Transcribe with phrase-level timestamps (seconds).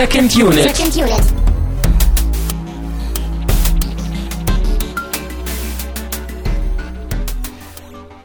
[0.00, 0.62] Second Unit.
[0.62, 1.22] Second Unit.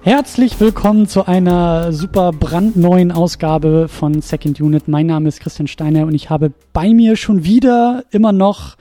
[0.04, 4.88] Herzlich willkommen zu einer super brandneuen Ausgabe von Second Unit.
[4.88, 8.78] Mein Name ist Christian Steiner und ich habe bei mir schon wieder immer noch,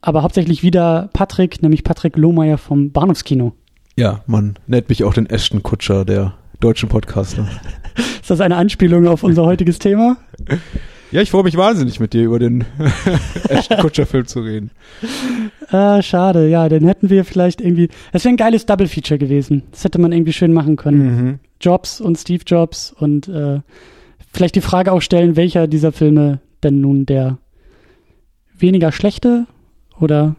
[0.00, 3.52] aber hauptsächlich wieder Patrick, nämlich Patrick Lohmeier vom Bahnhofskino.
[3.94, 7.46] Ja, man nennt mich auch den Ashton Kutscher der deutschen Podcaster.
[8.20, 10.16] Ist das eine Anspielung auf unser heutiges Thema?
[11.16, 12.66] Ja, ich freue mich wahnsinnig mit dir über den
[13.48, 14.70] Ashton Kutscher Film zu reden.
[15.70, 17.88] Ah, schade, ja, den hätten wir vielleicht irgendwie.
[18.12, 19.62] Es wäre ein geiles Double Feature gewesen.
[19.70, 20.98] Das hätte man irgendwie schön machen können.
[21.16, 21.38] Mhm.
[21.58, 23.60] Jobs und Steve Jobs und äh,
[24.30, 27.38] vielleicht die Frage auch stellen, welcher dieser Filme denn nun der
[28.58, 29.46] weniger schlechte
[29.98, 30.36] oder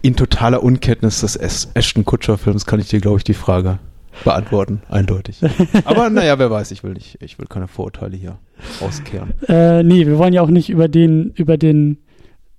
[0.00, 3.78] In totaler Unkenntnis des Ash- Ashton Kutscher Films kann ich dir, glaube ich, die Frage
[4.22, 5.40] beantworten, eindeutig.
[5.84, 8.38] Aber naja, wer weiß, ich will nicht, ich will keine Vorurteile hier
[8.80, 9.34] auskehren.
[9.48, 11.98] Äh, nee, wir wollen ja auch nicht über den, über den,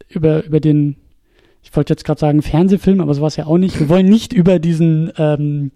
[0.09, 0.97] über, über den,
[1.64, 3.80] ich wollte jetzt gerade sagen Fernsehfilm, aber sowas ja auch nicht.
[3.80, 5.72] Wir wollen nicht über diesen ähm,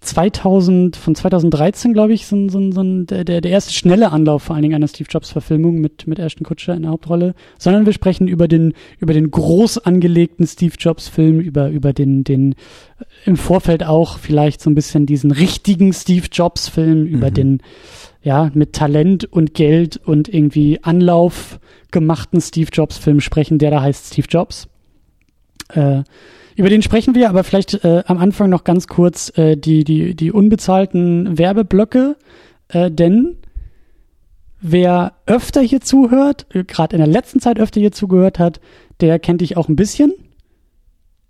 [0.00, 4.10] 2000, von 2013, glaube ich, so, ein- so, ein- so der, der der erste schnelle
[4.12, 7.34] Anlauf vor allen Dingen einer Steve Jobs Verfilmung mit, mit Ashton Kutscher in der Hauptrolle,
[7.58, 12.24] sondern wir sprechen über den, über den groß angelegten Steve Jobs Film, über, über den,
[12.24, 17.28] den, äh, im Vorfeld auch vielleicht so ein bisschen diesen richtigen Steve Jobs Film, über
[17.30, 17.34] Mhm.
[17.34, 17.62] den,
[18.22, 23.82] ja, mit Talent und Geld und irgendwie Anlauf gemachten Steve Jobs Film sprechen, der da
[23.82, 24.68] heißt Steve Jobs.
[25.74, 26.02] Äh,
[26.60, 30.14] über den sprechen wir, aber vielleicht äh, am Anfang noch ganz kurz äh, die, die,
[30.14, 32.16] die unbezahlten Werbeblöcke,
[32.68, 33.36] äh, denn
[34.60, 38.60] wer öfter hier zuhört, äh, gerade in der letzten Zeit öfter hier zugehört hat,
[39.00, 40.12] der kennt dich auch ein bisschen.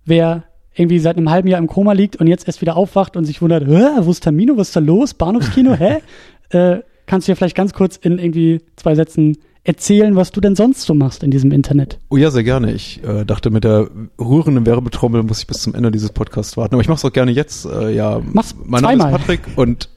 [0.04, 0.42] Wer
[0.74, 3.40] irgendwie seit einem halben Jahr im Koma liegt und jetzt erst wieder aufwacht und sich
[3.40, 5.98] wundert, wo ist Tamino, was ist da los, Bahnhofskino, hä?
[6.50, 10.56] äh, kannst du ja vielleicht ganz kurz in irgendwie zwei Sätzen erzählen, was du denn
[10.56, 11.98] sonst so machst in diesem Internet.
[12.08, 12.72] Oh ja, sehr gerne.
[12.72, 13.88] Ich äh, dachte, mit der
[14.18, 16.74] rührenden Werbetrommel muss ich bis zum Ende dieses Podcasts warten.
[16.74, 17.66] Aber ich mache es auch gerne jetzt.
[17.66, 19.12] Äh, ja, Mach's mein Name zweimal.
[19.12, 19.88] ist Patrick und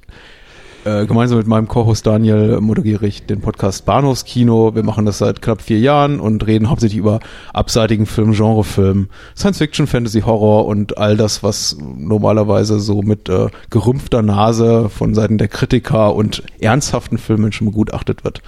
[0.86, 4.76] äh, gemeinsam mit meinem Co-Host Daniel moderiere ich den Podcast Bahnhofskino.
[4.76, 7.22] Wir machen das seit knapp vier Jahren und reden hauptsächlich über
[7.54, 9.08] abseitigen Film, Genrefilm,
[9.38, 15.38] Science-Fiction, Fantasy, Horror und all das, was normalerweise so mit äh, gerümpfter Nase von Seiten
[15.38, 18.42] der Kritiker und ernsthaften Filmmenschen begutachtet wird.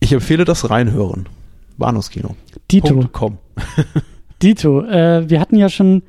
[0.00, 1.28] Ich empfehle das Reinhören.
[1.78, 2.36] Bahnhofskino.
[2.70, 3.08] Dito.
[3.12, 3.38] .com.
[4.42, 6.02] Dito, äh, wir hatten ja schon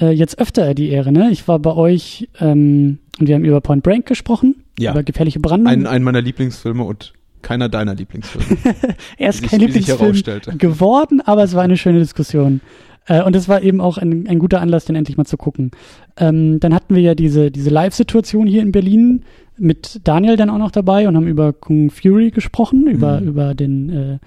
[0.00, 1.30] äh, jetzt öfter die Ehre, ne?
[1.30, 4.92] Ich war bei euch ähm, und wir haben über Point Break gesprochen, Ja.
[4.92, 5.66] über gefährliche Brandung.
[5.66, 7.12] Ein, ein meiner Lieblingsfilme und
[7.42, 8.58] keiner deiner Lieblingsfilme.
[9.16, 12.60] er ist kein Lieblingsfilm geworden, aber es war eine schöne Diskussion.
[13.08, 15.72] Äh, und es war eben auch ein, ein guter Anlass, den endlich mal zu gucken.
[16.16, 19.24] Ähm, dann hatten wir ja diese, diese Live-Situation hier in Berlin
[19.56, 23.28] mit Daniel dann auch noch dabei und haben über Kung Fury gesprochen, über, Mhm.
[23.28, 24.18] über den äh,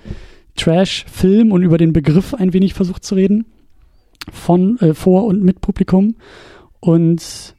[0.58, 3.46] Trash-Film und über den Begriff ein wenig versucht zu reden.
[4.32, 6.16] Von, äh, vor und mit Publikum.
[6.80, 7.56] Und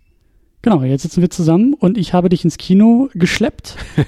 [0.63, 3.77] genau, jetzt sitzen wir zusammen und ich habe dich ins Kino geschleppt.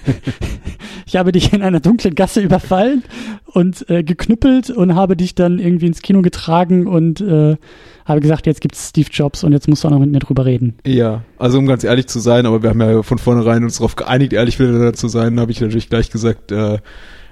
[1.06, 3.02] ich habe dich in einer dunklen Gasse überfallen
[3.46, 7.56] und äh, geknüppelt und habe dich dann irgendwie ins Kino getragen und äh,
[8.04, 10.44] habe gesagt, jetzt gibt's Steve Jobs und jetzt musst du auch noch mit mir drüber
[10.44, 10.74] reden.
[10.86, 13.96] ja, also um ganz ehrlich zu sein, aber wir haben ja von vornherein uns darauf
[13.96, 16.78] geeinigt, ehrlich wieder zu sein, habe ich natürlich gleich gesagt, äh,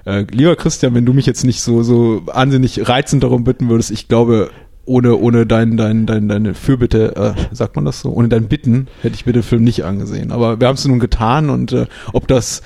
[0.05, 3.91] äh, lieber Christian, wenn du mich jetzt nicht so, so wahnsinnig reizend darum bitten würdest,
[3.91, 4.51] ich glaube,
[4.85, 8.87] ohne, ohne dein, dein, dein, deine Fürbitte, äh, sagt man das so, ohne dein Bitten
[9.01, 10.31] hätte ich mir den Film nicht angesehen.
[10.31, 12.61] Aber wir haben es nun getan und äh, ob das,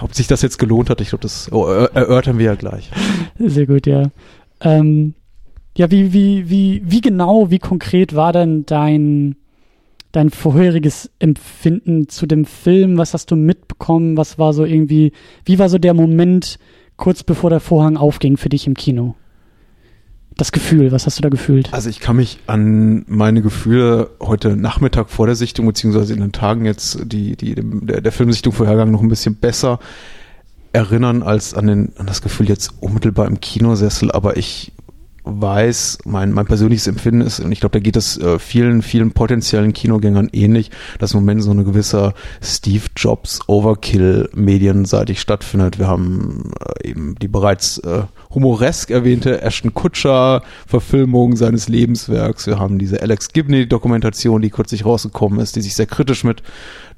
[0.00, 2.90] ob sich das jetzt gelohnt hat, ich glaube, das oh, er- erörtern wir ja gleich.
[3.38, 4.10] Sehr gut, ja.
[4.60, 5.14] Ähm,
[5.76, 9.36] ja, wie, wie, wie, wie genau, wie konkret war denn dein,
[10.12, 12.98] dein vorheriges Empfinden zu dem Film?
[12.98, 14.16] Was hast du mitbekommen?
[14.16, 15.12] Was war so irgendwie,
[15.44, 16.58] wie war so der Moment
[16.96, 19.16] kurz bevor der Vorhang aufging für dich im Kino?
[20.36, 21.72] Das Gefühl, was hast du da gefühlt?
[21.72, 26.32] Also ich kann mich an meine Gefühle heute Nachmittag vor der Sichtung, beziehungsweise in den
[26.32, 29.78] Tagen jetzt, die, die dem, der, der Filmsichtung vorhergegangen, noch ein bisschen besser
[30.72, 34.10] erinnern als an, den, an das Gefühl jetzt unmittelbar im Kinosessel.
[34.10, 34.72] Aber ich
[35.24, 39.12] weiß, mein, mein persönliches Empfinden ist, und ich glaube, da geht es äh, vielen, vielen
[39.12, 45.78] potenziellen Kinogängern ähnlich, dass im Moment so eine gewisse Steve Jobs Overkill medienseitig stattfindet.
[45.78, 48.02] Wir haben äh, eben die bereits äh,
[48.34, 52.46] humoresk erwähnte Ashton Kutscher Verfilmung seines Lebenswerks.
[52.46, 56.42] Wir haben diese Alex Gibney Dokumentation, die kürzlich rausgekommen ist, die sich sehr kritisch mit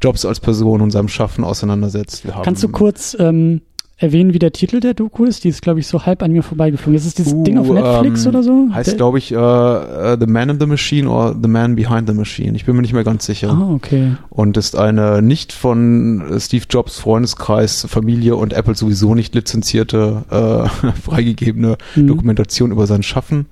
[0.03, 2.25] Jobs als Person und seinem Schaffen auseinandersetzt.
[2.25, 3.61] Wir haben, Kannst du kurz ähm,
[3.97, 5.45] erwähnen, wie der Titel der Doku ist?
[5.45, 6.95] Die ist, glaube ich, so halb an mir vorbeigeflogen.
[6.97, 8.69] Ist es dieses uh, Ding auf Netflix ähm, oder so?
[8.73, 12.15] Heißt, glaube ich, uh, uh, The Man in the Machine oder The Man Behind the
[12.15, 12.57] Machine.
[12.57, 13.51] Ich bin mir nicht mehr ganz sicher.
[13.51, 14.17] Ah, okay.
[14.31, 20.89] Und ist eine nicht von Steve Jobs Freundeskreis, Familie und Apple sowieso nicht lizenzierte, äh,
[21.03, 22.07] freigegebene mhm.
[22.07, 23.47] Dokumentation über sein Schaffen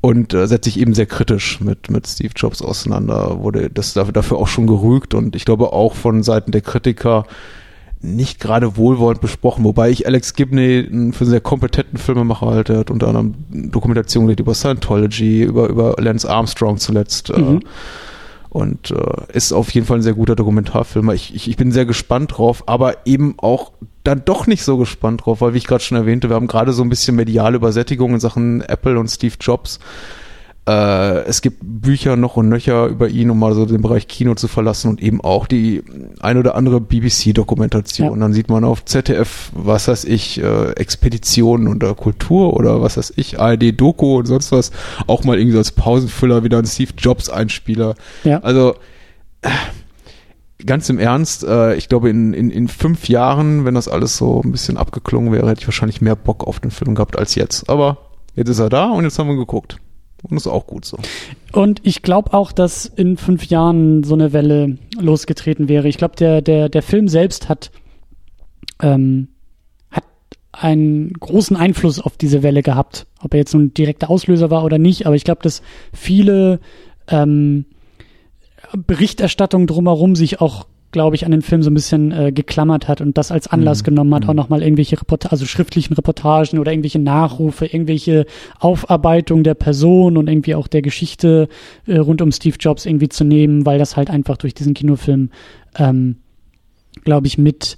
[0.00, 3.40] und äh, setzt sich eben sehr kritisch mit, mit Steve Jobs auseinander.
[3.40, 7.26] Wurde das dafür, dafür auch schon gerügt und ich glaube auch von Seiten der Kritiker
[8.06, 12.78] nicht gerade wohlwollend besprochen, wobei ich Alex Gibney für einen sehr kompetenten Filmemacher halte.
[12.78, 17.30] Hat unter anderem Dokumentationen über Scientology, über, über Lance Armstrong zuletzt.
[17.30, 17.60] Äh, mhm.
[18.48, 21.12] Und äh, ist auf jeden Fall ein sehr guter Dokumentarfilmer.
[21.12, 23.72] Ich, ich, ich bin sehr gespannt drauf, aber eben auch
[24.02, 26.72] dann doch nicht so gespannt drauf, weil wie ich gerade schon erwähnte, wir haben gerade
[26.72, 29.78] so ein bisschen mediale Übersättigung in Sachen Apple und Steve Jobs.
[30.68, 34.34] Äh, es gibt Bücher noch und nöcher über ihn, um mal so den Bereich Kino
[34.34, 35.84] zu verlassen und eben auch die
[36.20, 38.10] ein oder andere BBC-Dokumentation.
[38.10, 38.16] Ja.
[38.16, 43.12] Dann sieht man auf ZDF, was weiß ich, äh, Expeditionen unter Kultur oder was weiß
[43.16, 44.72] ich, ARD-Doku und sonst was,
[45.06, 47.94] auch mal irgendwie als Pausenfüller wieder ein Steve Jobs-Einspieler.
[48.24, 48.40] Ja.
[48.40, 48.74] Also
[49.42, 49.50] äh,
[50.64, 54.42] ganz im Ernst, äh, ich glaube, in, in, in fünf Jahren, wenn das alles so
[54.42, 57.70] ein bisschen abgeklungen wäre, hätte ich wahrscheinlich mehr Bock auf den Film gehabt als jetzt.
[57.70, 57.98] Aber
[58.34, 59.78] jetzt ist er da und jetzt haben wir geguckt.
[60.28, 60.98] Und ist auch gut so.
[61.52, 65.88] Und ich glaube auch, dass in fünf Jahren so eine Welle losgetreten wäre.
[65.88, 67.70] Ich glaube, der, der, der Film selbst hat,
[68.82, 69.28] ähm,
[69.90, 70.04] hat
[70.52, 73.06] einen großen Einfluss auf diese Welle gehabt.
[73.22, 75.62] Ob er jetzt so ein direkter Auslöser war oder nicht, aber ich glaube, dass
[75.92, 76.60] viele
[77.08, 77.66] ähm,
[78.74, 83.02] Berichterstattung drumherum sich auch glaube ich, an den Film so ein bisschen äh, geklammert hat
[83.02, 83.84] und das als Anlass mhm.
[83.84, 84.36] genommen hat, auch mhm.
[84.36, 88.24] nochmal irgendwelche Reportagen, also schriftlichen Reportagen oder irgendwelche Nachrufe, irgendwelche
[88.60, 91.50] Aufarbeitung der Person und irgendwie auch der Geschichte
[91.86, 95.28] äh, rund um Steve Jobs irgendwie zu nehmen, weil das halt einfach durch diesen Kinofilm,
[95.76, 96.16] ähm,
[97.04, 97.76] glaube ich, mit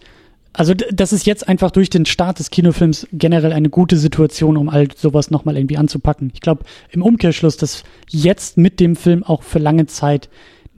[0.53, 4.69] also das ist jetzt einfach durch den Start des Kinofilms generell eine gute Situation, um
[4.69, 6.31] all sowas nochmal irgendwie anzupacken.
[6.35, 10.29] Ich glaube im Umkehrschluss, dass jetzt mit dem Film auch für lange Zeit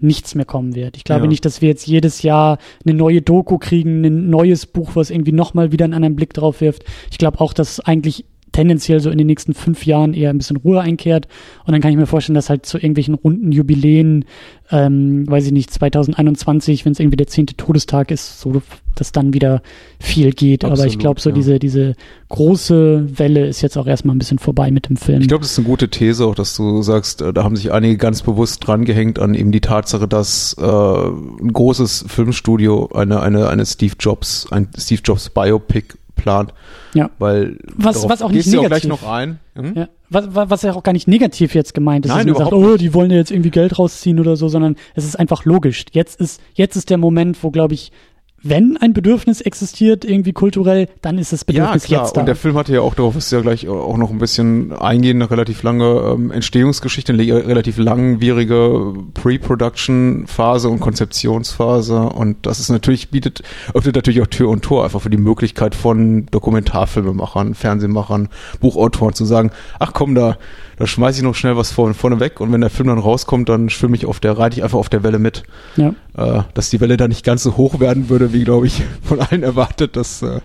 [0.02, 0.96] nichts mehr kommen wird.
[0.96, 1.28] Ich glaube ja.
[1.28, 5.32] nicht, dass wir jetzt jedes Jahr eine neue Doku kriegen, ein neues Buch, was irgendwie
[5.32, 6.84] nochmal wieder einen anderen Blick drauf wirft.
[7.10, 10.56] Ich glaube auch, dass eigentlich tendenziell so in den nächsten fünf Jahren eher ein bisschen
[10.56, 11.28] Ruhe einkehrt.
[11.64, 14.24] Und dann kann ich mir vorstellen, dass halt zu irgendwelchen runden Jubiläen,
[14.70, 18.62] ähm, weiß ich nicht, 2021, wenn es irgendwie der zehnte Todestag ist, so
[18.94, 19.62] dass dann wieder
[19.98, 20.64] viel geht.
[20.64, 21.34] Absolut, Aber ich glaube, so ja.
[21.34, 21.94] diese, diese
[22.28, 25.22] große Welle ist jetzt auch erstmal ein bisschen vorbei mit dem Film.
[25.22, 27.72] Ich glaube, das ist eine gute These, auch dass du sagst, äh, da haben sich
[27.72, 33.20] einige ganz bewusst dran gehängt an eben die Tatsache, dass äh, ein großes Filmstudio eine,
[33.20, 36.52] eine, eine Steve Jobs, ein Steve Jobs Biopic plant.
[36.94, 37.10] Ja.
[37.18, 38.64] Weil was, was auch nicht negativ.
[38.64, 39.38] Auch gleich noch ein.
[39.54, 39.74] Hm?
[39.76, 39.88] Ja.
[40.08, 42.76] Was, was ja auch gar nicht negativ jetzt gemeint ist, Nein, dass man sagt, oh,
[42.76, 45.84] die wollen ja jetzt irgendwie Geld rausziehen oder so, sondern es ist einfach logisch.
[45.92, 47.92] Jetzt ist, jetzt ist der Moment, wo, glaube ich,
[48.42, 52.02] wenn ein Bedürfnis existiert, irgendwie kulturell, dann ist das Bedürfnis ja, klar.
[52.04, 52.20] jetzt da.
[52.20, 55.22] Und der Film hatte ja auch darauf, ist ja gleich auch noch ein bisschen eingehend,
[55.22, 62.00] eine relativ lange ähm, Entstehungsgeschichte, eine relativ langwierige Pre-Production-Phase und Konzeptionsphase.
[62.00, 63.42] Und das ist natürlich, bietet,
[63.74, 68.28] öffnet natürlich auch Tür und Tor einfach für die Möglichkeit von Dokumentarfilmemachern, Fernsehmachern,
[68.60, 70.38] Buchautoren zu sagen, ach komm, da
[70.80, 73.50] da schmeiße ich noch schnell was vorne, vorne weg und wenn der Film dann rauskommt,
[73.50, 75.42] dann schwimme ich auf der, reite ich einfach auf der Welle mit.
[75.76, 75.94] Ja.
[76.16, 79.20] Äh, dass die Welle da nicht ganz so hoch werden würde, wie glaube ich von
[79.20, 80.40] allen erwartet, das, äh,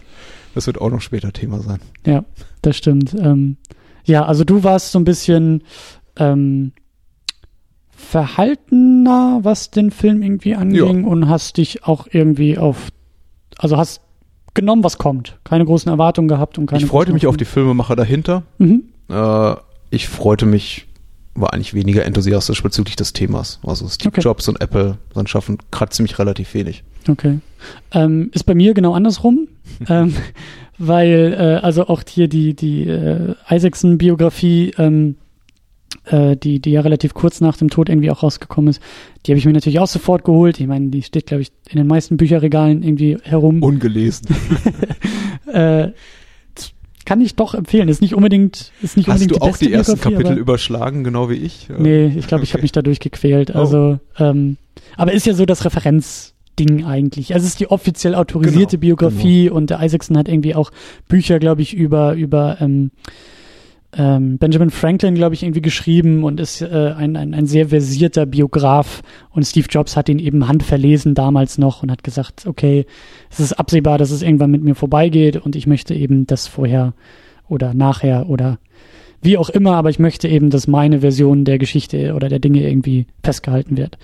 [0.53, 1.79] das wird auch noch später Thema sein.
[2.05, 2.25] Ja,
[2.61, 3.13] das stimmt.
[3.13, 3.55] Ähm,
[4.03, 5.63] ja, also du warst so ein bisschen
[6.17, 6.73] ähm,
[7.95, 11.07] verhaltener, was den Film irgendwie anging ja.
[11.07, 12.89] und hast dich auch irgendwie auf,
[13.57, 14.01] also hast
[14.53, 15.39] genommen, was kommt.
[15.45, 16.83] Keine großen Erwartungen gehabt und keine.
[16.83, 18.43] Ich freute mich auf die Filmemacher dahinter.
[18.57, 18.83] Mhm.
[19.07, 19.55] Äh,
[19.95, 20.87] ich freute mich,
[21.35, 23.59] war eigentlich weniger enthusiastisch bezüglich des Themas.
[23.63, 24.21] Also Steve okay.
[24.21, 26.83] Jobs und Apple, sein Schaffen kratzt mich relativ wenig.
[27.07, 27.39] Okay.
[27.91, 29.47] Ähm, ist bei mir genau andersrum.
[29.89, 30.13] ähm,
[30.77, 35.15] weil, äh, also auch hier die, die äh, Isaacson-Biografie, ähm,
[36.05, 38.81] äh, die, die ja relativ kurz nach dem Tod irgendwie auch rausgekommen ist,
[39.25, 40.59] die habe ich mir natürlich auch sofort geholt.
[40.59, 43.63] Ich meine, die steht, glaube ich, in den meisten Bücherregalen irgendwie herum.
[43.63, 44.27] Ungelesen.
[45.53, 45.89] äh,
[47.05, 47.87] kann ich doch empfehlen.
[47.87, 51.29] Ist nicht unbedingt, ist nicht Hast unbedingt du die auch die ersten Kapitel überschlagen, genau
[51.29, 51.69] wie ich?
[51.77, 52.43] Nee, ich glaube, okay.
[52.43, 53.51] ich habe mich dadurch gequält.
[53.53, 53.59] Oh.
[53.59, 54.57] Also, ähm,
[54.97, 57.33] aber ist ja so das Referenzding eigentlich.
[57.33, 59.55] Also es ist die offiziell autorisierte genau, Biografie genau.
[59.55, 60.71] und der Isaacson hat irgendwie auch
[61.07, 62.91] Bücher, glaube ich, über über ähm,
[63.97, 68.25] ähm, Benjamin Franklin, glaube ich, irgendwie geschrieben und ist äh, ein, ein, ein sehr versierter
[68.25, 69.01] Biograf.
[69.31, 72.85] Und Steve Jobs hat ihn eben handverlesen damals noch und hat gesagt, okay,
[73.29, 76.93] es ist absehbar, dass es irgendwann mit mir vorbeigeht und ich möchte eben das vorher
[77.47, 78.59] oder nachher oder
[79.21, 82.67] wie auch immer, aber ich möchte eben, dass meine Version der Geschichte oder der Dinge
[82.67, 83.97] irgendwie festgehalten wird.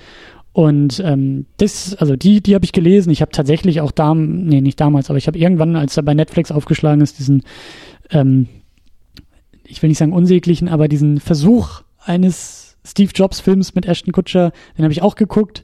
[0.53, 3.12] Und ähm, das, also die, die habe ich gelesen.
[3.12, 6.13] Ich habe tatsächlich auch da, nee, nicht damals, aber ich habe irgendwann, als er bei
[6.13, 7.43] Netflix aufgeschlagen ist, diesen,
[8.10, 8.48] ähm,
[9.63, 14.51] ich will nicht sagen unsäglichen, aber diesen Versuch eines Steve Jobs Films mit Ashton Kutcher,
[14.77, 15.63] den habe ich auch geguckt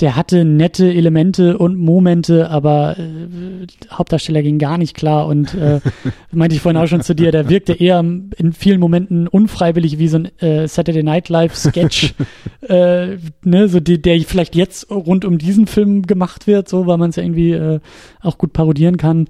[0.00, 5.80] der hatte nette Elemente und Momente, aber äh, Hauptdarsteller ging gar nicht klar und äh,
[6.32, 10.08] meinte ich vorhin auch schon zu dir, der wirkte eher in vielen Momenten unfreiwillig wie
[10.08, 12.14] so ein äh, Saturday Night Live Sketch,
[12.60, 16.98] äh, ne, so die, der vielleicht jetzt rund um diesen Film gemacht wird, so weil
[16.98, 17.80] man es ja irgendwie äh,
[18.20, 19.26] auch gut parodieren kann.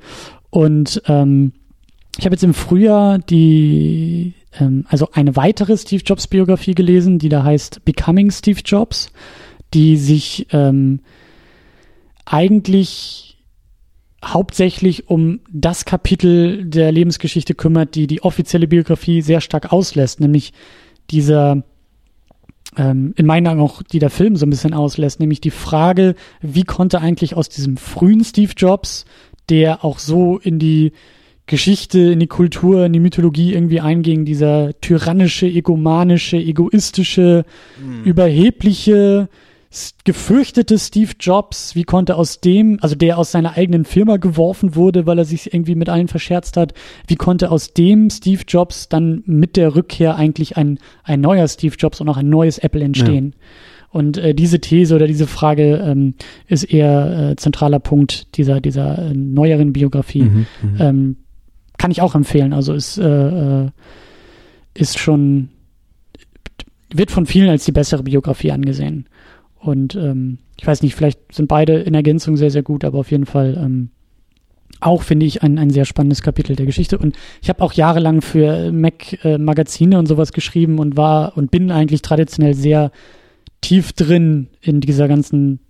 [0.50, 1.52] Und ähm,
[2.18, 7.28] ich habe jetzt im Frühjahr die, ähm, also eine weitere Steve Jobs Biografie gelesen, die
[7.28, 9.10] da heißt Becoming Steve Jobs
[9.74, 11.00] die sich ähm,
[12.24, 13.38] eigentlich
[14.24, 20.52] hauptsächlich um das Kapitel der Lebensgeschichte kümmert, die die offizielle Biografie sehr stark auslässt, nämlich
[21.10, 21.62] dieser
[22.76, 26.16] ähm, in meinen Augen auch, die der Film so ein bisschen auslässt, nämlich die Frage,
[26.40, 29.04] wie konnte eigentlich aus diesem frühen Steve Jobs,
[29.48, 30.92] der auch so in die
[31.48, 37.44] Geschichte, in die Kultur, in die Mythologie irgendwie einging, dieser tyrannische, egomanische, egoistische,
[37.82, 38.04] mhm.
[38.04, 39.28] überhebliche,
[40.04, 45.06] gefürchtete Steve Jobs, wie konnte aus dem, also der aus seiner eigenen Firma geworfen wurde,
[45.06, 46.72] weil er sich irgendwie mit allen verscherzt hat,
[47.06, 51.74] wie konnte aus dem Steve Jobs dann mit der Rückkehr eigentlich ein, ein neuer Steve
[51.78, 53.34] Jobs und auch ein neues Apple entstehen?
[53.34, 53.44] Ja.
[53.90, 56.14] Und äh, diese These oder diese Frage ähm,
[56.46, 60.24] ist eher äh, zentraler Punkt dieser, dieser äh, neueren Biografie.
[60.24, 61.16] Mhm, mhm, ähm,
[61.78, 62.52] kann ich auch empfehlen.
[62.52, 63.70] Also ist, äh, äh,
[64.74, 65.48] ist schon,
[66.92, 69.06] wird von vielen als die bessere Biografie angesehen.
[69.58, 73.10] Und ähm, ich weiß nicht, vielleicht sind beide in Ergänzung sehr, sehr gut, aber auf
[73.10, 73.90] jeden Fall ähm,
[74.80, 76.98] auch, finde ich, ein, ein sehr spannendes Kapitel der Geschichte.
[76.98, 81.70] Und ich habe auch jahrelang für Mac-Magazine äh, und sowas geschrieben und war und bin
[81.70, 82.92] eigentlich traditionell sehr
[83.60, 85.60] tief drin in dieser ganzen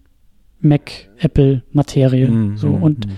[0.61, 2.29] Mac-Apple-Materie.
[2.29, 3.11] Mm, so mm, und mm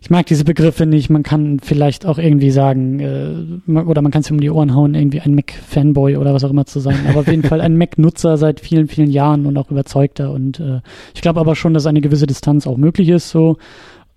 [0.00, 1.10] ich mag diese Begriffe nicht.
[1.10, 4.94] Man kann vielleicht auch irgendwie sagen, äh, oder man kann es um die Ohren hauen,
[4.94, 6.98] irgendwie ein Mac-Fanboy oder was auch immer zu sein.
[7.06, 10.32] Aber auf jeden Fall ein Mac-Nutzer seit vielen, vielen Jahren und auch überzeugter.
[10.32, 10.80] Und äh,
[11.14, 13.28] ich glaube aber schon, dass eine gewisse Distanz auch möglich ist.
[13.28, 13.58] So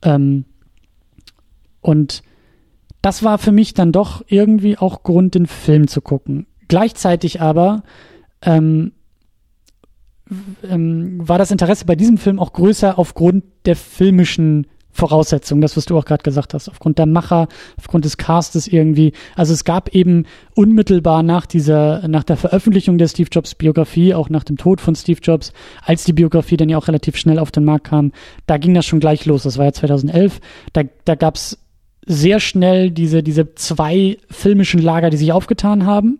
[0.03, 0.45] ähm,
[1.81, 2.23] und
[3.01, 6.47] das war für mich dann doch irgendwie auch Grund, den Film zu gucken.
[6.69, 7.83] Gleichzeitig aber
[8.41, 8.93] ähm,
[10.63, 15.85] ähm, war das Interesse bei diesem Film auch größer aufgrund der filmischen Voraussetzungen, das, was
[15.85, 17.47] du auch gerade gesagt hast, aufgrund der Macher,
[17.77, 19.11] aufgrund des Castes irgendwie.
[19.35, 24.29] Also es gab eben unmittelbar nach dieser, nach der Veröffentlichung der Steve Jobs Biografie, auch
[24.29, 27.51] nach dem Tod von Steve Jobs, als die Biografie dann ja auch relativ schnell auf
[27.51, 28.11] den Markt kam,
[28.45, 29.43] da ging das schon gleich los.
[29.43, 30.39] Das war ja 2011.
[30.73, 31.57] Da, da gab's
[32.05, 36.19] sehr schnell diese, diese zwei filmischen Lager, die sich aufgetan haben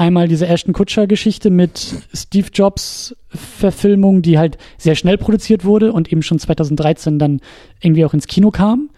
[0.00, 5.92] einmal diese Ashton Kutscher Geschichte mit Steve Jobs Verfilmung, die halt sehr schnell produziert wurde
[5.92, 7.40] und eben schon 2013 dann
[7.80, 8.90] irgendwie auch ins Kino kam.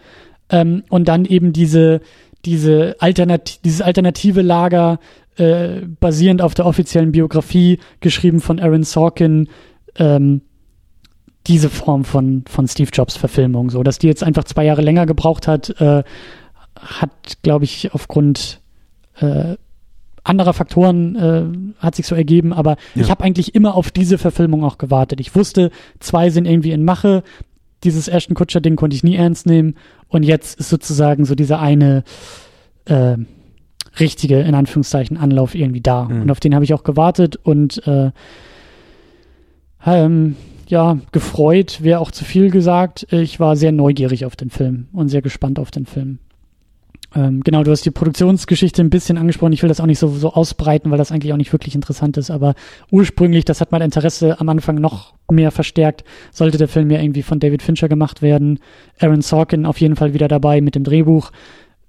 [0.49, 2.01] Ähm, und dann eben diese,
[2.45, 4.99] diese Alternat dieses alternative Lager
[5.35, 9.49] äh, basierend auf der offiziellen Biografie, geschrieben von Aaron Sorkin,
[9.97, 10.41] ähm,
[11.47, 15.05] diese Form von, von Steve Jobs Verfilmung, so dass die jetzt einfach zwei Jahre länger
[15.05, 16.03] gebraucht hat, äh,
[16.79, 18.61] hat, glaube ich, aufgrund
[19.19, 19.55] äh,
[20.23, 21.43] anderer Faktoren äh,
[21.77, 23.01] hat sich so ergeben, aber ja.
[23.01, 25.19] ich habe eigentlich immer auf diese Verfilmung auch gewartet.
[25.19, 27.23] Ich wusste, zwei sind irgendwie in Mache.
[27.83, 29.75] Dieses Ashton Kutscher Ding konnte ich nie ernst nehmen
[30.07, 32.03] und jetzt ist sozusagen so dieser eine
[32.85, 33.17] äh,
[33.99, 36.23] richtige in Anführungszeichen Anlauf irgendwie da mhm.
[36.23, 38.11] und auf den habe ich auch gewartet und äh,
[39.85, 40.37] ähm,
[40.67, 43.05] ja gefreut wäre auch zu viel gesagt.
[43.11, 46.19] Ich war sehr neugierig auf den Film und sehr gespannt auf den Film.
[47.15, 49.53] Ähm, genau, du hast die Produktionsgeschichte ein bisschen angesprochen.
[49.53, 52.17] Ich will das auch nicht so, so ausbreiten, weil das eigentlich auch nicht wirklich interessant
[52.17, 52.31] ist.
[52.31, 52.55] Aber
[52.91, 57.21] ursprünglich, das hat mein Interesse am Anfang noch mehr verstärkt, sollte der Film ja irgendwie
[57.23, 58.59] von David Fincher gemacht werden.
[58.99, 61.31] Aaron Sorkin auf jeden Fall wieder dabei mit dem Drehbuch.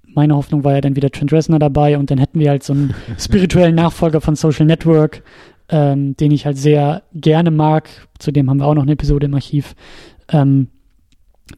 [0.03, 2.73] Meine Hoffnung war ja dann wieder Trent Reznor dabei und dann hätten wir halt so
[2.73, 5.23] einen spirituellen Nachfolger von Social Network,
[5.69, 7.89] ähm, den ich halt sehr gerne mag.
[8.19, 9.75] Zudem haben wir auch noch eine Episode im Archiv.
[10.29, 10.69] Ähm,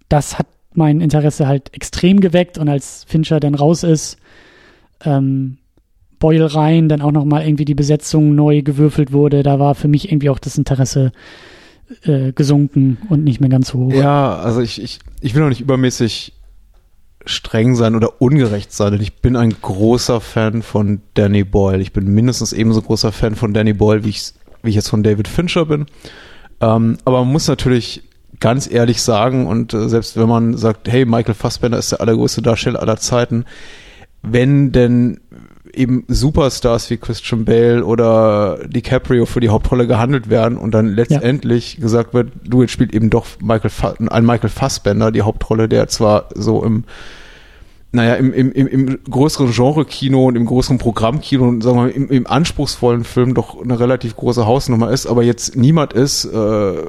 [0.09, 4.17] das hat mein Interesse halt extrem geweckt und als Fincher dann raus ist,
[5.03, 5.57] ähm,
[6.19, 10.11] Boyle rein, dann auch nochmal irgendwie die Besetzung neu gewürfelt wurde, da war für mich
[10.11, 11.11] irgendwie auch das Interesse
[12.03, 13.91] äh, gesunken und nicht mehr ganz hoch.
[13.93, 16.33] Ja, also ich, ich, ich will auch nicht übermäßig
[17.25, 21.81] streng sein oder ungerecht sein, denn ich bin ein großer Fan von Danny Boyle.
[21.81, 24.33] Ich bin mindestens ebenso großer Fan von Danny Boyle, wie ich,
[24.63, 25.85] wie ich jetzt von David Fincher bin.
[26.61, 28.03] Ähm, aber man muss natürlich
[28.39, 32.41] ganz ehrlich sagen und äh, selbst wenn man sagt, hey, Michael Fassbender ist der allergrößte
[32.41, 33.45] Darsteller aller Zeiten,
[34.21, 35.19] wenn denn
[35.73, 41.75] eben Superstars wie Christian Bale oder DiCaprio für die Hauptrolle gehandelt werden und dann letztendlich
[41.75, 41.81] ja.
[41.81, 43.71] gesagt wird, du jetzt spielt eben doch Michael
[44.09, 46.83] ein Michael Fassbender die Hauptrolle, der zwar so im
[47.93, 51.89] naja, im, im, im, im größeren Genre-Kino und im größeren Programmkino und sagen wir mal,
[51.89, 56.29] im, im anspruchsvollen Film doch eine relativ große Hausnummer ist, aber jetzt niemand ist, äh,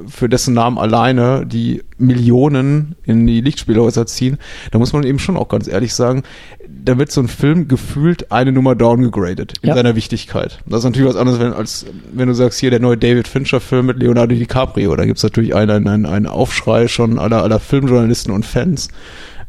[0.09, 4.39] für dessen Namen alleine die Millionen in die Lichtspielhäuser ziehen,
[4.73, 6.25] da muss man eben schon auch ganz ehrlich sagen,
[6.69, 9.77] da wird so ein Film gefühlt eine Nummer downgegradet in ja.
[9.77, 10.59] seiner Wichtigkeit.
[10.67, 13.87] Das ist natürlich was anderes, wenn, als wenn du sagst, hier der neue David Fincher-Film
[13.87, 18.45] mit Leonardo DiCaprio, da gibt's natürlich einen, einen, einen Aufschrei schon aller, aller Filmjournalisten und
[18.45, 18.89] Fans.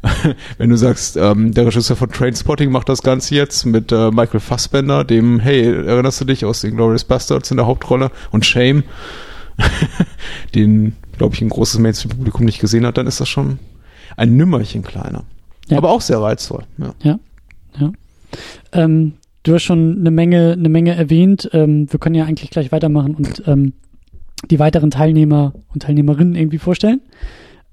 [0.57, 4.39] wenn du sagst, ähm, der Regisseur von Trainspotting macht das Ganze jetzt mit äh, Michael
[4.39, 8.83] Fassbender, dem, hey, erinnerst du dich aus den Glorious Bastards in der Hauptrolle und Shame,
[10.55, 13.59] den, glaube ich, ein großes Mainstream-Publikum nicht gesehen hat, dann ist das schon
[14.15, 15.23] ein Nümmerchen kleiner.
[15.67, 15.77] Ja.
[15.77, 16.63] Aber auch sehr reizvoll.
[16.77, 16.93] Ja.
[17.03, 17.19] ja.
[17.77, 17.91] ja.
[18.71, 19.13] Ähm,
[19.43, 21.49] du hast schon eine Menge, eine Menge erwähnt.
[21.53, 23.73] Ähm, wir können ja eigentlich gleich weitermachen und ähm,
[24.49, 27.01] die weiteren Teilnehmer und Teilnehmerinnen irgendwie vorstellen.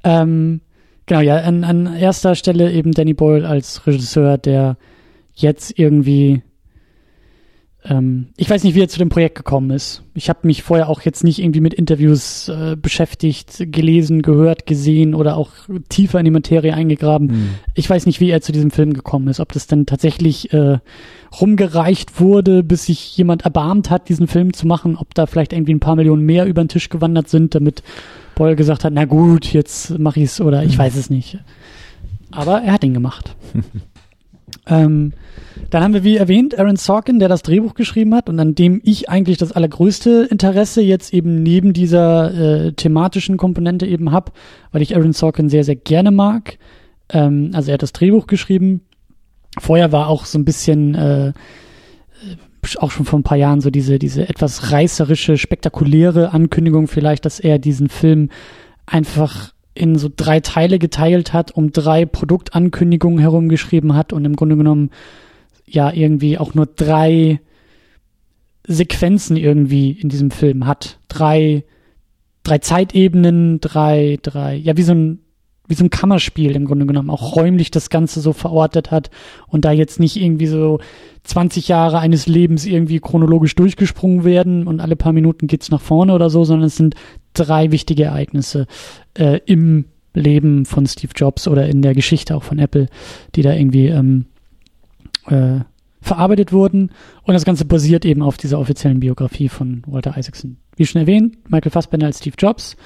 [0.03, 0.61] Ähm,
[1.07, 4.77] Genau, ja, an, an erster Stelle eben Danny Boyle als Regisseur, der
[5.35, 6.43] jetzt irgendwie
[7.89, 10.03] ähm, ich weiß nicht, wie er zu dem Projekt gekommen ist.
[10.15, 15.15] Ich habe mich vorher auch jetzt nicht irgendwie mit Interviews äh, beschäftigt, gelesen, gehört, gesehen
[15.15, 15.51] oder auch
[15.89, 17.27] tiefer in die Materie eingegraben.
[17.29, 17.49] Mhm.
[17.75, 19.41] Ich weiß nicht, wie er zu diesem Film gekommen ist.
[19.41, 20.79] Ob das dann tatsächlich äh,
[21.41, 24.97] rumgereicht wurde, bis sich jemand erbarmt hat, diesen Film zu machen.
[24.97, 27.83] Ob da vielleicht irgendwie ein paar Millionen mehr über den Tisch gewandert sind, damit
[28.37, 31.39] Boyle gesagt hat, na gut, jetzt mache ich's oder ich weiß es nicht.
[32.31, 33.35] Aber er hat ihn gemacht.
[34.67, 35.15] ähm,
[35.71, 38.81] dann haben wir, wie erwähnt, Aaron Sorkin, der das Drehbuch geschrieben hat und an dem
[38.85, 44.33] ich eigentlich das allergrößte Interesse jetzt eben neben dieser äh, thematischen Komponente eben hab,
[44.71, 46.59] weil ich Aaron Sorkin sehr, sehr gerne mag.
[47.09, 48.83] Ähm, also er hat das Drehbuch geschrieben.
[49.59, 51.33] Vorher war auch so ein bisschen äh,
[52.77, 57.41] auch schon vor ein paar Jahren so diese, diese etwas reißerische, spektakuläre Ankündigung vielleicht, dass
[57.41, 58.31] er diesen Film
[58.87, 64.57] einfach in so drei Teile geteilt hat, um drei Produktankündigungen herumgeschrieben hat und im Grunde
[64.57, 64.91] genommen
[65.67, 67.41] ja irgendwie auch nur drei
[68.67, 70.99] Sequenzen irgendwie in diesem Film hat.
[71.09, 71.65] Drei,
[72.43, 75.21] drei Zeitebenen, drei, drei, ja, wie so ein
[75.69, 79.11] wie so ein Kammerspiel im Grunde genommen auch räumlich das Ganze so verortet hat
[79.49, 80.79] und da jetzt nicht irgendwie so
[81.27, 86.15] 20 Jahre eines Lebens irgendwie chronologisch durchgesprungen werden und alle paar Minuten geht's nach vorne
[86.15, 86.95] oder so, sondern es sind
[87.35, 88.67] drei wichtige Ereignisse
[89.15, 92.89] äh, im Leben von Steve Jobs oder in der Geschichte auch von Apple,
[93.35, 94.27] die da irgendwie ähm,
[95.27, 95.61] äh,
[96.01, 96.91] verarbeitet wurden.
[97.25, 100.57] Und das Ganze basiert eben auf dieser offiziellen Biografie von Walter Isaacson.
[100.77, 102.77] Wie schon erwähnt, Michael Fassbender als Steve Jobs,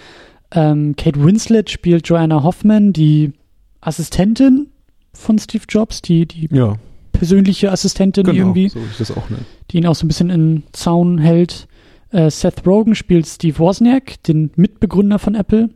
[0.53, 3.33] ähm, Kate Winslet spielt Joanna Hoffman, die
[3.81, 4.69] Assistentin
[5.13, 6.77] von Steve Jobs, die, die ja.
[7.13, 8.69] Persönliche Assistentin genau, irgendwie.
[8.69, 9.39] So ich das auch ne?
[9.71, 11.69] Die ihn auch so ein bisschen in Zaun hält.
[12.11, 15.71] Äh, Seth Rogen spielt Steve Wozniak, den Mitbegründer von Apple,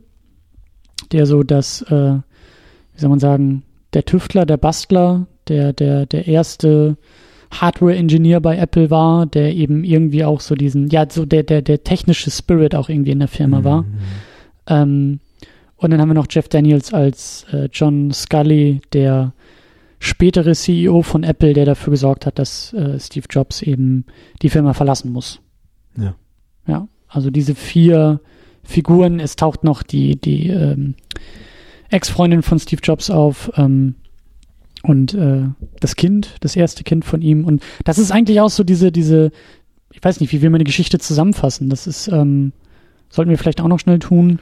[1.11, 6.27] der so das, äh, wie soll man sagen, der Tüftler, der Bastler, der, der, der
[6.27, 6.97] erste
[7.51, 11.83] Hardware-Engineer bei Apple war, der eben irgendwie auch so diesen, ja, so der, der, der
[11.83, 13.63] technische Spirit auch irgendwie in der Firma mhm.
[13.63, 13.85] war.
[14.67, 15.19] Ähm,
[15.77, 19.33] und dann haben wir noch Jeff Daniels als äh, John Scully, der
[20.05, 24.05] spätere CEO von Apple, der dafür gesorgt hat, dass äh, Steve Jobs eben
[24.41, 25.41] die Firma verlassen muss.
[25.97, 26.15] Ja.
[26.67, 28.21] Ja, also diese vier
[28.63, 29.19] Figuren.
[29.19, 30.95] Es taucht noch die, die ähm,
[31.89, 33.95] Ex-Freundin von Steve Jobs auf ähm,
[34.83, 35.43] und äh,
[35.79, 37.45] das Kind, das erste Kind von ihm.
[37.45, 39.31] Und das ist eigentlich auch so diese, diese,
[39.91, 41.69] ich weiß nicht, wie will man die Geschichte zusammenfassen?
[41.69, 42.53] Das ist, ähm,
[43.09, 44.39] sollten wir vielleicht auch noch schnell tun.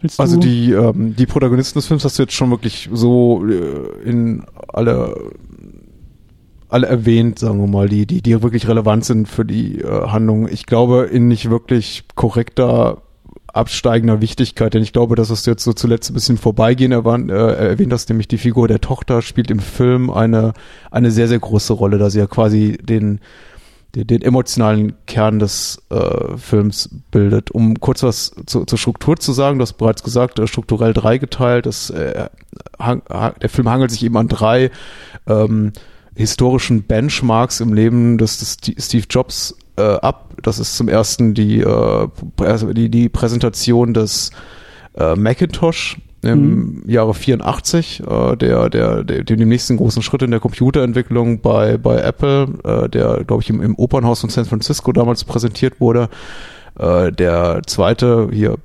[0.00, 4.08] Willst also die, ähm, die Protagonisten des Films hast du jetzt schon wirklich so äh,
[4.08, 5.32] in alle,
[6.68, 10.48] alle erwähnt, sagen wir mal, die, die, die wirklich relevant sind für die äh, Handlung.
[10.48, 13.02] Ich glaube, in nicht wirklich korrekter
[13.52, 17.70] absteigender Wichtigkeit, denn ich glaube, dass es jetzt so zuletzt ein bisschen vorbeigehen erwähnt, äh,
[17.70, 20.52] erwähnt hast, nämlich die Figur der Tochter spielt im Film eine,
[20.90, 23.20] eine sehr, sehr große Rolle, da sie ja quasi den,
[23.94, 27.50] den, den emotionalen Kern des äh, Films bildet.
[27.50, 31.66] Um kurz was zu, zur Struktur zu sagen, du hast bereits gesagt, äh, strukturell dreigeteilt.
[31.66, 32.28] Das, äh,
[32.78, 34.70] hang, der Film hangelt sich eben an drei
[35.26, 35.72] ähm,
[36.14, 40.34] historischen Benchmarks im Leben des, des Steve Jobs äh, ab.
[40.42, 42.08] Das ist zum ersten die, äh,
[42.74, 44.30] die, die Präsentation des
[44.94, 46.82] äh, Macintosh im mhm.
[46.86, 52.00] Jahre 84, äh, der, der, der, dem nächsten großen Schritt in der Computerentwicklung bei, bei
[52.00, 56.08] Apple, äh, der, glaube ich, im, im Opernhaus von San Francisco damals präsentiert wurde.
[56.78, 58.56] Äh, der zweite, hier,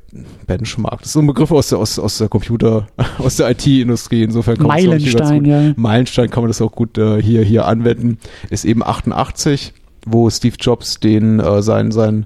[0.47, 2.87] Benchmark, das ist so ein Begriff aus der, aus, aus der Computer,
[3.17, 5.73] aus der IT-Industrie, insofern kann Meilenstein, gut, ja.
[5.75, 9.73] Meilenstein kann man das auch gut äh, hier, hier anwenden, ist eben 88,
[10.05, 12.25] wo Steve Jobs den, äh, sein, sein,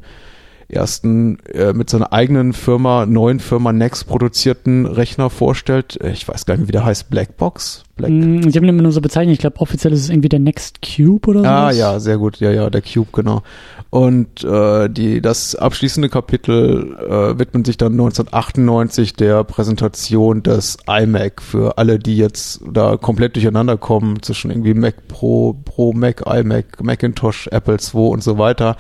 [0.70, 6.00] ersten äh, mit seiner eigenen Firma, neuen Firma Next produzierten Rechner vorstellt.
[6.02, 7.10] Äh, ich weiß gar nicht, wie der heißt.
[7.10, 7.84] Blackbox?
[8.00, 9.34] Black die haben ihn immer nur so bezeichnet.
[9.34, 11.46] Ich glaube, offiziell ist es irgendwie der Next Cube oder so.
[11.46, 12.40] Ah, ja, sehr gut.
[12.40, 13.44] Ja, ja, der Cube, genau.
[13.92, 21.42] Und äh, die, das abschließende Kapitel äh, widmet sich dann 1998 der Präsentation des iMac
[21.42, 26.84] für alle, die jetzt da komplett durcheinander kommen zwischen irgendwie Mac Pro, Pro Mac, iMac,
[26.84, 28.78] Macintosh, Apple II und so weiter.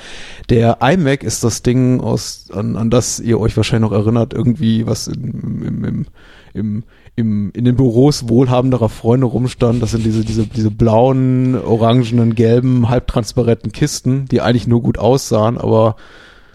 [0.49, 4.85] Der iMac ist das Ding, aus, an, an das ihr euch wahrscheinlich noch erinnert, irgendwie
[4.85, 6.05] was im, im, im,
[6.53, 6.83] im
[7.15, 9.81] im, in den Büros wohlhabenderer Freunde rumstand.
[9.81, 15.57] Das sind diese, diese, diese blauen, orangenen, gelben, halbtransparenten Kisten, die eigentlich nur gut aussahen,
[15.57, 15.95] aber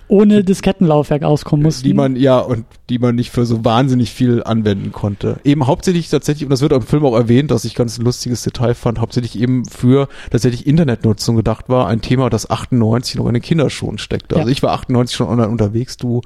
[0.06, 1.84] ohne Diskettenlaufwerk auskommen mussten.
[1.84, 5.38] Die man, ja, und die man nicht für so wahnsinnig viel anwenden konnte.
[5.44, 8.42] Eben hauptsächlich tatsächlich, und das wird im Film auch erwähnt, dass ich ganz ein lustiges
[8.42, 13.34] Detail fand, hauptsächlich eben für tatsächlich Internetnutzung gedacht war, ein Thema, das 98 noch in
[13.34, 14.34] den Kinderschuhen steckte.
[14.34, 14.42] Ja.
[14.42, 16.20] Also ich war 98 schon online unterwegs, du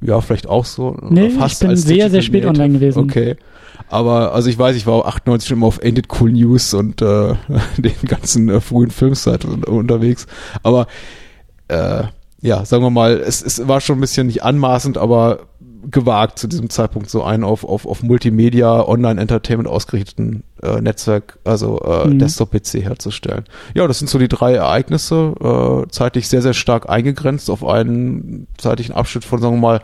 [0.00, 0.96] ja, vielleicht auch so.
[1.08, 2.98] Nee, fast ich bin sehr, sehr spät online gewesen.
[2.98, 3.36] Okay.
[3.88, 7.34] Aber, also ich weiß, ich war 98 schon immer auf Ended Cool News und äh,
[7.76, 10.26] den ganzen äh, frühen Filmseiten unterwegs.
[10.62, 10.86] Aber
[11.68, 12.04] äh,
[12.40, 15.46] ja, sagen wir mal, es, es war schon ein bisschen nicht anmaßend, aber
[15.90, 21.80] gewagt zu diesem Zeitpunkt so einen auf, auf, auf Multimedia, Online-Entertainment ausgerichteten äh, Netzwerk, also
[21.80, 22.18] äh, mhm.
[22.18, 23.44] Desktop-PC herzustellen.
[23.74, 28.46] Ja, das sind so die drei Ereignisse, äh, zeitlich sehr, sehr stark eingegrenzt auf einen
[28.58, 29.80] zeitlichen Abschnitt von, sagen wir mal,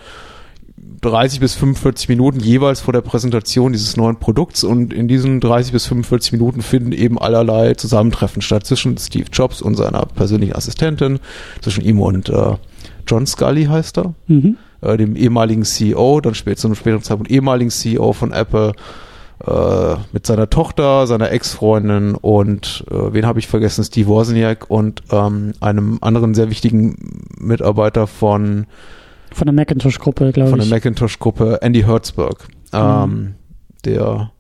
[1.03, 5.73] 30 bis 45 Minuten jeweils vor der Präsentation dieses neuen Produkts und in diesen 30
[5.73, 11.19] bis 45 Minuten finden eben allerlei Zusammentreffen statt zwischen Steve Jobs und seiner persönlichen Assistentin,
[11.61, 12.57] zwischen ihm und äh,
[13.07, 14.15] John Scully heißt er.
[14.29, 18.75] Mhm äh, dem ehemaligen CEO, dann später zu einem späteren Zeitpunkt ehemaligen CEO von Apple,
[19.47, 23.85] äh, mit seiner Tochter, seiner Ex-Freundin und äh, wen habe ich vergessen?
[23.85, 26.97] Steve Wozniak und ähm, einem anderen sehr wichtigen
[27.39, 28.67] Mitarbeiter von
[29.33, 30.51] von der Macintosh-Gruppe, glaube ich.
[30.51, 33.35] Von der Macintosh-Gruppe, Andy Hertzberg, ähm, mhm.
[33.85, 34.33] der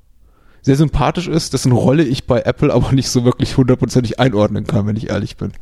[0.60, 4.86] sehr sympathisch ist, dessen Rolle ich bei Apple aber nicht so wirklich hundertprozentig einordnen kann,
[4.86, 5.52] wenn ich ehrlich bin.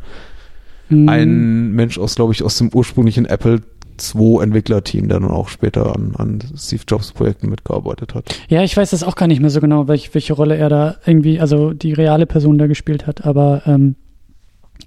[0.90, 1.08] Mhm.
[1.08, 3.62] Ein Mensch aus, glaube ich, aus dem ursprünglichen Apple
[4.00, 8.34] 2 Entwicklerteam, der dann auch später an, an Steve Jobs Projekten mitgearbeitet hat.
[8.48, 10.96] Ja, ich weiß das auch gar nicht mehr so genau, welch, welche Rolle er da
[11.06, 13.94] irgendwie, also die reale Person da gespielt hat, aber ähm,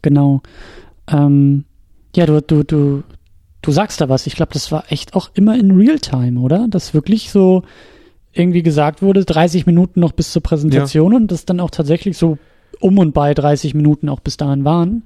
[0.02, 0.42] genau.
[1.08, 1.66] Ähm,
[2.16, 3.04] ja, du, du, du,
[3.62, 4.28] du sagst da was.
[4.28, 6.68] Ich glaube, das war echt auch immer in Realtime, oder?
[6.70, 7.64] Dass wirklich so
[8.34, 11.18] irgendwie gesagt wurde, 30 Minuten noch bis zur Präsentation ja.
[11.18, 12.38] und das dann auch tatsächlich so
[12.80, 15.04] um und bei 30 Minuten auch bis dahin waren.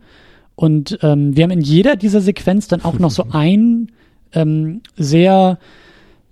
[0.56, 3.91] Und ähm, wir haben in jeder dieser Sequenz dann auch noch so ein
[4.34, 5.60] ähm, sehr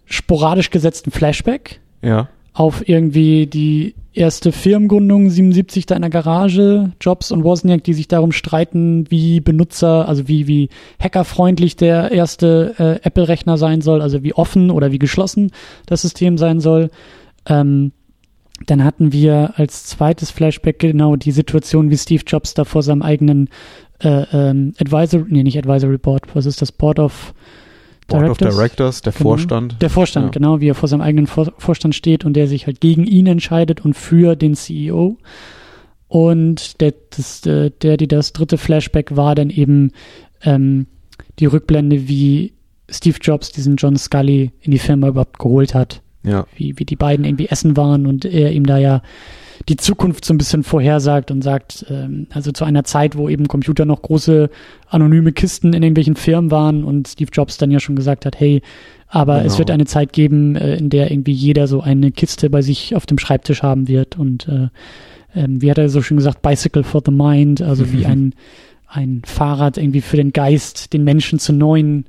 [0.05, 1.81] sporadisch gesetzten Flashback.
[2.01, 2.29] Ja.
[2.53, 8.07] Auf irgendwie die erste Firmengründung 77 da in der Garage, Jobs und Wozniak, die sich
[8.07, 10.69] darum streiten, wie Benutzer, also wie, wie
[11.01, 15.51] hackerfreundlich der erste äh, Apple-Rechner sein soll, also wie offen oder wie geschlossen
[15.85, 16.89] das System sein soll.
[17.45, 17.91] Ähm,
[18.67, 23.01] dann hatten wir als zweites Flashback genau die Situation, wie Steve Jobs da vor seinem
[23.01, 23.49] eigenen
[23.99, 26.71] äh, ähm, Advisory, nee, nicht Advisory Board, was ist das?
[26.71, 27.33] Board of
[28.07, 29.29] Board of Directors, der genau.
[29.29, 29.81] Vorstand.
[29.81, 30.31] Der Vorstand, ja.
[30.31, 33.27] genau, wie er vor seinem eigenen vor Vorstand steht und der sich halt gegen ihn
[33.27, 35.17] entscheidet und für den CEO.
[36.07, 39.91] Und der, das, äh, der, die das dritte Flashback war dann eben
[40.43, 40.85] ähm,
[41.39, 42.53] die Rückblende, wie
[42.89, 46.01] Steve Jobs diesen John Scully in die Firma überhaupt geholt hat.
[46.23, 46.45] Ja.
[46.55, 49.01] Wie, wie die beiden irgendwie essen waren und er ihm da ja
[49.69, 53.47] die Zukunft so ein bisschen vorhersagt und sagt, ähm, also zu einer Zeit, wo eben
[53.47, 54.49] Computer noch große
[54.89, 58.61] anonyme Kisten in irgendwelchen Firmen waren und Steve Jobs dann ja schon gesagt hat, hey,
[59.07, 59.47] aber genau.
[59.47, 62.95] es wird eine Zeit geben, äh, in der irgendwie jeder so eine Kiste bei sich
[62.95, 64.69] auf dem Schreibtisch haben wird und äh,
[65.35, 68.33] ähm, wie hat er so schön gesagt, Bicycle for the Mind, also wie ein,
[68.87, 72.05] ein Fahrrad irgendwie für den Geist, den Menschen zu neuen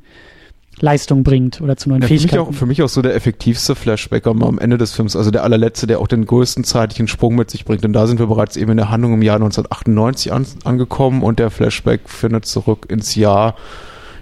[0.80, 2.30] Leistung bringt oder zu neuen ja, Fähigkeiten.
[2.30, 5.30] Für mich, auch, für mich auch so der effektivste Flashback am, Ende des Films, also
[5.30, 7.82] der allerletzte, der auch den größten zeitlichen Sprung mit sich bringt.
[7.82, 11.38] Denn da sind wir bereits eben in der Handlung im Jahr 1998 an, angekommen und
[11.38, 13.54] der Flashback findet zurück ins Jahr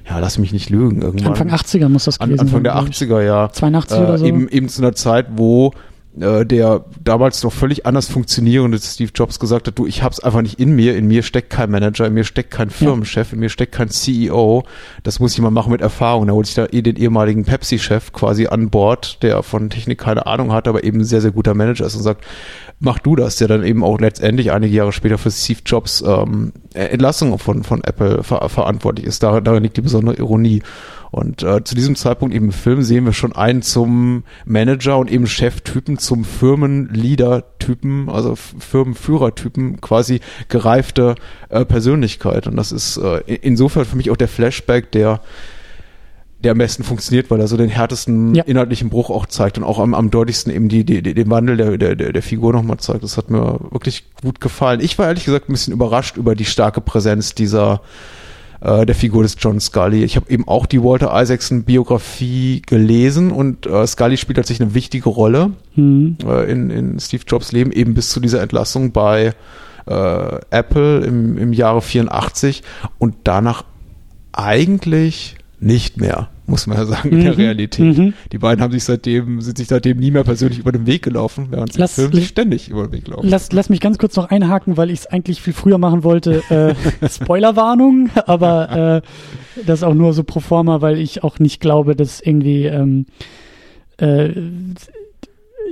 [0.09, 1.29] ja, lass mich nicht lügen, irgendwann.
[1.29, 2.71] Anfang 80er muss das gewesen Anfang sein.
[2.71, 3.51] Anfang der 80er, ja.
[3.51, 4.27] 82 äh, oder so.
[4.27, 5.73] Eben, eben zu einer Zeit, wo
[6.21, 10.43] äh, der damals noch völlig anders funktionierende Steve Jobs gesagt hat, du, ich hab's einfach
[10.43, 13.49] nicht in mir, in mir steckt kein Manager, in mir steckt kein Firmenchef, in mir
[13.49, 14.65] steckt kein CEO,
[15.03, 16.27] das muss ich mal machen mit Erfahrung.
[16.27, 20.27] Da holte ich da eh den ehemaligen Pepsi-Chef quasi an Bord, der von Technik keine
[20.27, 22.25] Ahnung hat, aber eben ein sehr, sehr guter Manager ist und sagt,
[22.81, 26.53] mach du das, der dann eben auch letztendlich einige Jahre später für Steve Jobs ähm,
[26.75, 29.23] Entlassung von, von Apple ver verantwortlich ist.
[29.23, 30.63] Darin, darin liegt die besondere Ironie.
[31.15, 35.13] Und äh, zu diesem Zeitpunkt eben im Film sehen wir schon einen zum Manager und
[35.13, 41.15] eben Cheftypen, zum Firmenleader-Typen, also Firmenführer-Typen, quasi gereifte
[41.51, 42.49] äh, Persönlichkeit.
[42.49, 45.21] Und das ist äh, insofern für mich auch der Flashback, der
[46.43, 48.45] der am besten funktioniert, weil er so den härtesten ja.
[48.45, 51.79] inhaltlichen Bruch auch zeigt und auch am, am deutlichsten eben die, die, den Wandel der,
[51.79, 53.03] der, der Figur nochmal zeigt.
[53.03, 54.81] Das hat mir wirklich gut gefallen.
[54.81, 58.24] Ich war ehrlich gesagt ein bisschen überrascht über die starke Präsenz dieser äh,
[58.61, 60.05] der Figur des John Scully.
[60.05, 64.75] Ich habe eben auch die Walter Isaacson Biografie gelesen und äh, Scully spielt tatsächlich eine
[64.75, 66.17] wichtige Rolle mhm.
[66.27, 69.35] äh, in, in Steve Jobs Leben, eben bis zu dieser Entlassung bei
[69.87, 72.63] äh, Apple im, im Jahre 84
[72.99, 73.65] und danach
[74.33, 77.39] eigentlich nicht mehr muss man ja sagen, in der mhm.
[77.39, 77.99] Realität.
[77.99, 78.15] Mhm.
[78.33, 81.47] Die beiden haben sich seitdem, sind sich seitdem nie mehr persönlich über den Weg gelaufen,
[81.51, 83.29] während sie lass, im Film ständig über den Weg laufen.
[83.29, 86.43] Lass, lass mich ganz kurz noch einhaken, weil ich es eigentlich viel früher machen wollte.
[86.51, 86.75] Äh,
[87.09, 89.03] Spoilerwarnung, aber
[89.57, 93.07] äh, das auch nur so pro forma, weil ich auch nicht glaube, dass irgendwie ähm,
[93.97, 94.31] äh,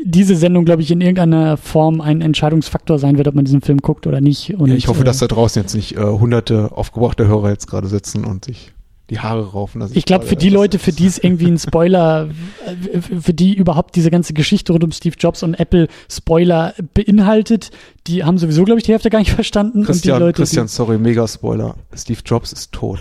[0.05, 3.79] diese Sendung, glaube ich, in irgendeiner Form ein Entscheidungsfaktor sein wird, ob man diesen Film
[3.79, 4.55] guckt oder nicht.
[4.55, 7.67] Und, ja, ich hoffe, äh, dass da draußen jetzt nicht äh, hunderte aufgebrachte Hörer jetzt
[7.67, 8.73] gerade sitzen und sich
[9.13, 9.85] die Haare raufen.
[9.93, 12.31] ich glaube, für die Leute, für die es irgendwie ein Spoiler,
[13.21, 17.73] für die überhaupt diese ganze Geschichte rund um Steve Jobs und Apple Spoiler beinhaltet,
[18.07, 19.85] die haben sowieso, glaube ich, die Hälfte gar nicht verstanden.
[19.85, 21.75] Christian, und die Leute, Christian, sorry, mega Spoiler.
[21.95, 23.01] Steve Jobs ist tot.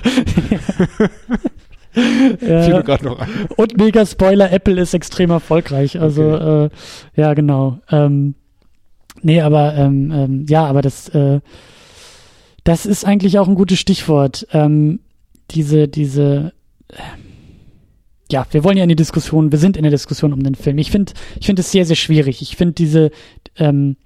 [2.41, 2.83] ja.
[3.55, 5.97] Und mega Spoiler, Apple ist extrem erfolgreich.
[5.97, 6.65] Also, okay.
[6.65, 6.69] äh,
[7.21, 7.79] ja, genau.
[7.89, 8.35] Ähm,
[9.21, 11.39] nee, aber, ähm, ähm, ja, aber das, äh,
[12.65, 14.45] das ist eigentlich auch ein gutes Stichwort.
[14.51, 14.99] Ähm,
[15.55, 16.53] diese, diese,
[18.31, 20.77] ja, wir wollen ja in die Diskussion, wir sind in der Diskussion um den Film.
[20.77, 22.41] Ich finde, ich finde es sehr, sehr schwierig.
[22.41, 23.11] Ich finde diese,
[23.57, 23.97] ähm,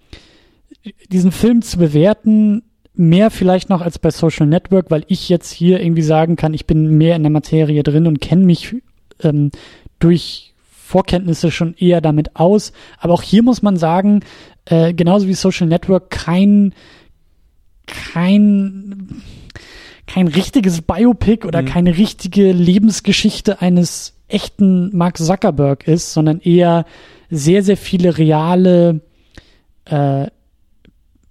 [1.09, 5.81] diesen Film zu bewerten, mehr vielleicht noch als bei Social Network, weil ich jetzt hier
[5.81, 8.75] irgendwie sagen kann, ich bin mehr in der Materie drin und kenne mich
[9.21, 9.51] ähm,
[9.99, 10.53] durch
[10.85, 12.71] Vorkenntnisse schon eher damit aus.
[12.99, 14.21] Aber auch hier muss man sagen,
[14.65, 16.73] äh, genauso wie Social Network, kein,
[17.85, 19.21] kein,
[20.07, 21.67] kein richtiges Biopic oder mhm.
[21.67, 26.85] keine richtige Lebensgeschichte eines echten Mark Zuckerberg ist, sondern eher
[27.29, 29.01] sehr, sehr viele reale
[29.85, 30.27] äh,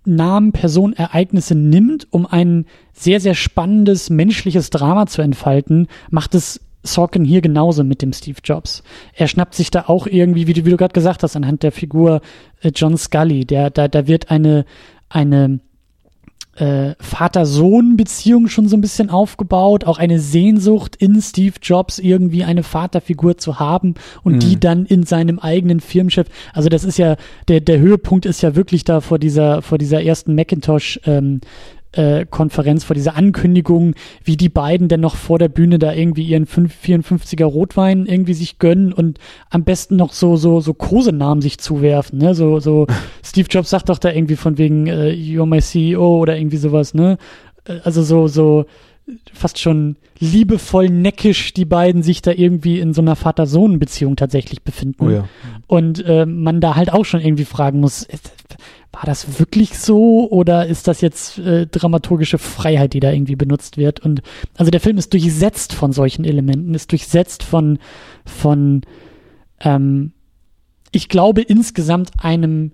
[0.07, 6.61] Namen, Personen, Ereignisse nimmt, um ein sehr, sehr spannendes menschliches Drama zu entfalten, macht es
[6.83, 8.83] Sorkin hier genauso mit dem Steve Jobs.
[9.15, 11.73] Er schnappt sich da auch irgendwie, wie du, wie du gerade gesagt hast, anhand der
[11.73, 12.21] Figur
[12.61, 14.67] äh, John Scully, der, da, da wird eine,
[15.09, 15.61] eine
[16.57, 22.63] äh, Vater-Sohn-Beziehung schon so ein bisschen aufgebaut, auch eine Sehnsucht in Steve Jobs irgendwie eine
[22.63, 24.41] Vaterfigur zu haben und mhm.
[24.41, 26.29] die dann in seinem eigenen Firmenchef.
[26.53, 27.17] Also das ist ja
[27.49, 31.41] der der Höhepunkt ist ja wirklich da vor dieser vor dieser ersten Macintosh ähm,
[31.97, 36.25] äh, Konferenz, vor dieser Ankündigung, wie die beiden denn noch vor der Bühne da irgendwie
[36.25, 39.19] ihren 5, 54er Rotwein irgendwie sich gönnen und
[39.51, 42.35] am besten noch so so so Kosenamen sich zuwerfen, ne?
[42.35, 42.87] So so
[43.25, 46.95] Steve Jobs sagt doch da irgendwie von wegen äh, You're my CEO oder irgendwie sowas,
[46.95, 47.19] ne?
[47.65, 48.67] Äh, also so so
[49.33, 55.05] fast schon liebevoll neckisch die beiden sich da irgendwie in so einer Vater-Sohn-Beziehung tatsächlich befinden.
[55.05, 55.29] Oh ja.
[55.67, 58.07] Und äh, man da halt auch schon irgendwie fragen muss,
[58.95, 63.77] war das wirklich so oder ist das jetzt äh, dramaturgische Freiheit, die da irgendwie benutzt
[63.77, 64.01] wird?
[64.01, 64.23] Und
[64.57, 67.79] also der Film ist durchsetzt von solchen Elementen, ist durchsetzt von
[68.25, 68.83] von
[69.61, 70.13] ähm,
[70.93, 72.73] ich glaube insgesamt einem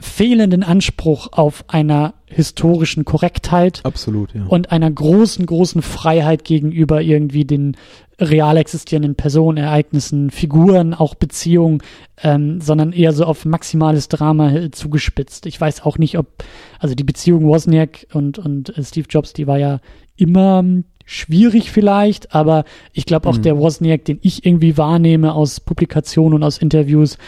[0.00, 3.80] fehlenden Anspruch auf einer historischen Korrektheit.
[3.84, 4.44] Absolut, ja.
[4.46, 7.76] Und einer großen, großen Freiheit gegenüber irgendwie den
[8.18, 11.82] real existierenden Personen, Ereignissen, Figuren, auch Beziehungen,
[12.22, 15.46] ähm, sondern eher so auf maximales Drama zugespitzt.
[15.46, 16.26] Ich weiß auch nicht, ob,
[16.78, 19.80] also die Beziehung Wozniak und, und äh, Steve Jobs, die war ja
[20.16, 20.64] immer
[21.04, 23.42] schwierig vielleicht, aber ich glaube auch mhm.
[23.42, 27.18] der Wozniak, den ich irgendwie wahrnehme aus Publikationen und aus Interviews,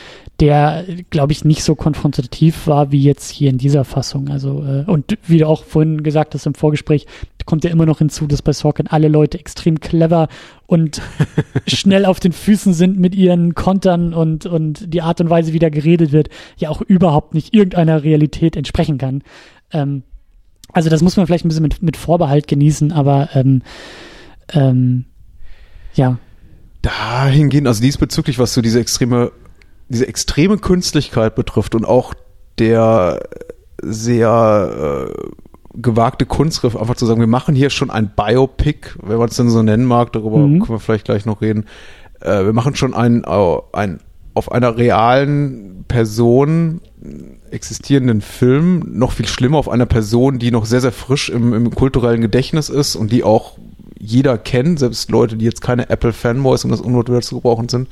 [0.40, 4.28] der, glaube ich, nicht so konfrontativ war wie jetzt hier in dieser Fassung.
[4.28, 7.06] Also, äh, und wie du auch vorhin gesagt hast im Vorgespräch,
[7.44, 10.28] kommt ja immer noch hinzu, dass bei Sorkin alle Leute extrem clever
[10.66, 11.02] und
[11.66, 15.58] schnell auf den Füßen sind mit ihren Kontern und, und die Art und Weise, wie
[15.58, 19.22] da geredet wird, ja auch überhaupt nicht irgendeiner Realität entsprechen kann.
[19.72, 20.02] Ähm,
[20.72, 23.62] also das muss man vielleicht ein bisschen mit, mit Vorbehalt genießen, aber ähm,
[24.52, 25.04] ähm,
[25.94, 26.18] ja.
[26.82, 29.32] Dahingehend, also diesbezüglich, was so diese extreme
[29.88, 32.14] diese extreme Künstlichkeit betrifft und auch
[32.58, 33.20] der
[33.82, 35.30] sehr äh,
[35.76, 39.50] gewagte Kunstgriff, einfach zu sagen, wir machen hier schon ein Biopic, wenn man es denn
[39.50, 40.60] so nennen mag, darüber mhm.
[40.60, 41.66] können wir vielleicht gleich noch reden.
[42.20, 44.00] Äh, wir machen schon ein, ein
[44.34, 46.80] auf einer realen Person
[47.50, 51.70] existierenden Film, noch viel schlimmer auf einer Person, die noch sehr, sehr frisch im, im
[51.70, 53.58] kulturellen Gedächtnis ist und die auch
[53.98, 57.88] jeder kennt, selbst Leute, die jetzt keine Apple-Fanboys, um das Unwort wieder zu gebrauchen sind.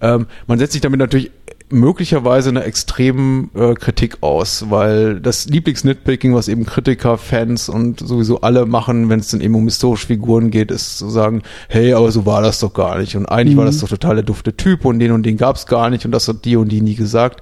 [0.00, 1.30] Ähm, man setzt sich damit natürlich
[1.70, 8.42] möglicherweise eine extremen äh, Kritik aus, weil das Lieblings-Nitpicking, was eben Kritiker, Fans und sowieso
[8.42, 12.10] alle machen, wenn es dann eben um historische Figuren geht, ist zu sagen, hey, aber
[12.12, 13.58] so war das doch gar nicht und eigentlich mhm.
[13.58, 13.80] war das mhm.
[13.80, 16.28] doch total der dufte Typ und den und den gab es gar nicht und das
[16.28, 17.40] hat die und die nie gesagt.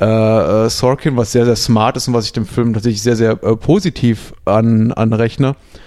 [0.00, 3.16] Äh, äh, Sorkin, was sehr, sehr smart ist und was ich dem Film tatsächlich sehr,
[3.16, 5.85] sehr äh, positiv an, anrechne, äh,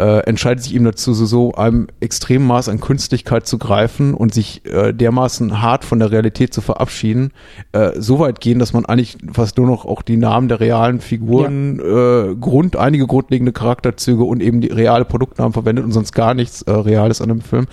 [0.00, 4.64] entscheidet sich ihm dazu, so, so einem extremen Maß an Künstlichkeit zu greifen und sich
[4.64, 7.32] äh, dermaßen hart von der Realität zu verabschieden,
[7.72, 11.00] äh, so weit gehen, dass man eigentlich fast nur noch auch die Namen der realen
[11.00, 12.30] Figuren, ja.
[12.30, 16.62] äh, Grund, einige grundlegende Charakterzüge und eben die reale Produktnamen verwendet und sonst gar nichts
[16.62, 17.66] äh, Reales an dem Film,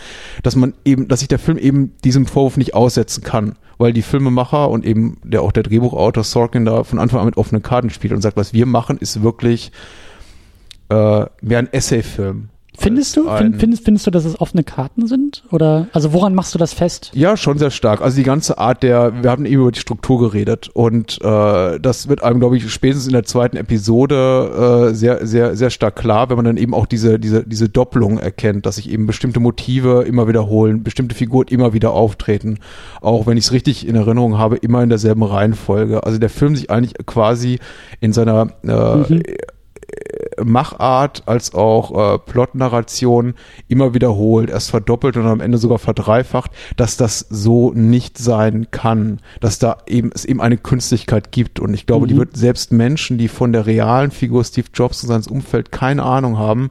[0.44, 4.02] dass man eben, dass sich der Film eben diesem Vorwurf nicht aussetzen kann weil die
[4.02, 7.92] Filmemacher und eben der auch der Drehbuchautor Sorkin da von Anfang an mit offenen Karten
[7.92, 9.72] spielt und sagt, was wir machen, ist wirklich
[10.89, 12.50] äh, mehr ein Essay-Film.
[12.80, 13.28] Findest du?
[13.36, 15.43] Find, findest, findest du, dass es offene Karten sind?
[15.50, 17.10] Oder also woran machst du das fest?
[17.15, 18.02] Ja, schon sehr stark.
[18.02, 22.08] Also die ganze Art der, wir haben eben über die Struktur geredet und äh, das
[22.08, 26.30] wird einem, glaube ich, spätestens in der zweiten Episode äh, sehr, sehr, sehr stark klar,
[26.30, 30.04] wenn man dann eben auch diese, diese, diese Doppelung erkennt, dass sich eben bestimmte Motive
[30.04, 32.60] immer wiederholen, bestimmte Figuren immer wieder auftreten.
[33.02, 36.04] Auch wenn ich es richtig in Erinnerung habe, immer in derselben Reihenfolge.
[36.04, 37.58] Also der Film sich eigentlich quasi
[38.02, 39.23] in seiner äh, mhm
[40.43, 43.34] Machart als auch äh, Plotnarration
[43.67, 49.19] immer wiederholt, erst verdoppelt und am Ende sogar verdreifacht, dass das so nicht sein kann,
[49.39, 52.10] dass da eben es eben eine Künstlichkeit gibt und ich glaube, mhm.
[52.10, 56.04] die wird selbst Menschen, die von der realen Figur Steve Jobs und seines Umfeld keine
[56.04, 56.69] Ahnung haben,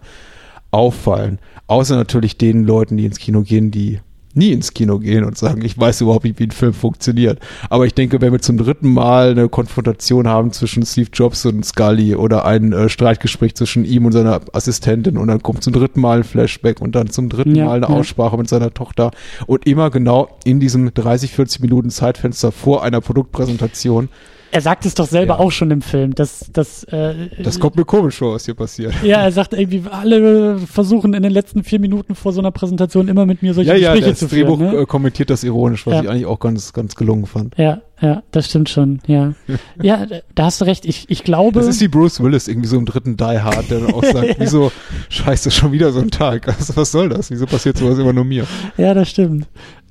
[0.70, 1.38] auffallen.
[1.66, 4.00] Außer natürlich den Leuten, die ins Kino gehen, die
[4.36, 7.40] nie ins Kino gehen und sagen, ich weiß überhaupt nicht, wie ein Film funktioniert.
[7.70, 11.64] Aber ich denke, wenn wir zum dritten Mal eine Konfrontation haben zwischen Steve Jobs und
[11.64, 16.00] Scully oder ein äh, Streitgespräch zwischen ihm und seiner Assistentin und dann kommt zum dritten
[16.00, 17.98] Mal ein Flashback und dann zum dritten ja, Mal eine ja.
[17.98, 19.10] Aussprache mit seiner Tochter
[19.46, 24.08] und immer genau in diesem 30, 40 Minuten Zeitfenster vor einer Produktpräsentation
[24.52, 25.40] er sagt es doch selber ja.
[25.40, 28.94] auch schon im Film, dass dass äh, das kommt mir komisch vor, was hier passiert.
[29.02, 33.08] Ja, er sagt irgendwie, alle versuchen in den letzten vier Minuten vor so einer Präsentation
[33.08, 34.46] immer mit mir solche ja, Gespräche ja, das zu führen.
[34.48, 34.80] Drehbuch ne?
[34.80, 36.02] Äh, kommentiert das ironisch, was ja.
[36.02, 37.56] ich eigentlich auch ganz ganz gelungen fand.
[37.56, 39.00] Ja, ja, das stimmt schon.
[39.06, 39.34] Ja,
[39.80, 40.84] ja, da hast du recht.
[40.84, 41.60] Ich ich glaube.
[41.60, 44.36] Das ist wie Bruce Willis irgendwie so im dritten Die Hard, der dann auch sagt,
[44.38, 44.72] wieso
[45.08, 46.48] Scheiße, schon wieder so ein Tag.
[46.48, 47.30] Also, was soll das?
[47.30, 48.46] Wieso passiert sowas immer nur mir?
[48.76, 49.46] Ja, das stimmt.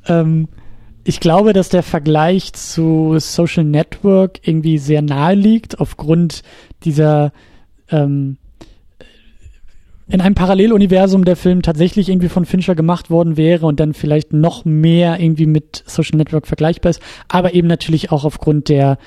[0.07, 0.47] Ähm,
[1.07, 6.41] ich glaube, dass der Vergleich zu Social Network irgendwie sehr nahe liegt, aufgrund
[6.83, 7.31] dieser
[7.89, 8.37] ähm,
[10.07, 14.33] in einem Paralleluniversum der Film tatsächlich irgendwie von Fincher gemacht worden wäre und dann vielleicht
[14.33, 18.97] noch mehr irgendwie mit Social Network vergleichbar ist, aber eben natürlich auch aufgrund der,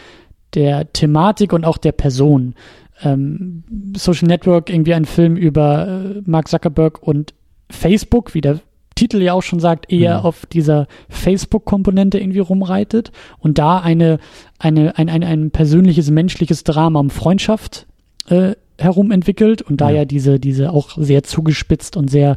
[0.55, 2.55] der Thematik und auch der Person.
[3.03, 3.65] Ähm,
[3.97, 7.35] Social Network irgendwie ein Film über äh, Mark Zuckerberg und
[7.71, 8.61] Facebook, wie der
[8.99, 10.25] Titel ja auch schon sagt, eher mhm.
[10.25, 14.19] auf dieser Facebook-Komponente irgendwie rumreitet und da eine,
[14.59, 17.87] eine, ein, ein, ein persönliches, menschliches Drama um Freundschaft
[18.29, 19.99] äh, herum entwickelt und da ja.
[19.99, 22.37] ja diese, diese auch sehr zugespitzt und sehr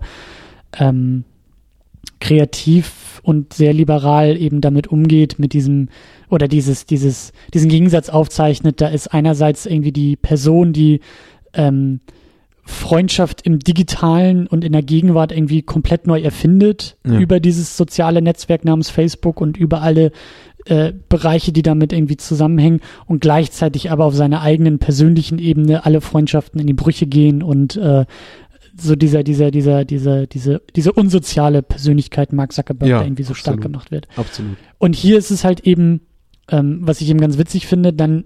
[0.78, 1.24] ähm,
[2.20, 5.90] kreativ und sehr liberal eben damit umgeht, mit diesem
[6.30, 8.82] oder dieses, dieses, diesen Gegensatz aufzeichnet.
[8.82, 11.00] Da ist einerseits irgendwie die Person, die
[11.54, 12.02] ähm,
[12.72, 17.20] Freundschaft im digitalen und in der Gegenwart irgendwie komplett neu erfindet ja.
[17.20, 20.12] über dieses soziale Netzwerk namens Facebook und über alle
[20.66, 26.02] äh, Bereiche, die damit irgendwie zusammenhängen und gleichzeitig aber auf seiner eigenen persönlichen Ebene alle
[26.02, 28.06] Freundschaften in die Brüche gehen und äh,
[28.78, 33.32] so dieser, dieser, dieser, dieser, diese, diese unsoziale Persönlichkeit Mark Zuckerberg, ja, der irgendwie so
[33.32, 33.60] absolut.
[33.60, 34.08] stark gemacht wird.
[34.16, 34.58] Absolut.
[34.78, 36.02] Und hier ist es halt eben,
[36.50, 38.26] ähm, was ich eben ganz witzig finde, dann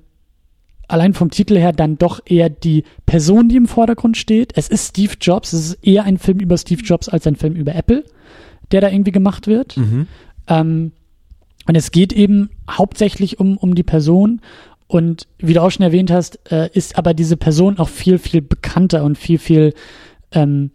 [0.87, 4.53] allein vom Titel her dann doch eher die Person, die im Vordergrund steht.
[4.55, 7.53] Es ist Steve Jobs, es ist eher ein Film über Steve Jobs als ein Film
[7.55, 8.03] über Apple,
[8.71, 9.77] der da irgendwie gemacht wird.
[9.77, 10.07] Mhm.
[10.47, 10.91] Ähm,
[11.67, 14.41] und es geht eben hauptsächlich um, um die Person.
[14.87, 18.41] Und wie du auch schon erwähnt hast, äh, ist aber diese Person auch viel, viel
[18.41, 19.73] bekannter und viel, viel,
[20.31, 20.69] ähm,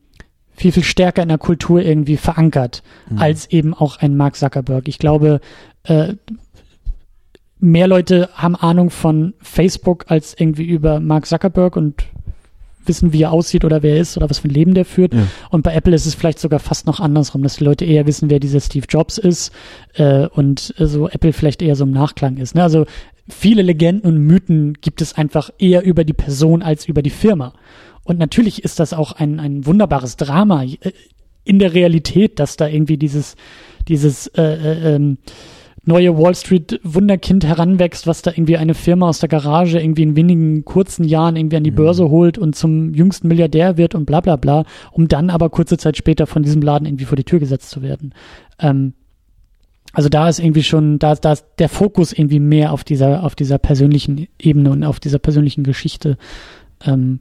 [0.51, 3.19] viel, viel stärker in der Kultur irgendwie verankert, mhm.
[3.19, 4.89] als eben auch ein Mark Zuckerberg.
[4.89, 5.41] Ich glaube,
[5.85, 6.15] äh,
[7.61, 12.05] mehr Leute haben Ahnung von Facebook als irgendwie über Mark Zuckerberg und
[12.87, 15.15] wissen, wie er aussieht oder wer er ist oder was für ein Leben der führt.
[15.15, 15.27] Ja.
[15.51, 18.31] Und bei Apple ist es vielleicht sogar fast noch andersrum, dass die Leute eher wissen,
[18.31, 19.53] wer dieser Steve Jobs ist
[19.95, 22.55] äh, und äh, so Apple vielleicht eher so im Nachklang ist.
[22.55, 22.63] Ne?
[22.63, 22.87] Also
[23.29, 27.53] viele Legenden und Mythen gibt es einfach eher über die Person als über die Firma.
[28.03, 30.93] Und natürlich ist das auch ein, ein wunderbares Drama äh,
[31.45, 33.37] in der Realität, dass da irgendwie dieses,
[33.89, 35.19] dieses äh, äh, ähm,
[35.85, 40.17] neue Wall Street Wunderkind heranwächst, was da irgendwie eine Firma aus der Garage irgendwie in
[40.17, 44.21] wenigen kurzen Jahren irgendwie an die Börse holt und zum jüngsten Milliardär wird und bla
[44.21, 47.39] bla bla, um dann aber kurze Zeit später von diesem Laden irgendwie vor die Tür
[47.39, 48.15] gesetzt zu werden.
[48.59, 48.95] Ähm,
[49.93, 53.35] also da ist irgendwie schon, da, da ist der Fokus irgendwie mehr auf dieser, auf
[53.35, 56.17] dieser persönlichen Ebene und auf dieser persönlichen Geschichte
[56.85, 57.21] ähm,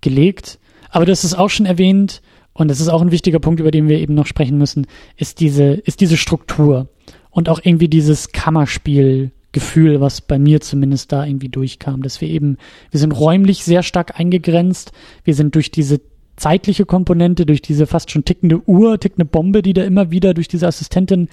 [0.00, 0.58] gelegt.
[0.90, 2.20] Aber hast es auch schon erwähnt,
[2.52, 4.86] und das ist auch ein wichtiger Punkt, über den wir eben noch sprechen müssen,
[5.16, 6.88] ist diese, ist diese Struktur
[7.34, 12.56] und auch irgendwie dieses Kammerspielgefühl, was bei mir zumindest da irgendwie durchkam, dass wir eben,
[12.90, 14.92] wir sind räumlich sehr stark eingegrenzt,
[15.24, 16.00] wir sind durch diese
[16.36, 20.48] zeitliche Komponente, durch diese fast schon tickende Uhr, tickende Bombe, die da immer wieder durch
[20.48, 21.28] diese Assistentin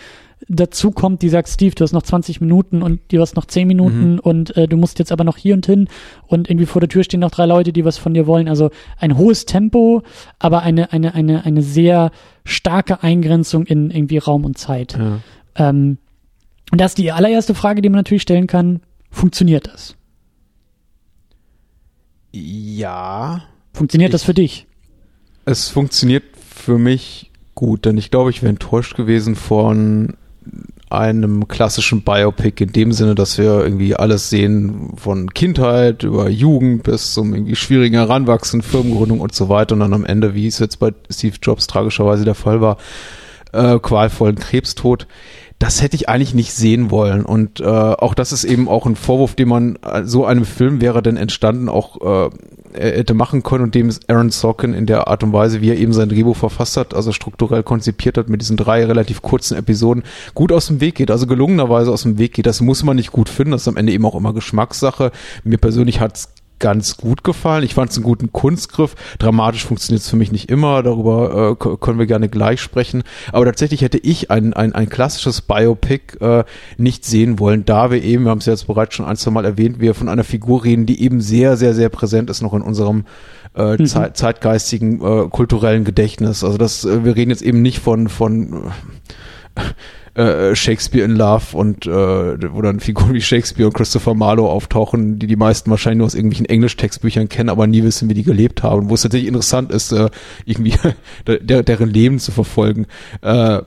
[0.48, 4.14] dazukommt, die sagt, Steve, du hast noch 20 Minuten und du hast noch 10 Minuten
[4.14, 4.20] mhm.
[4.20, 5.88] und äh, du musst jetzt aber noch hier und hin
[6.28, 8.48] und irgendwie vor der Tür stehen noch drei Leute, die was von dir wollen.
[8.48, 10.02] Also ein hohes Tempo,
[10.40, 12.12] aber eine, eine, eine, eine sehr
[12.44, 14.98] starke Eingrenzung in irgendwie Raum und Zeit.
[14.98, 15.20] Ja.
[15.56, 15.98] Ähm,
[16.72, 18.82] und das ist die allererste Frage, die man natürlich stellen kann.
[19.10, 19.96] Funktioniert das?
[22.32, 23.44] Ja.
[23.74, 24.68] Funktioniert ich, das für dich?
[25.46, 30.16] Es funktioniert für mich gut, denn ich glaube, ich wäre enttäuscht gewesen von
[30.90, 36.84] einem klassischen Biopic in dem Sinne, dass wir irgendwie alles sehen von Kindheit über Jugend
[36.84, 40.60] bis zum irgendwie schwierigen Heranwachsen, Firmengründung und so weiter und dann am Ende, wie es
[40.60, 42.78] jetzt bei Steve Jobs tragischerweise der Fall war,
[43.54, 45.08] äh, qualvollen Krebstod
[45.62, 47.24] das hätte ich eigentlich nicht sehen wollen.
[47.24, 50.82] Und äh, auch das ist eben auch ein Vorwurf, den man äh, so einem Film
[50.82, 52.30] wäre denn entstanden auch äh,
[52.74, 55.94] hätte machen können und dem Aaron Sorkin in der Art und Weise, wie er eben
[55.94, 60.04] sein Drehbuch verfasst hat, also strukturell konzipiert hat mit diesen drei relativ kurzen Episoden,
[60.34, 62.48] gut aus dem Weg geht, also gelungenerweise aus dem Weg geht.
[62.48, 65.12] Das muss man nicht gut finden, das ist am Ende eben auch immer Geschmackssache.
[65.44, 67.66] Mir persönlich hat's ganz gut gefallen.
[67.66, 68.96] Ich fand es einen guten Kunstgriff.
[69.20, 70.82] Dramatisch funktioniert es für mich nicht immer.
[70.84, 73.04] Darüber äh, können wir gerne gleich sprechen.
[73.34, 76.46] Aber tatsächlich hätte ich ein, ein, ein klassisches Biopic äh,
[76.78, 79.44] nicht sehen wollen, da wir eben, wir haben es jetzt bereits schon ein, zwei Mal
[79.44, 82.62] erwähnt, wir von einer Figur reden, die eben sehr, sehr, sehr präsent ist noch in
[82.62, 83.06] unserem
[83.56, 83.86] äh, mhm.
[83.86, 86.44] Zeit, zeitgeistigen äh, kulturellen Gedächtnis.
[86.44, 88.72] Also das, äh, wir reden jetzt eben nicht von von
[90.16, 94.50] äh, äh, Shakespeare in Love und äh, wo dann Figuren wie Shakespeare und Christopher Marlowe
[94.50, 98.24] auftauchen, die die meisten wahrscheinlich nur aus irgendwelchen Englisch-Textbüchern kennen, aber nie wissen, wie die
[98.24, 98.90] gelebt haben.
[98.90, 100.10] Wo es tatsächlich interessant ist, äh,
[100.46, 100.74] irgendwie
[101.28, 102.88] der, deren Leben zu verfolgen.
[103.22, 103.62] Äh,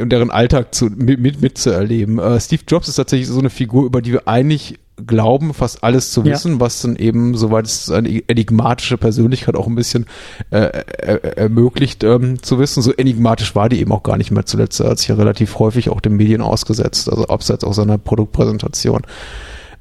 [0.00, 2.18] und deren Alltag zu, mit, mit, mitzuerleben.
[2.18, 6.10] Äh, Steve Jobs ist tatsächlich so eine Figur, über die wir eigentlich glauben, fast alles
[6.12, 6.60] zu wissen, ja.
[6.60, 10.06] was dann eben, soweit es eine enigmatische Persönlichkeit auch ein bisschen
[10.50, 12.82] äh, er, ermöglicht ähm, zu wissen.
[12.82, 14.80] So enigmatisch war die eben auch gar nicht mehr zuletzt.
[14.80, 19.02] Er hat sich ja relativ häufig auch den Medien ausgesetzt, also abseits auch seiner Produktpräsentation.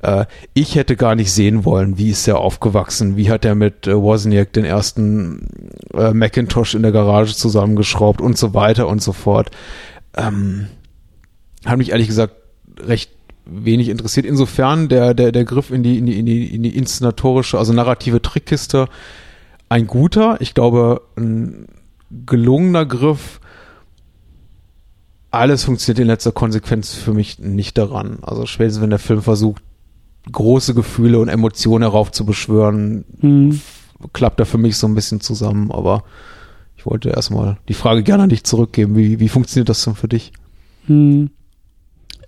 [0.01, 3.87] Äh, ich hätte gar nicht sehen wollen, wie ist er aufgewachsen, wie hat er mit
[3.87, 5.47] äh, Wozniak den ersten
[5.93, 9.51] äh, Macintosh in der Garage zusammengeschraubt und so weiter und so fort.
[10.15, 10.67] Ähm,
[11.65, 12.35] hat mich ehrlich gesagt
[12.79, 13.11] recht
[13.49, 14.25] wenig interessiert.
[14.25, 17.73] Insofern der, der, der Griff in die, in die, in die, in die inszenatorische, also
[17.73, 18.87] narrative Trickkiste
[19.69, 21.67] ein guter, ich glaube, ein
[22.25, 23.39] gelungener Griff.
[25.31, 28.17] Alles funktioniert in letzter Konsequenz für mich nicht daran.
[28.23, 29.61] Also spätestens wenn der Film versucht,
[30.31, 33.61] große Gefühle und Emotionen heraufzubeschwören, hm.
[34.11, 36.03] klappt er für mich so ein bisschen zusammen, aber
[36.75, 38.95] ich wollte erstmal die Frage gerne an dich zurückgeben.
[38.95, 40.33] Wie, wie funktioniert das denn für dich?
[40.87, 41.29] Hm.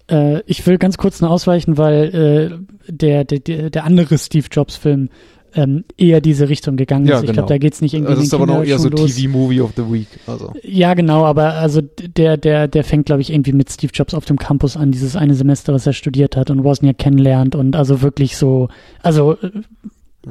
[0.09, 4.75] Äh, ich will ganz kurz noch ausweichen, weil äh, der, der, der andere Steve Jobs
[4.75, 5.09] Film
[5.53, 7.23] ähm, eher diese Richtung gegangen ja, ist.
[7.23, 7.41] Ich genau.
[7.41, 8.15] glaube, da geht's nicht irgendwie.
[8.15, 10.07] Das ist aber noch eher so TV-Movie of the Week.
[10.27, 10.53] Also.
[10.63, 14.25] Ja, genau, aber also der, der, der fängt, glaube ich, irgendwie mit Steve Jobs auf
[14.25, 18.01] dem Campus an, dieses eine Semester, was er studiert hat und Wozniak kennenlernt und also
[18.01, 18.69] wirklich so,
[19.01, 19.51] also äh,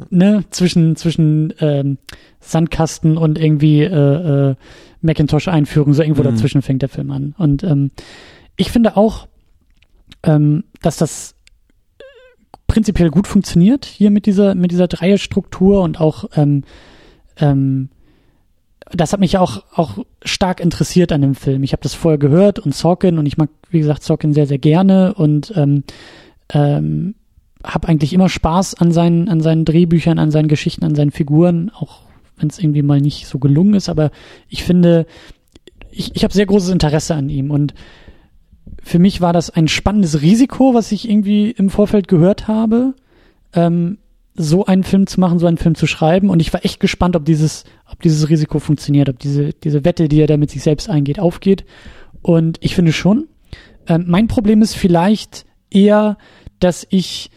[0.09, 1.99] ne, zwischen, zwischen ähm,
[2.41, 4.55] Sandkasten und irgendwie äh, äh,
[5.03, 6.29] Macintosh-Einführung, so irgendwo mhm.
[6.29, 7.35] dazwischen fängt der Film an.
[7.37, 7.91] Und ähm,
[8.57, 9.27] ich finde auch,
[10.23, 11.35] ähm, dass das
[12.67, 16.65] prinzipiell gut funktioniert hier mit dieser, mit dieser Dreierstruktur und auch ähm,
[17.39, 17.89] ähm,
[18.93, 21.63] das hat mich auch, auch stark interessiert an dem Film.
[21.63, 24.59] Ich habe das vorher gehört und Sorkin und ich mag, wie gesagt, Sorkin sehr, sehr
[24.59, 25.85] gerne und ähm,
[26.53, 27.15] ähm,
[27.63, 31.71] habe eigentlich immer Spaß an seinen, an seinen Drehbüchern, an seinen Geschichten, an seinen Figuren,
[31.75, 32.03] auch
[32.37, 33.89] wenn es irgendwie mal nicht so gelungen ist.
[33.89, 34.11] Aber
[34.49, 35.07] ich finde,
[35.91, 37.75] ich, ich habe sehr großes Interesse an ihm und
[38.83, 42.95] für mich war das ein spannendes Risiko, was ich irgendwie im Vorfeld gehört habe.
[43.53, 43.99] Ähm,
[44.35, 46.31] so einen Film zu machen, so einen Film zu schreiben.
[46.31, 50.09] Und ich war echt gespannt, ob dieses, ob dieses Risiko funktioniert, ob diese, diese Wette,
[50.09, 51.65] die er da mit sich selbst eingeht, aufgeht.
[52.23, 53.29] Und ich finde schon.
[53.87, 56.17] Ähm, mein Problem ist vielleicht eher,
[56.59, 57.31] dass ich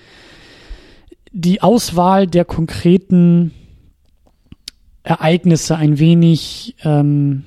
[1.32, 3.52] die Auswahl der konkreten
[5.04, 7.44] Ereignisse ein wenig ähm,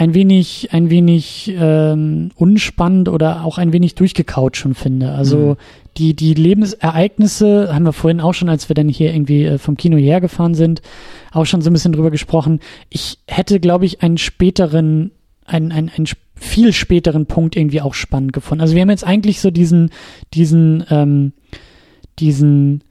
[0.00, 5.12] ein wenig, ein wenig ähm, unspannend oder auch ein wenig durchgekaut schon finde.
[5.12, 5.56] Also mhm.
[5.98, 9.76] die, die Lebensereignisse haben wir vorhin auch schon, als wir dann hier irgendwie äh, vom
[9.76, 10.80] Kino hierher gefahren sind,
[11.32, 12.60] auch schon so ein bisschen drüber gesprochen.
[12.88, 15.10] Ich hätte, glaube ich, einen späteren,
[15.44, 18.62] einen, einen, einen viel späteren Punkt irgendwie auch spannend gefunden.
[18.62, 19.90] Also wir haben jetzt eigentlich so diesen,
[20.32, 21.34] diesen, ähm,
[22.18, 22.84] diesen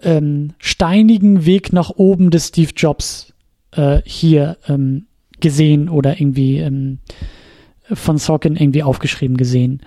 [0.00, 3.34] ähm, steinigen Weg nach oben des Steve Jobs
[3.72, 5.08] äh, hier ähm,
[5.40, 6.98] gesehen oder irgendwie ähm,
[7.92, 9.80] von Sorkin irgendwie aufgeschrieben gesehen.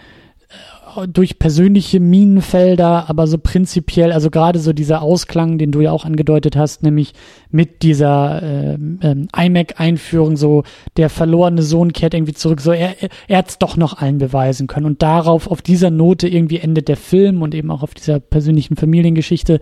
[0.95, 5.91] Äh, durch persönliche Minenfelder, aber so prinzipiell, also gerade so dieser Ausklang, den du ja
[5.91, 7.13] auch angedeutet hast, nämlich
[7.49, 10.63] mit dieser ähm, ähm, iMac-Einführung, so
[10.97, 12.95] der verlorene Sohn kehrt irgendwie zurück, so er,
[13.27, 14.85] er hat es doch noch allen beweisen können.
[14.85, 18.75] Und darauf, auf dieser Note irgendwie endet der Film und eben auch auf dieser persönlichen
[18.75, 19.59] Familiengeschichte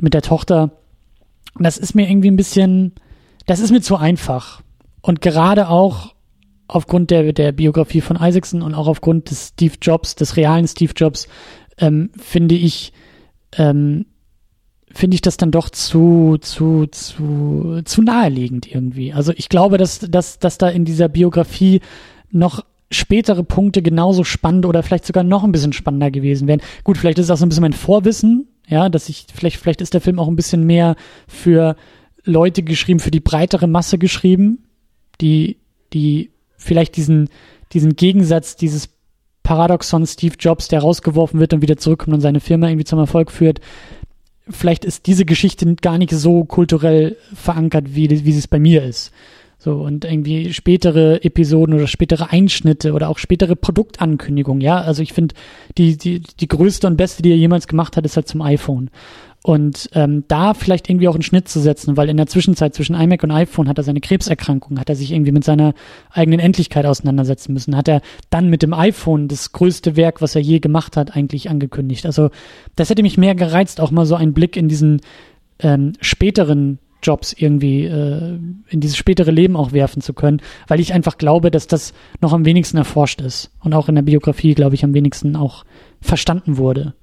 [0.00, 0.72] mit der Tochter.
[1.58, 2.92] Das ist mir irgendwie ein bisschen,
[3.46, 4.62] das ist mir zu einfach.
[5.04, 6.14] Und gerade auch
[6.66, 10.94] aufgrund der, der Biografie von Isaacson und auch aufgrund des Steve Jobs, des realen Steve
[10.96, 11.28] Jobs,
[11.76, 12.94] ähm, finde ich,
[13.54, 14.06] ähm,
[14.90, 19.12] finde ich das dann doch zu, zu, zu, zu naheliegend irgendwie.
[19.12, 21.82] Also ich glaube, dass, dass, dass da in dieser Biografie
[22.30, 26.62] noch spätere Punkte genauso spannend oder vielleicht sogar noch ein bisschen spannender gewesen wären.
[26.82, 29.82] Gut, vielleicht ist es auch so ein bisschen mein Vorwissen, ja, dass ich, vielleicht, vielleicht
[29.82, 30.96] ist der Film auch ein bisschen mehr
[31.28, 31.76] für
[32.24, 34.63] Leute geschrieben, für die breitere Masse geschrieben,
[35.20, 35.58] die,
[35.92, 37.28] die vielleicht diesen,
[37.72, 38.88] diesen Gegensatz, dieses
[39.42, 43.30] Paradoxon Steve Jobs, der rausgeworfen wird und wieder zurückkommt und seine Firma irgendwie zum Erfolg
[43.30, 43.60] führt.
[44.48, 49.12] Vielleicht ist diese Geschichte gar nicht so kulturell verankert, wie, wie es bei mir ist.
[49.58, 54.80] So, und irgendwie spätere Episoden oder spätere Einschnitte oder auch spätere Produktankündigungen, ja.
[54.80, 55.34] Also ich finde,
[55.78, 58.90] die, die, die größte und beste, die er jemals gemacht hat, ist halt zum iPhone.
[59.46, 62.94] Und ähm, da vielleicht irgendwie auch einen Schnitt zu setzen, weil in der Zwischenzeit zwischen
[62.94, 65.74] iMac und iPhone hat er seine Krebserkrankung, hat er sich irgendwie mit seiner
[66.10, 70.40] eigenen Endlichkeit auseinandersetzen müssen, hat er dann mit dem iPhone das größte Werk, was er
[70.40, 72.06] je gemacht hat, eigentlich angekündigt.
[72.06, 72.30] Also
[72.74, 75.02] das hätte mich mehr gereizt, auch mal so einen Blick in diesen
[75.58, 78.38] ähm, späteren Jobs irgendwie äh,
[78.70, 81.92] in dieses spätere Leben auch werfen zu können, weil ich einfach glaube, dass das
[82.22, 85.64] noch am wenigsten erforscht ist und auch in der Biografie, glaube ich, am wenigsten auch
[86.00, 86.94] verstanden wurde.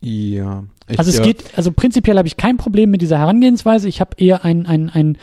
[0.00, 0.64] Ja.
[0.88, 1.24] Ich, also es ja.
[1.24, 3.88] geht, also prinzipiell habe ich kein Problem mit dieser Herangehensweise.
[3.88, 5.18] Ich habe eher ein, ein, ein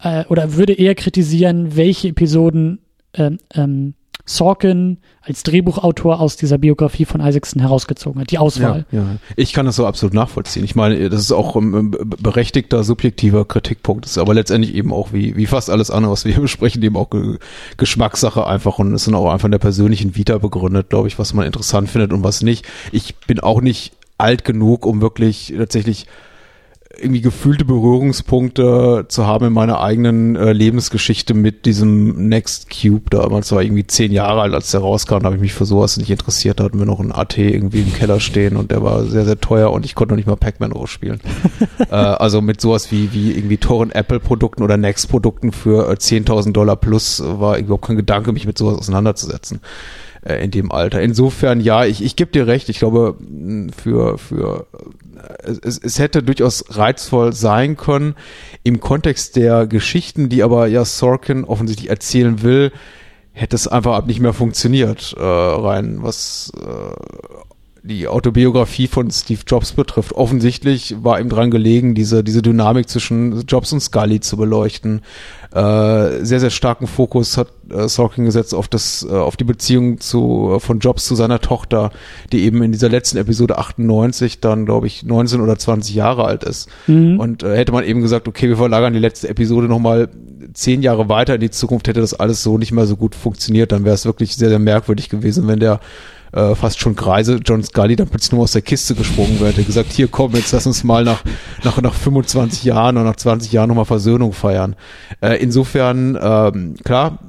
[0.00, 2.78] äh, oder würde eher kritisieren, welche Episoden
[3.14, 3.94] ähm, ähm,
[4.26, 8.86] Sorkin als Drehbuchautor aus dieser Biografie von Isaacson herausgezogen hat, die Auswahl.
[8.90, 9.16] Ja, ja.
[9.36, 10.64] Ich kann das so absolut nachvollziehen.
[10.64, 14.06] Ich meine, das ist auch ein berechtigter, subjektiver Kritikpunkt.
[14.06, 16.82] Das ist aber letztendlich eben auch wie, wie fast alles andere, was wir hier besprechen,
[16.82, 17.10] eben auch
[17.76, 21.34] Geschmackssache einfach und es sind auch einfach in der persönlichen Vita begründet, glaube ich, was
[21.34, 22.64] man interessant findet und was nicht.
[22.92, 26.06] Ich bin auch nicht alt genug, um wirklich tatsächlich
[26.98, 33.10] irgendwie gefühlte Berührungspunkte zu haben in meiner eigenen äh, Lebensgeschichte mit diesem Next Cube.
[33.10, 35.96] Damals war irgendwie zehn Jahre alt, als der rauskam, da habe ich mich für sowas
[35.96, 36.60] nicht interessiert.
[36.60, 39.40] Da hatten wir noch einen AT irgendwie im Keller stehen und der war sehr, sehr
[39.40, 41.20] teuer und ich konnte noch nicht mal Pac-Man spielen.
[41.90, 46.76] äh, also mit sowas wie, wie irgendwie teuren Apple-Produkten oder Next-Produkten für äh, 10.000 Dollar
[46.76, 49.60] plus war überhaupt kein Gedanke, mich mit sowas auseinanderzusetzen.
[50.24, 51.02] Äh, in dem Alter.
[51.02, 52.68] Insofern, ja, ich, ich gebe dir recht.
[52.70, 53.16] Ich glaube,
[53.76, 54.66] für, für
[55.42, 58.14] äh, es, es hätte durchaus reizvoll sein können
[58.62, 62.72] im Kontext der Geschichten, die aber ja Sorkin offensichtlich erzählen will,
[63.32, 67.43] hätte es einfach nicht mehr funktioniert, äh, rein was äh,
[67.84, 70.12] die Autobiografie von Steve Jobs betrifft.
[70.12, 75.02] Offensichtlich war ihm dran gelegen, diese, diese Dynamik zwischen Jobs und Scully zu beleuchten.
[75.52, 80.00] Äh, sehr, sehr starken Fokus hat äh, Sorkin gesetzt auf das, äh, auf die Beziehung
[80.00, 81.90] zu, äh, von Jobs zu seiner Tochter,
[82.32, 86.42] die eben in dieser letzten Episode 98 dann, glaube ich, 19 oder 20 Jahre alt
[86.42, 86.70] ist.
[86.86, 87.20] Mhm.
[87.20, 90.08] Und äh, hätte man eben gesagt, okay, wir verlagern die letzte Episode nochmal
[90.54, 93.72] zehn Jahre weiter in die Zukunft, hätte das alles so nicht mehr so gut funktioniert.
[93.72, 95.80] Dann wäre es wirklich sehr, sehr merkwürdig gewesen, wenn der
[96.34, 99.52] äh, fast schon Kreise John Scully dann plötzlich nur aus der Kiste gesprungen wäre.
[99.52, 101.22] Der gesagt, hier komm, jetzt lass uns mal nach,
[101.62, 104.74] nach, nach 25 Jahren oder nach 20 Jahren nochmal Versöhnung feiern.
[105.20, 107.20] Äh, insofern, ähm, klar,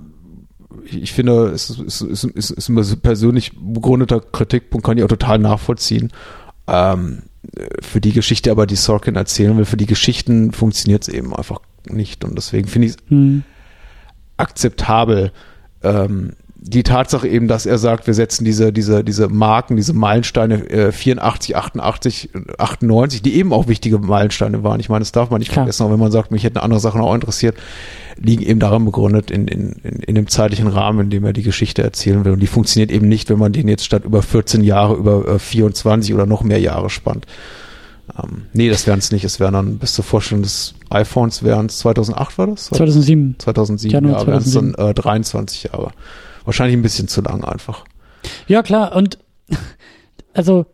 [0.85, 5.09] ich, ich finde, es ist, ist, ist, ist ein persönlich begründeter Kritikpunkt, kann ich auch
[5.09, 6.11] total nachvollziehen.
[6.67, 7.23] Ähm,
[7.81, 11.59] für die Geschichte aber, die Sorkin erzählen will, für die Geschichten funktioniert es eben einfach
[11.87, 12.23] nicht.
[12.23, 13.43] Und deswegen finde ich es hm.
[14.37, 15.31] akzeptabel,
[15.83, 20.67] ähm, die Tatsache eben, dass er sagt, wir setzen diese, diese, diese Marken, diese Meilensteine
[20.69, 24.79] äh, 84, 88, 98, die eben auch wichtige Meilensteine waren.
[24.79, 25.65] Ich meine, das darf man nicht Klar.
[25.65, 27.55] vergessen, auch wenn man sagt, mich hätten andere Sachen auch interessiert,
[28.17, 31.43] liegen eben daran begründet in, in, in, in dem zeitlichen Rahmen, in dem er die
[31.43, 32.31] Geschichte erzählen will.
[32.33, 35.39] Und die funktioniert eben nicht, wenn man den jetzt statt über 14 Jahre über äh,
[35.39, 37.27] 24 oder noch mehr Jahre spannt.
[38.17, 39.23] Ähm, nee, das wären es nicht.
[39.23, 42.65] Es wären dann bis zur Vorstellung des iPhones wären es 2008 war das?
[42.65, 43.35] 2007.
[43.39, 44.89] 2007, Januar ja, wären es dann 2007.
[44.89, 45.91] äh, 23 Jahre.
[46.45, 47.85] Wahrscheinlich ein bisschen zu lang einfach.
[48.47, 48.95] Ja, klar.
[48.95, 49.19] Und
[50.33, 50.65] also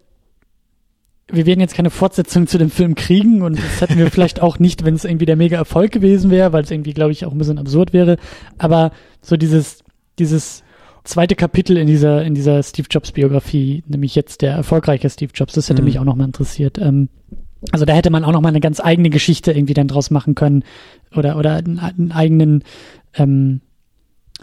[1.33, 4.59] wir werden jetzt keine Fortsetzung zu dem Film kriegen und das hätten wir vielleicht auch
[4.59, 7.31] nicht, wenn es irgendwie der mega Erfolg gewesen wäre, weil es irgendwie, glaube ich, auch
[7.31, 8.17] ein bisschen absurd wäre.
[8.57, 8.91] Aber
[9.21, 9.83] so dieses,
[10.19, 10.63] dieses
[11.05, 15.53] zweite Kapitel in dieser, in dieser Steve Jobs Biografie, nämlich jetzt der erfolgreiche Steve Jobs,
[15.53, 15.85] das hätte Mhm.
[15.87, 16.77] mich auch nochmal interessiert.
[16.77, 17.07] Ähm,
[17.71, 20.63] also da hätte man auch nochmal eine ganz eigene Geschichte irgendwie dann draus machen können
[21.15, 22.63] oder, oder einen, einen eigenen,
[23.13, 23.61] ähm,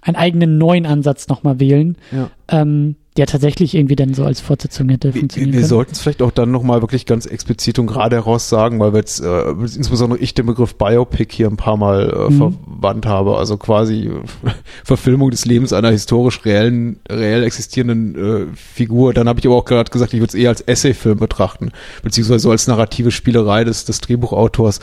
[0.03, 2.31] einen eigenen neuen Ansatz nochmal wählen, Ja.
[2.49, 5.69] ähm, der tatsächlich irgendwie dann so als Fortsetzung hätte Wir, funktionieren wir können.
[5.69, 8.99] sollten es vielleicht auch dann nochmal wirklich ganz explizit und gerade heraus sagen, weil wir
[9.01, 12.37] jetzt äh, insbesondere ich den Begriff Biopic hier ein paar Mal äh, Mhm.
[12.69, 14.21] verwandt habe, also quasi äh,
[14.85, 18.15] Verfilmung des Lebens einer historisch reellen, reell existierenden
[18.53, 19.13] äh, Figur.
[19.15, 21.73] Dann habe ich aber auch gerade gesagt, ich würde es eher als Essayfilm betrachten,
[22.05, 24.79] beziehungsweise so als narrative Spielerei des, des Drehbuchautors.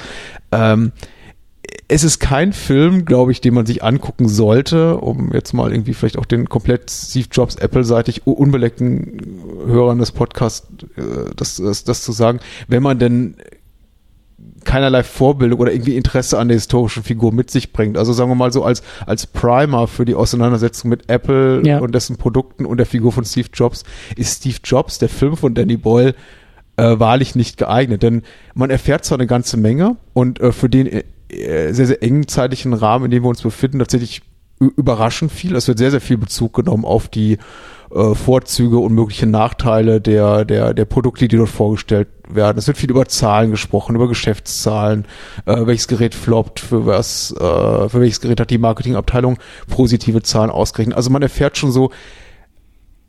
[0.51, 0.91] Ähm,
[1.87, 5.93] es ist kein Film, glaube ich, den man sich angucken sollte, um jetzt mal irgendwie
[5.93, 9.19] vielleicht auch den komplett Steve Jobs Apple-seitig unbeleckten
[9.67, 11.01] Hörern des Podcasts äh,
[11.35, 13.35] das, das, das zu sagen, wenn man denn
[14.63, 17.97] keinerlei Vorbildung oder irgendwie Interesse an der historischen Figur mit sich bringt.
[17.97, 21.79] Also sagen wir mal so als, als Primer für die Auseinandersetzung mit Apple Ja.
[21.79, 23.83] und dessen Produkten und der Figur von Steve Jobs
[24.15, 26.15] ist Steve Jobs, der Film von Danny Boyle,
[26.77, 28.01] äh, wahrlich nicht geeignet.
[28.03, 28.23] Denn
[28.55, 32.73] man erfährt zwar eine ganze Menge und äh, für den äh, sehr, sehr engen zeitlichen
[32.73, 34.21] Rahmen, in dem wir uns befinden, tatsächlich
[34.59, 35.55] überraschend viel.
[35.55, 37.37] Es wird sehr, sehr viel Bezug genommen auf die
[37.93, 42.57] äh, Vorzüge und mögliche Nachteile der, der, der Produkte, die dort vorgestellt werden.
[42.57, 45.05] Es wird viel über Zahlen gesprochen, über Geschäftszahlen,
[45.45, 49.37] äh, welches Gerät floppt, für was, äh, für welches Gerät hat die Marketingabteilung
[49.69, 50.97] positive Zahlen ausgerechnet.
[50.97, 51.91] Also man erfährt schon so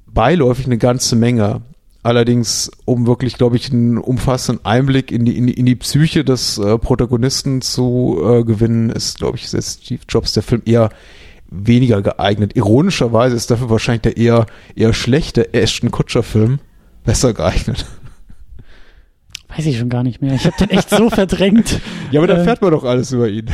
[0.06, 1.62] beiläufig eine ganze Menge.
[2.06, 6.22] Allerdings, um wirklich, glaube ich, einen umfassenden Einblick in die, in die, in die Psyche
[6.22, 10.90] des äh, Protagonisten zu äh, gewinnen, ist, glaube ich, ist Steve Jobs der Film eher
[11.50, 12.54] weniger geeignet.
[12.54, 14.46] Ironischerweise ist dafür wahrscheinlich der eher,
[14.76, 16.60] eher schlechte Ashton Kutscher-Film
[17.04, 17.86] besser geeignet.
[19.56, 20.34] Weiß ich schon gar nicht mehr.
[20.34, 21.80] Ich habe den echt so verdrängt.
[22.12, 23.46] Ja, aber da Äh, fährt man doch alles über ihn.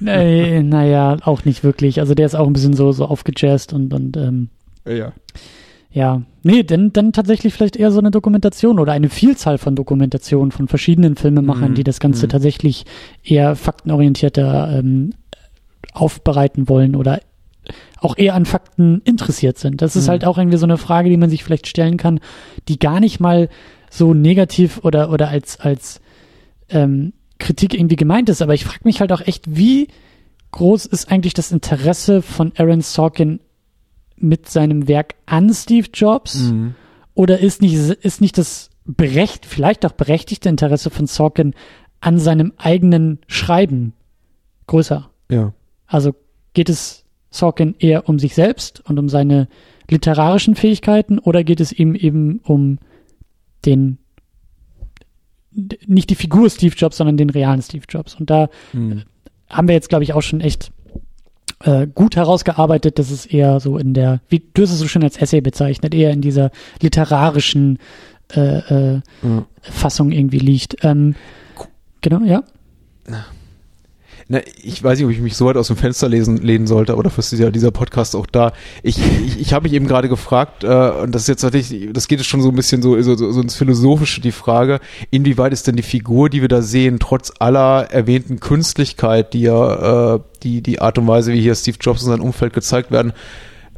[0.00, 2.00] Nee, naja, auch nicht wirklich.
[2.00, 4.48] Also der ist auch ein bisschen so, so aufgejazzt und, und ähm,
[4.84, 5.12] Ja.
[5.94, 6.20] Ja.
[6.42, 10.68] Nee, dann, dann tatsächlich vielleicht eher so eine Dokumentation oder eine Vielzahl von Dokumentationen von
[10.68, 11.74] verschiedenen Filmemachern, Mhm.
[11.76, 12.30] die das Ganze Mhm.
[12.30, 12.84] tatsächlich
[13.22, 15.14] eher faktenorientierter ähm,
[15.94, 17.20] aufbereiten wollen oder
[18.00, 19.80] auch eher an Fakten interessiert sind.
[19.80, 20.10] Das ist Mhm.
[20.10, 22.20] halt auch irgendwie so eine Frage, die man sich vielleicht stellen kann,
[22.68, 23.48] die gar nicht mal
[23.90, 26.00] so negativ oder, oder als, als
[26.68, 28.42] ähm, Kritik irgendwie gemeint ist.
[28.42, 29.88] Aber ich frage mich halt auch echt, wie
[30.50, 33.40] groß ist eigentlich das Interesse von Aaron Sorkin
[34.24, 36.50] mit seinem Werk an Steve Jobs?
[36.50, 36.74] Mhm.
[37.14, 41.54] Oder ist nicht, ist nicht das berecht, vielleicht auch berechtigte Interesse von Sorkin
[42.00, 43.92] an seinem eigenen Schreiben
[44.66, 45.10] größer?
[45.30, 45.52] Ja.
[45.86, 46.14] Also
[46.54, 49.48] geht es Sorkin eher um sich selbst und um seine
[49.90, 52.78] literarischen Fähigkeiten oder geht es ihm eben um
[53.64, 53.98] den
[55.86, 58.14] nicht die Figur Steve Jobs, sondern den realen Steve Jobs?
[58.14, 59.02] Und da Mhm.
[59.48, 60.72] haben wir jetzt, glaube ich, auch schon echt
[61.64, 65.16] äh, gut herausgearbeitet, dass es eher so in der, wie du es so schön als
[65.16, 66.50] Essay bezeichnet, eher in dieser
[66.80, 67.78] literarischen
[68.34, 68.58] äh,
[68.94, 69.46] äh, Ja.
[69.60, 70.76] Fassung irgendwie liegt.
[70.84, 71.14] Ähm,
[72.00, 72.42] genau, ja.
[74.28, 76.92] Na, ich weiß nicht, ob ich mich so weit aus dem Fenster lesen, lehnen sollte,
[76.92, 78.52] aber dafür ist ja dieser Podcast auch da.
[78.82, 82.08] Ich, ich, ich habe mich eben gerade gefragt, äh, und das ist jetzt tatsächlich, das
[82.08, 85.66] geht jetzt schon so ein bisschen so, so, so ins Philosophische, die Frage, inwieweit ist
[85.66, 90.62] denn die Figur, die wir da sehen, trotz aller erwähnten Künstlichkeit, die ja, äh, die,
[90.62, 93.12] die Art und Weise, wie hier Steve Jobs und sein Umfeld gezeigt werden,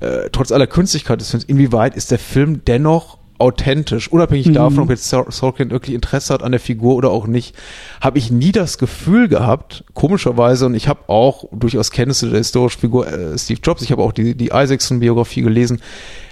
[0.00, 4.54] äh, trotz aller Künstlichkeit des Films, inwieweit ist der Film dennoch authentisch, unabhängig Mhm.
[4.54, 7.54] davon, ob jetzt Sor- Sorkin wirklich Interesse hat an der Figur oder auch nicht,
[8.00, 12.80] habe ich nie das Gefühl gehabt, komischerweise, und ich habe auch durchaus Kenntnisse der historischen
[12.80, 15.80] Figur äh, Steve Jobs, ich habe auch die, die Isaacson-Biografie gelesen,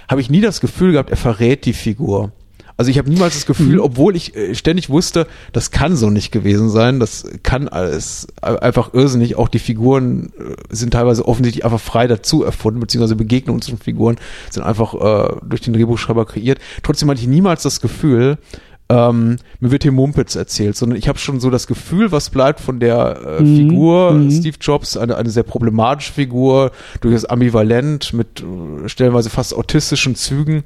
[0.09, 2.31] habe ich nie das Gefühl gehabt, er verrät die Figur.
[2.77, 3.79] Also ich habe niemals das Gefühl, Mhm.
[3.81, 8.57] obwohl ich äh, ständig wusste, das kann so nicht gewesen sein, das kann alles äh,
[8.57, 9.37] einfach irrsinnig.
[9.37, 14.17] Auch die Figuren äh, sind teilweise offensichtlich einfach frei dazu erfunden, beziehungsweise Begegnungen zwischen Figuren
[14.49, 16.59] sind einfach äh, durch den Drehbuchschreiber kreiert.
[16.83, 18.37] Trotzdem hatte ich niemals das Gefühl,
[18.87, 22.59] ähm, mir wird hier Mumpitz erzählt, sondern ich habe schon so das Gefühl, was bleibt
[22.59, 24.29] von der äh, Mhm, Figur mhm.
[24.31, 26.71] Steve Jobs, eine, eine sehr problematische Figur,
[27.01, 28.43] durchaus ambivalent, mit
[28.87, 30.65] stellenweise fast autistischen Zügen.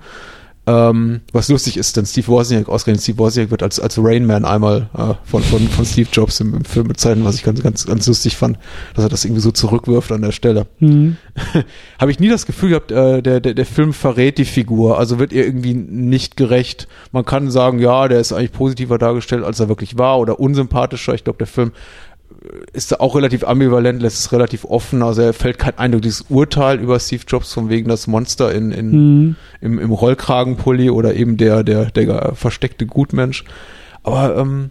[0.70, 4.46] Ähm, was lustig ist, denn Steve Wozniak, ausgerechnet Steve Wozniak wird als, als Rain Man
[4.46, 7.88] einmal äh, von, von, von Steve Jobs im, im Film bezeichnet, was ich ganz, ganz,
[7.88, 8.60] ganz lustig fand,
[8.94, 10.68] dass er das irgendwie so zurückwirft an der Stelle.
[10.80, 11.18] Mhm.
[12.00, 15.18] Habe ich nie das Gefühl gehabt, äh, der, der, der Film verrät die Figur, also
[15.18, 16.88] wird ihr irgendwie nicht gerecht.
[17.12, 21.16] Man kann sagen, ja, der ist eigentlich positiver dargestellt, als er wirklich war oder unsympathischer.
[21.16, 21.72] Ich glaube, der Film
[22.74, 25.04] ist da auch relativ ambivalent, lässt es relativ offen.
[25.04, 28.92] Also er fällt kein eindeutiges Urteil über Steve Jobs von wegen das Monster in, in,
[28.92, 29.36] Mhm.
[29.62, 33.44] im, im Rollkragenpulli oder eben der, der, der versteckte Gutmensch.
[34.04, 34.70] Aber ähm,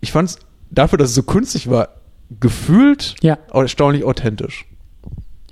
[0.00, 0.38] ich fand es
[0.70, 1.88] dafür, dass es so künstlich war,
[2.40, 3.38] gefühlt Ja.
[3.52, 4.66] erstaunlich authentisch.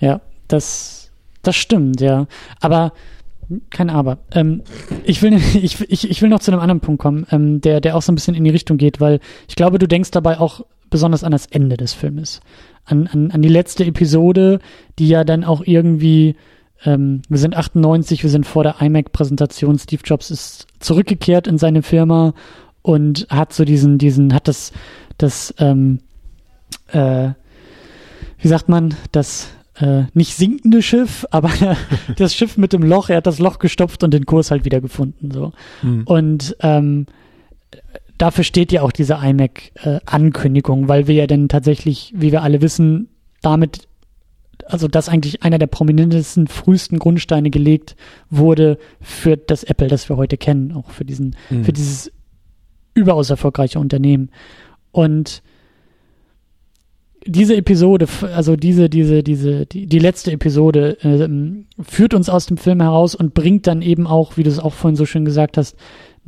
[0.01, 1.11] Ja, das,
[1.43, 2.27] das stimmt, ja.
[2.61, 2.93] Aber
[3.71, 4.19] kein Aber.
[4.33, 4.63] Ähm,
[5.05, 7.97] ich, will, ich, ich, ich will noch zu einem anderen Punkt kommen, ähm, der, der
[7.97, 10.65] auch so ein bisschen in die Richtung geht, weil ich glaube, du denkst dabei auch
[10.91, 12.41] besonders an das Ende des Filmes.
[12.85, 14.61] An, an, an die letzte Episode,
[14.99, 16.37] die ja dann auch irgendwie,
[16.85, 21.83] ähm, wir sind 98, wir sind vor der iMac-Präsentation, Steve Jobs ist zurückgekehrt in seine
[21.83, 22.35] Firma
[22.83, 24.73] und hat so diesen, diesen, hat das,
[25.19, 26.01] das, ähm,
[26.89, 27.31] äh,
[28.39, 29.49] wie sagt man, das
[29.81, 31.51] äh, nicht sinkende Schiff, aber
[32.17, 34.81] das Schiff mit dem Loch, er hat das Loch gestopft und den Kurs halt wieder
[34.81, 35.31] gefunden.
[35.31, 35.53] So.
[36.07, 37.07] Und ähm,
[38.19, 43.09] dafür steht ja auch diese iMac-Ankündigung, weil wir ja dann tatsächlich, wie wir alle wissen,
[43.43, 43.89] damit,
[44.67, 47.97] also dass eigentlich einer der prominentesten, frühesten Grundsteine gelegt
[48.29, 51.65] wurde für das Apple, das wir heute kennen, auch für diesen, Mhm.
[51.65, 52.13] für dieses
[52.95, 54.31] überaus erfolgreiche Unternehmen.
[54.91, 55.43] Und
[57.27, 62.57] diese Episode, also diese, diese, diese, die, die letzte Episode ähm, führt uns aus dem
[62.57, 65.57] Film heraus und bringt dann eben auch, wie du es auch vorhin so schön gesagt
[65.57, 65.77] hast,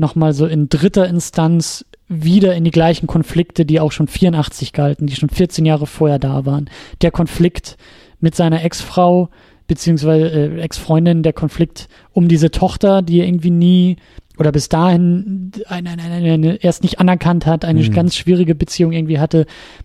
[0.01, 5.07] nochmal so in dritter Instanz wieder in die gleichen Konflikte, die auch schon 84 galten,
[5.07, 6.69] die schon 14 Jahre vorher da waren.
[7.03, 7.77] Der Konflikt
[8.19, 9.29] mit seiner Ex-Frau,
[9.69, 13.97] beziehungsweise äh, Ex-Freundin, der Konflikt um diese Tochter, die er irgendwie nie
[14.39, 17.93] oder bis dahin eine, eine, eine, eine erst nicht anerkannt hat, eine Mhm.
[17.93, 19.45] ganz schwierige Beziehung irgendwie hatte.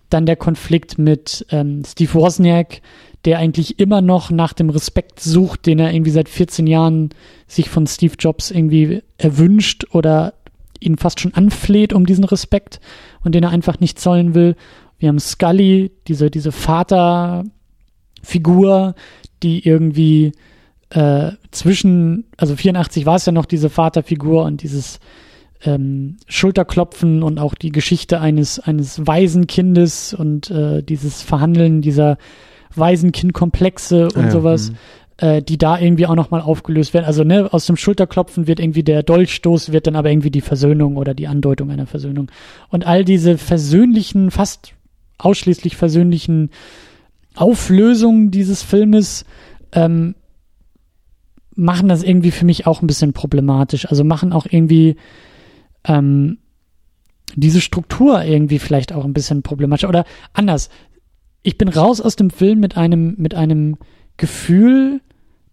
[0.09, 2.81] Dann der Konflikt mit ähm, Steve Wozniak,
[3.25, 7.09] der eigentlich immer noch nach dem Respekt sucht, den er irgendwie seit 14 Jahren
[7.47, 10.35] sich von Steve Jobs irgendwie erwünscht oder
[10.79, 12.79] ihn fast schon anfleht um diesen Respekt
[13.23, 14.55] und den er einfach nicht zollen will.
[14.99, 17.49] Wir haben Scully, diese, diese Vaterfigur,
[19.41, 20.31] die irgendwie
[20.91, 24.99] äh, zwischen, also 84 war es ja noch diese Vaterfigur und dieses
[25.63, 32.17] ähm, Schulterklopfen und auch die Geschichte eines, eines Waisenkindes und äh, dieses Verhandeln dieser
[32.77, 34.75] Waisenkindkomplexe und Ja, sowas, mhm.
[35.17, 37.05] äh, die da irgendwie auch nochmal aufgelöst werden.
[37.05, 40.97] Also ne, aus dem Schulterklopfen wird irgendwie der Dolchstoß, wird dann aber irgendwie die Versöhnung
[40.97, 42.31] oder die Andeutung einer Versöhnung.
[42.69, 44.73] Und all diese versöhnlichen, fast
[45.17, 46.49] ausschließlich versöhnlichen
[47.35, 49.25] Auflösungen dieses Filmes
[49.71, 50.15] ähm,
[51.55, 53.89] machen das irgendwie für mich auch ein bisschen problematisch.
[53.89, 54.97] Also machen auch irgendwie
[55.85, 56.39] ähm,
[57.35, 59.85] diese Struktur irgendwie vielleicht auch ein bisschen problematisch.
[59.85, 60.69] Oder anders.
[61.45, 63.77] Ich bin raus aus dem Film mit einem, mit einem
[64.17, 64.99] Gefühl,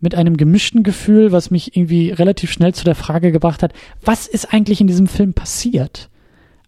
[0.01, 4.27] mit einem gemischten Gefühl, was mich irgendwie relativ schnell zu der Frage gebracht hat, was
[4.27, 6.09] ist eigentlich in diesem Film passiert?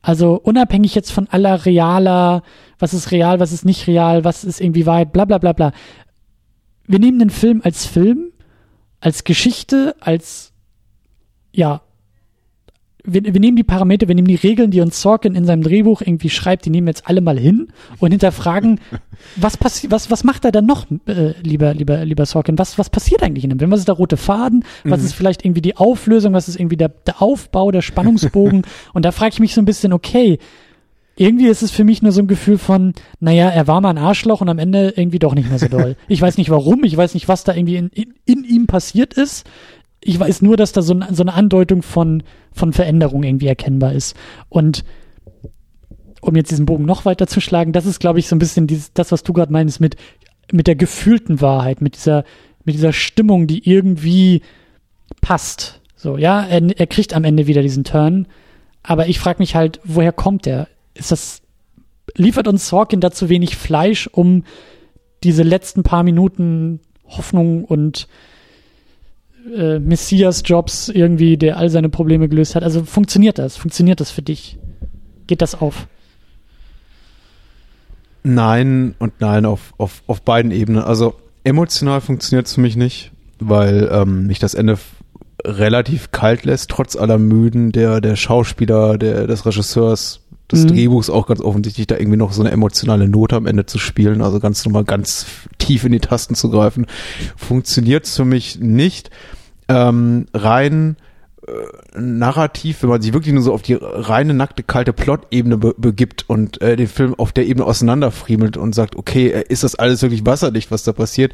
[0.02, 2.42] Also unabhängig jetzt von aller realer,
[2.78, 5.72] was ist real, was ist nicht real, was ist irgendwie Wahrheit, bla bla bla bla.
[6.86, 8.30] Wir nehmen den Film als Film,
[9.00, 10.52] als Geschichte, als
[11.50, 11.80] ja,
[13.04, 16.00] wir, wir nehmen die Parameter, wir nehmen die Regeln, die uns Sorkin in seinem Drehbuch
[16.00, 18.80] irgendwie schreibt, die nehmen wir jetzt alle mal hin und hinterfragen,
[19.36, 22.58] was passiert, was, was macht er dann noch, äh, lieber, lieber, lieber Sorkin?
[22.58, 23.70] Was, was passiert eigentlich in dem Film?
[23.70, 24.64] Was ist der rote Faden?
[24.84, 26.32] Was ist vielleicht irgendwie die Auflösung?
[26.32, 28.62] Was ist irgendwie der, der Aufbau, der Spannungsbogen?
[28.94, 30.38] und da frage ich mich so ein bisschen, okay,
[31.16, 33.98] irgendwie ist es für mich nur so ein Gefühl von, naja, er war mal ein
[33.98, 35.96] Arschloch und am Ende irgendwie doch nicht mehr so doll.
[36.08, 39.14] Ich weiß nicht warum, ich weiß nicht, was da irgendwie in, in, in ihm passiert
[39.14, 39.46] ist.
[40.06, 43.92] Ich weiß nur, dass da so, ein, so eine Andeutung von, von Veränderung irgendwie erkennbar
[43.92, 44.14] ist.
[44.50, 44.84] Und
[46.20, 48.66] um jetzt diesen Bogen noch weiter zu schlagen, das ist, glaube ich, so ein bisschen
[48.66, 49.96] dieses, das, was du gerade meinst, mit,
[50.52, 52.24] mit der gefühlten Wahrheit, mit dieser,
[52.64, 54.42] mit dieser Stimmung, die irgendwie
[55.20, 55.80] passt.
[55.96, 58.26] So, ja, er, er kriegt am Ende wieder diesen Turn,
[58.82, 60.68] aber ich frage mich halt, woher kommt der?
[60.92, 61.42] Ist das,
[62.14, 64.44] liefert uns Sorkin dazu wenig Fleisch, um
[65.22, 68.08] diese letzten paar Minuten Hoffnung und
[69.52, 72.62] äh, Messias-Jobs irgendwie, der all seine Probleme gelöst hat?
[72.62, 73.56] Also funktioniert das?
[73.56, 74.58] Funktioniert das für dich?
[75.26, 75.86] Geht das auf?
[78.22, 80.82] Nein und nein auf, auf, auf beiden Ebenen.
[80.82, 81.14] Also
[81.44, 84.78] emotional funktioniert es für mich nicht, weil ähm, mich das Ende
[85.44, 90.68] relativ kalt lässt, trotz aller Müden der, der Schauspieler, der, des Regisseurs, des Mhm.
[90.68, 94.20] Drehbuchs auch ganz offensichtlich da irgendwie noch so eine emotionale Note am Ende zu spielen,
[94.20, 95.26] also ganz nochmal ganz
[95.58, 96.86] tief in die Tasten zu greifen,
[97.36, 99.10] funktioniert für mich nicht.
[99.68, 100.96] Ähm, rein
[101.46, 105.74] äh, narrativ, wenn man sich wirklich nur so auf die reine, nackte, kalte Plot-Ebene be
[105.76, 109.74] begibt und äh, den Film auf der Ebene auseinanderfriemelt und sagt, okay, äh, ist das
[109.74, 111.32] alles wirklich wasserdicht, was da passiert?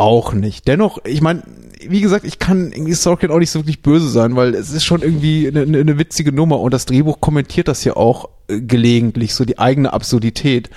[0.00, 0.66] Auch nicht.
[0.66, 1.42] Dennoch, ich meine,
[1.86, 4.86] wie gesagt, ich kann irgendwie Sorkin auch nicht so wirklich böse sein, weil es ist
[4.86, 9.34] schon irgendwie eine, eine, witzige Nummer und das Drehbuch kommentiert das ja auch äh, gelegentlich,
[9.34, 10.70] so die eigene Absurdität,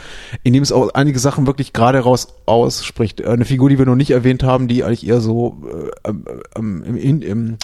[0.44, 3.22] indem es auch einige Sachen wirklich gerade raus ausspricht.
[3.22, 5.58] Äh, Eine Figur, die wir noch nicht erwähnt haben, die eigentlich eher so
[6.04, 6.10] äh,
[6.60, 7.58] ähm, im, im, im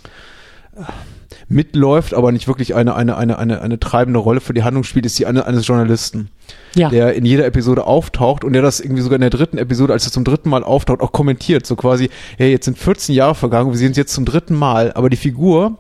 [1.50, 5.06] mitläuft, aber nicht wirklich eine, eine, eine, eine, eine treibende Rolle für die Handlung spielt,
[5.06, 6.30] ist die eine, eines Journalisten,
[6.76, 6.90] Ja.
[6.90, 10.06] der in jeder Episode auftaucht und der das irgendwie sogar in der dritten Episode, als
[10.06, 11.66] er zum dritten Mal auftaucht, auch kommentiert.
[11.66, 14.92] So quasi, hey, jetzt sind 14 Jahre vergangen, wir sehen uns jetzt zum dritten Mal,
[14.94, 15.78] aber die Figur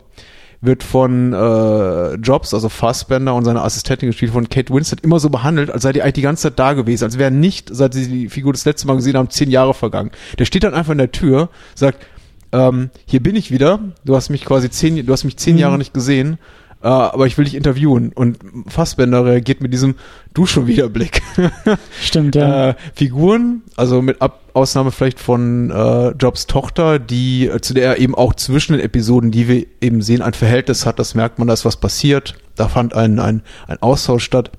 [0.61, 5.29] wird von äh, Jobs, also Fassbender und seine Assistentin gespielt von Kate Winslet, immer so
[5.29, 8.07] behandelt, als sei die eigentlich die ganze Zeit da gewesen, als wäre nicht, seit sie
[8.09, 10.11] die Figur das letzte Mal gesehen haben, zehn Jahre vergangen.
[10.37, 12.05] Der steht dann einfach in der Tür, sagt,
[12.51, 15.59] ähm, hier bin ich wieder, du hast mich quasi zehn, du hast mich zehn Mhm.
[15.61, 16.39] Jahre nicht gesehen,
[16.81, 18.11] äh, aber ich will dich interviewen.
[18.13, 19.95] Und Fassbender reagiert mit diesem
[20.33, 21.21] Du schon wieder Blick.
[22.01, 22.69] Stimmt, ja.
[22.69, 27.85] Äh, Figuren, also mit Ab Ausnahme vielleicht von äh, Jobs Tochter, die äh, zu der
[27.85, 31.39] er eben auch zwischen den Episoden, die wir eben sehen, ein Verhältnis hat, das merkt
[31.39, 32.35] man, da ist was passiert.
[32.55, 34.51] Da fand ein, ein, ein Austausch statt.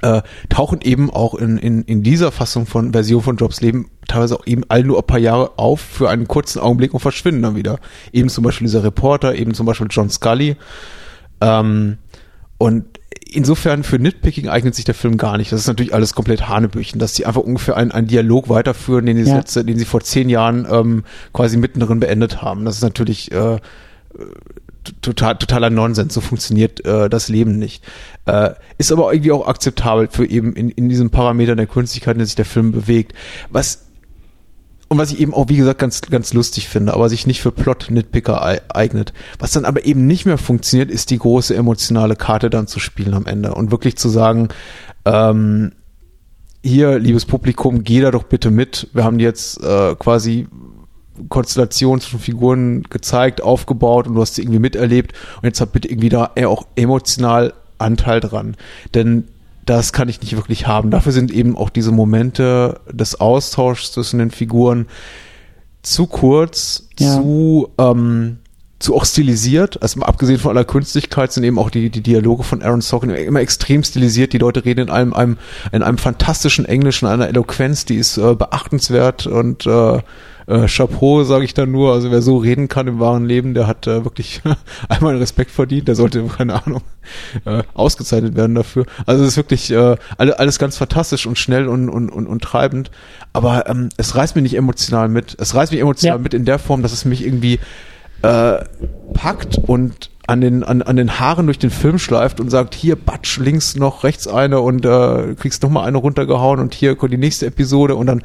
[0.00, 4.38] Äh, tauchen eben auch in, in, in dieser Fassung von Version von Jobs Leben teilweise
[4.38, 7.56] auch eben all nur ein paar Jahre auf für einen kurzen Augenblick und verschwinden dann
[7.56, 7.80] wieder.
[8.12, 10.56] Eben zum Beispiel dieser Reporter, eben zum Beispiel John Scully.
[11.40, 11.98] Ähm,
[12.58, 12.84] und
[13.30, 15.52] insofern für Nitpicking eignet sich der Film gar nicht.
[15.52, 19.22] Das ist natürlich alles komplett Hanebüchen, dass sie einfach ungefähr einen, einen Dialog weiterführen, den,
[19.24, 19.36] sie Ja.
[19.36, 22.64] letzte, den sie vor zehn Jahren ähm, quasi mittendrin beendet haben.
[22.64, 23.58] Das ist natürlich äh,
[25.02, 26.14] total, totaler Nonsens.
[26.14, 27.84] So funktioniert äh, das Leben nicht.
[28.26, 32.18] Äh, ist aber irgendwie auch akzeptabel für eben in, in diesem Parameter der Künstlichkeit, in
[32.18, 33.12] der sich der Film bewegt.
[33.50, 33.84] Was
[34.88, 37.52] und was ich eben auch, wie gesagt, ganz, ganz lustig finde, aber sich nicht für
[37.52, 39.12] Plot-Nitpicker ei- eignet.
[39.38, 43.14] Was dann aber eben nicht mehr funktioniert, ist die große emotionale Karte dann zu spielen
[43.14, 44.48] am Ende und wirklich zu sagen,
[45.04, 45.72] ähm,
[46.62, 48.88] hier, liebes Publikum, geh da doch bitte mit.
[48.92, 50.48] Wir haben jetzt äh, quasi
[51.28, 55.88] Konstellationen zwischen Figuren gezeigt, aufgebaut und du hast sie irgendwie miterlebt und jetzt habt bitte
[55.88, 58.56] irgendwie da auch emotional Anteil dran.
[58.94, 59.24] Denn
[59.68, 60.90] das kann ich nicht wirklich haben.
[60.90, 64.86] Dafür sind eben auch diese Momente des Austauschs zwischen den Figuren
[65.82, 67.14] zu kurz, Ja.
[67.16, 68.38] zu, ähm,
[68.78, 69.82] zu auch stilisiert.
[69.82, 73.40] Also abgesehen von aller Künstlichkeit sind eben auch die, die Dialoge von Aaron Sorkin immer
[73.40, 74.32] extrem stilisiert.
[74.32, 75.36] Die Leute reden in einem, einem,
[75.72, 79.98] in einem fantastischen Englisch, in einer Eloquenz, die ist äh, beachtenswert und äh,
[80.48, 81.92] äh, Chapeau, sage ich dann nur.
[81.92, 84.40] Also wer so reden kann im wahren Leben, der hat äh, wirklich
[84.88, 85.88] einmal Respekt verdient.
[85.88, 86.82] Der sollte, keine Ahnung,
[87.44, 88.86] äh, ausgezeichnet werden dafür.
[89.06, 92.42] Also es ist wirklich äh, alle, alles ganz fantastisch und schnell und, und, und, und
[92.42, 92.90] treibend.
[93.32, 95.36] Aber ähm, es reißt mich nicht emotional mit.
[95.38, 96.22] Es reißt mich emotional Ja.
[96.22, 97.60] mit in der Form, dass es mich irgendwie
[98.22, 98.58] äh,
[99.14, 102.96] packt und an den, an, an den Haaren durch den Film schleift und sagt, hier,
[102.96, 107.14] batsch, links noch, rechts eine und äh, kriegst noch mal eine runtergehauen und hier kommt
[107.14, 108.22] die nächste Episode und dann,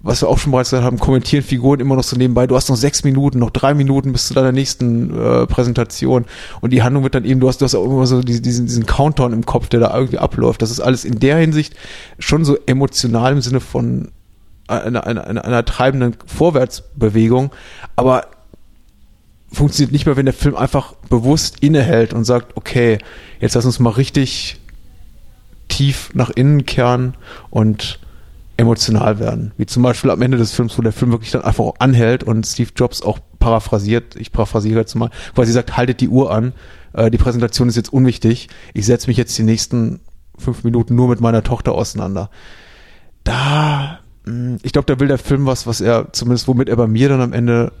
[0.00, 2.68] was wir auch schon bereits gesagt haben, kommentieren Figuren immer noch so nebenbei, du hast
[2.68, 6.26] noch sechs Minuten, noch drei Minuten bis zu deiner nächsten äh, Präsentation.
[6.60, 8.66] Und die Handlung wird dann eben, du hast, du hast auch immer so diesen, diesen,
[8.66, 10.62] diesen Countdown im Kopf, der da irgendwie abläuft.
[10.62, 11.74] Das ist alles in der Hinsicht
[12.18, 14.10] schon so emotional im Sinne von
[14.68, 17.50] einer, einer, einer, einer treibenden Vorwärtsbewegung,
[17.94, 18.26] aber
[19.52, 22.98] funktioniert nicht mehr, wenn der Film einfach bewusst innehält und sagt, okay,
[23.40, 24.58] jetzt lass uns mal richtig
[25.68, 27.14] tief nach innen kehren
[27.50, 27.98] und
[28.56, 29.52] emotional werden.
[29.56, 32.24] Wie zum Beispiel am Ende des Films, wo der Film wirklich dann einfach auch anhält
[32.24, 36.52] und Steve Jobs auch paraphrasiert, ich paraphrasiere jetzt mal, quasi sagt, haltet die Uhr an,
[36.94, 40.00] äh, die Präsentation ist jetzt unwichtig, ich setze mich jetzt die nächsten
[40.38, 42.30] fünf Minuten nur mit meiner Tochter auseinander.
[43.24, 46.86] Da, mh, ich glaube, da will der Film was, was er, zumindest womit er bei
[46.86, 47.72] mir dann am Ende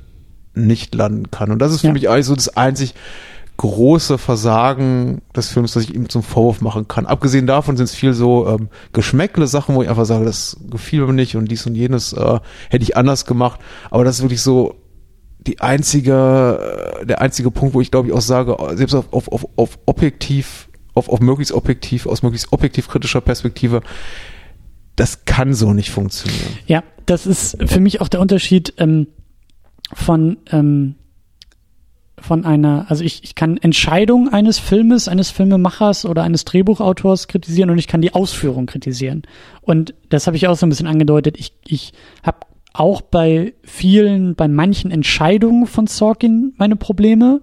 [0.54, 1.50] nicht landen kann.
[1.50, 1.92] Und das ist für Ja.
[1.92, 2.94] mich eigentlich so das einzig
[3.56, 7.06] große Versagen des Films, das ich ihm zum Vorwurf machen kann.
[7.06, 11.06] Abgesehen davon sind es viel so ähm, Geschmäckle Sachen, wo ich einfach sage, das gefiel
[11.06, 13.60] mir nicht und dies und jenes äh, hätte ich anders gemacht.
[13.90, 14.76] Aber das ist wirklich so
[15.38, 19.32] die einzige, äh, der einzige Punkt, wo ich glaube ich auch sage, selbst auf, auf,
[19.32, 23.80] auf, auf objektiv, auf, auf möglichst objektiv, aus möglichst objektiv kritischer Perspektive,
[24.96, 26.58] das kann so nicht funktionieren.
[26.66, 29.06] Ja, das ist für mich auch der Unterschied ähm,
[29.94, 30.96] von, ähm,
[32.18, 37.70] von einer, also ich, ich kann Entscheidungen eines Filmes, eines Filmemachers oder eines Drehbuchautors kritisieren
[37.70, 39.22] und ich kann die Ausführung kritisieren.
[39.60, 41.36] Und das habe ich auch so ein bisschen angedeutet.
[41.38, 41.92] Ich, ich
[42.22, 42.38] habe
[42.72, 47.42] auch bei vielen, bei manchen Entscheidungen von Sorkin meine Probleme,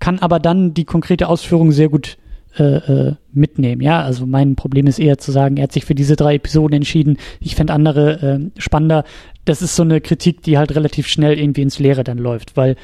[0.00, 2.16] kann aber dann die konkrete Ausführung sehr gut
[2.58, 3.82] äh, äh, mitnehmen.
[3.82, 6.76] Ja, also mein Problem ist eher zu sagen, er hat sich für diese drei Episoden
[6.76, 7.18] entschieden.
[7.40, 9.04] Ich fände andere äh, spannender.
[9.44, 12.76] Das ist so eine Kritik, die halt relativ schnell irgendwie ins Leere dann läuft, weil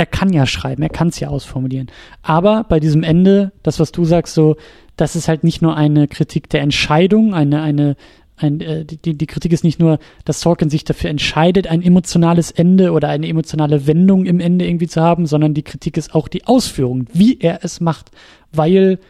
[0.00, 1.88] er kann ja schreiben, er kann es ja ausformulieren.
[2.22, 4.56] Aber bei diesem Ende, das, was du sagst, so,
[4.96, 7.96] das ist halt nicht nur eine Kritik der Entscheidung, eine, eine,
[8.38, 12.50] ein, äh, die, die Kritik ist nicht nur, dass Sorkin sich dafür entscheidet, ein emotionales
[12.50, 16.28] Ende oder eine emotionale Wendung im Ende irgendwie zu haben, sondern die Kritik ist auch
[16.28, 18.10] die Ausführung, wie er es macht,
[18.52, 19.00] weil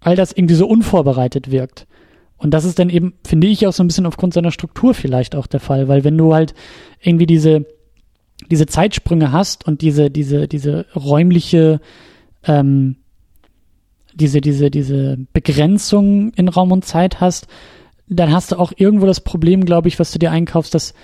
[0.00, 1.86] all das irgendwie so unvorbereitet wirkt.
[2.36, 5.36] Und das ist dann eben, finde ich, auch so ein bisschen aufgrund seiner Struktur vielleicht
[5.36, 6.52] auch der Fall, weil wenn du halt
[7.00, 7.64] irgendwie diese
[8.50, 11.80] diese Zeitsprünge hast und diese, diese, diese räumliche,
[12.44, 12.96] ähm,
[14.14, 17.46] diese, diese, diese Begrenzung in Raum und Zeit hast,
[18.08, 20.94] dann hast du auch irgendwo das Problem, glaube ich, was du dir einkaufst, dass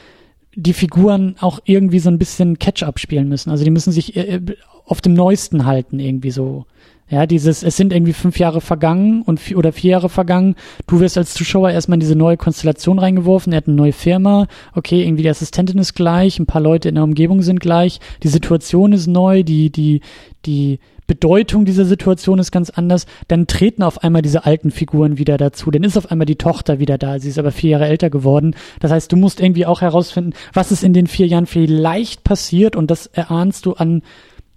[0.55, 3.51] die Figuren auch irgendwie so ein bisschen Catch-up spielen müssen.
[3.51, 4.41] Also die müssen sich äh,
[4.85, 6.67] auf dem Neuesten halten, irgendwie so.
[7.11, 10.55] Ja, dieses, es sind irgendwie fünf Jahre vergangen und vier, oder vier Jahre vergangen.
[10.87, 13.53] Du wirst als Zuschauer erstmal in diese neue Konstellation reingeworfen.
[13.53, 14.47] Er hat eine neue Firma.
[14.75, 16.39] Okay, irgendwie die Assistentin ist gleich.
[16.39, 17.99] Ein paar Leute in der Umgebung sind gleich.
[18.23, 19.43] Die Situation ist neu.
[19.43, 20.03] Die, die,
[20.47, 23.07] die Bedeutung dieser Situation ist ganz anders.
[23.27, 25.73] Dann treten auf einmal diese alten Figuren wieder dazu.
[25.73, 27.19] Dann ist auf einmal die Tochter wieder da.
[27.19, 28.55] Sie ist aber vier Jahre älter geworden.
[28.79, 32.77] Das heißt, du musst irgendwie auch herausfinden, was ist in den vier Jahren vielleicht passiert
[32.77, 34.03] und das erahnst du an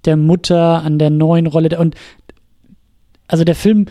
[0.05, 1.79] der Mutter, an der neuen Rolle.
[1.79, 1.95] Und
[3.27, 3.87] also der Film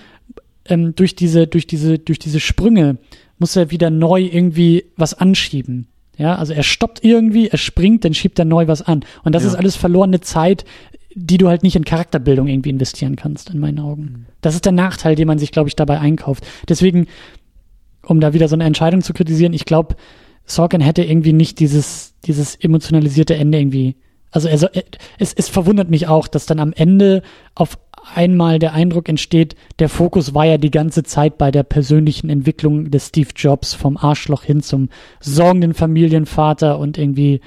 [0.67, 2.99] ähm, durch diese, durch diese, durch diese Sprünge
[3.39, 5.89] muss er wieder neu irgendwie was anschieben.
[6.19, 9.05] Ja, also er stoppt irgendwie, er springt, dann schiebt er neu was an.
[9.25, 9.49] Und das ja.
[9.49, 10.65] ist alles verlorene Zeit,
[11.15, 14.03] die du halt nicht in Charakterbildung irgendwie investieren kannst, in meinen Augen.
[14.03, 14.27] Mhm.
[14.41, 16.47] Das ist der Nachteil, den man sich, glaube ich, dabei einkauft.
[16.69, 17.07] Deswegen,
[18.07, 19.97] um da wieder so eine Entscheidung zu kritisieren, ich glaube,
[20.45, 23.97] Sorkin hätte irgendwie nicht dieses, dieses emotionalisierte Ende irgendwie.
[24.31, 24.71] Also er,
[25.19, 27.23] es, es verwundert mich auch, dass dann am Ende
[27.55, 27.79] auf
[28.15, 32.91] einmal der Eindruck entsteht, der Fokus war ja die ganze Zeit bei der persönlichen Entwicklung
[32.91, 34.89] des Steve Jobs vom Arschloch hin zum
[35.21, 37.41] sorgenden Familienvater und irgendwie,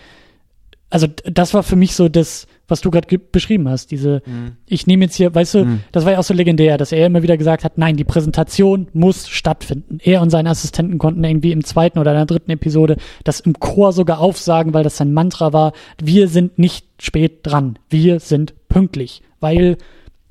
[0.89, 4.53] also das war für mich so das, was du gerade beschrieben hast, diese, mhm.
[4.65, 5.81] ich nehme jetzt hier, weißt du, mhm.
[5.91, 8.87] das war ja auch so legendär, dass er immer wieder gesagt hat, nein, die Präsentation
[8.93, 9.99] muss stattfinden.
[10.01, 13.59] Er und seine Assistenten konnten irgendwie im zweiten oder in der dritten Episode das im
[13.59, 18.55] Chor sogar aufsagen, weil das sein Mantra war, wir sind nicht spät dran, wir sind
[18.67, 19.77] pünktlich, weil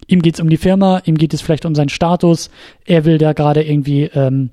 [0.06, 2.50] ihm geht es um die Firma, ihm geht es vielleicht um seinen Status,
[2.84, 4.50] er will da gerade irgendwie ähm,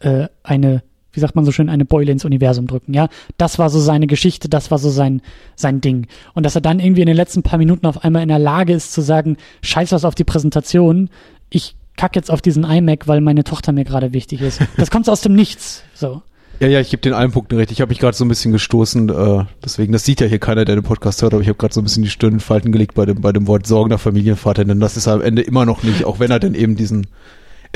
[0.00, 3.08] äh, eine, wie sagt man so schön, eine Beule ins Universum drücken, ja.
[3.38, 5.22] Das war so seine Geschichte, das war so sein,
[5.54, 6.06] sein Ding.
[6.34, 8.72] Und dass er dann irgendwie in den letzten paar Minuten auf einmal in der Lage
[8.72, 11.10] ist zu sagen, scheiß was auf die Präsentation,
[11.50, 14.60] ich kack jetzt auf diesen iMac, weil meine Tochter mir gerade wichtig ist.
[14.76, 16.22] Das kommt aus dem Nichts, so.
[16.58, 17.70] Ja, ja, ich gebe den allen Punkten recht.
[17.70, 20.64] Ich habe mich gerade so ein bisschen gestoßen, äh, deswegen, das sieht ja hier keiner,
[20.64, 22.72] der den Podcast hört, aber ich habe gerade so ein bisschen die Stirn in Falten
[22.72, 25.82] gelegt bei dem, bei dem Wort sorgender Familienvater, denn das ist am Ende immer noch
[25.82, 27.08] nicht, auch wenn er denn eben diesen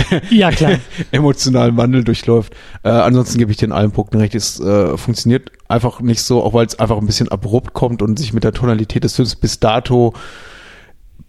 [0.31, 0.79] ja, klar.
[1.11, 2.55] emotionalen Wandel durchläuft.
[2.83, 4.35] Äh, ansonsten gebe ich den allen Punkten recht.
[4.35, 8.19] Es äh, funktioniert einfach nicht so, auch weil es einfach ein bisschen abrupt kommt und
[8.19, 10.15] sich mit der Tonalität des Films bis dato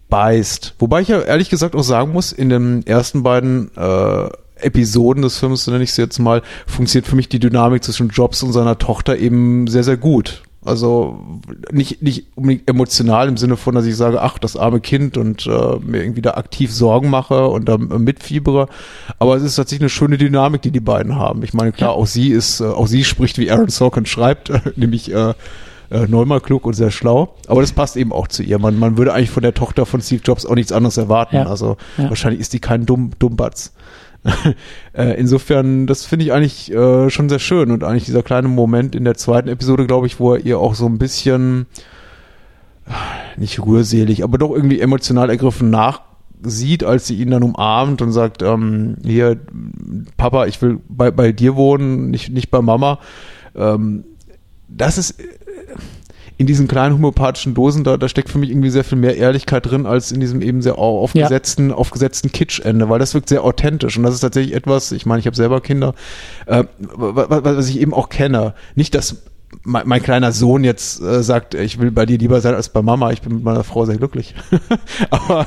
[0.08, 0.74] beißt.
[0.78, 4.28] Wobei ich ja ehrlich gesagt auch sagen muss, in den ersten beiden äh,
[4.64, 8.08] Episoden des Films, so nenne ich es jetzt mal, funktioniert für mich die Dynamik zwischen
[8.08, 10.42] Jobs und seiner Tochter eben sehr, sehr gut.
[10.64, 11.18] Also
[11.72, 15.44] nicht, nicht unbedingt emotional im Sinne von, dass ich sage, ach, das arme Kind und
[15.46, 18.68] äh, mir irgendwie da aktiv Sorgen mache und da mitfiebere.
[19.18, 21.42] Aber es ist tatsächlich eine schöne Dynamik, die die beiden haben.
[21.42, 24.60] Ich meine, klar, auch sie ist, äh, auch sie spricht, wie Aaron Sorkin schreibt, äh,
[24.76, 25.34] nämlich äh,
[25.90, 27.34] äh, neunmal klug und sehr schlau.
[27.48, 28.60] Aber das passt eben auch zu ihr.
[28.60, 31.36] Man, man würde eigentlich von der Tochter von Steve Jobs auch nichts anderes erwarten.
[31.36, 31.46] Ja.
[31.46, 32.08] Also ja.
[32.08, 33.72] wahrscheinlich ist die kein Dumm, Dummbatz.
[34.92, 38.94] äh, insofern, das finde ich eigentlich äh, schon sehr schön und eigentlich dieser kleine Moment
[38.94, 41.66] in der zweiten Episode, glaube ich, wo er ihr auch so ein bisschen
[43.36, 48.42] nicht rührselig, aber doch irgendwie emotional ergriffen nachsieht, als sie ihn dann umarmt und sagt,
[48.42, 49.38] ähm, hier,
[50.16, 52.98] Papa, ich will bei, bei dir wohnen, nicht, nicht bei Mama.
[53.54, 54.04] Ähm,
[54.68, 55.16] das ist
[56.42, 59.70] in diesen kleinen homöopathischen Dosen, da, da steckt für mich irgendwie sehr viel mehr Ehrlichkeit
[59.70, 61.76] drin, als in diesem eben sehr aufgesetzten, ja.
[61.76, 65.26] aufgesetzten Kitschende, weil das wirkt sehr authentisch und das ist tatsächlich etwas, ich meine, ich
[65.26, 65.94] habe selber Kinder,
[66.46, 68.54] äh, was, was ich eben auch kenne.
[68.74, 69.22] Nicht, dass
[69.62, 72.82] mein, mein kleiner Sohn jetzt äh, sagt, ich will bei dir lieber sein als bei
[72.82, 74.34] Mama, ich bin mit meiner Frau sehr glücklich.
[75.10, 75.46] aber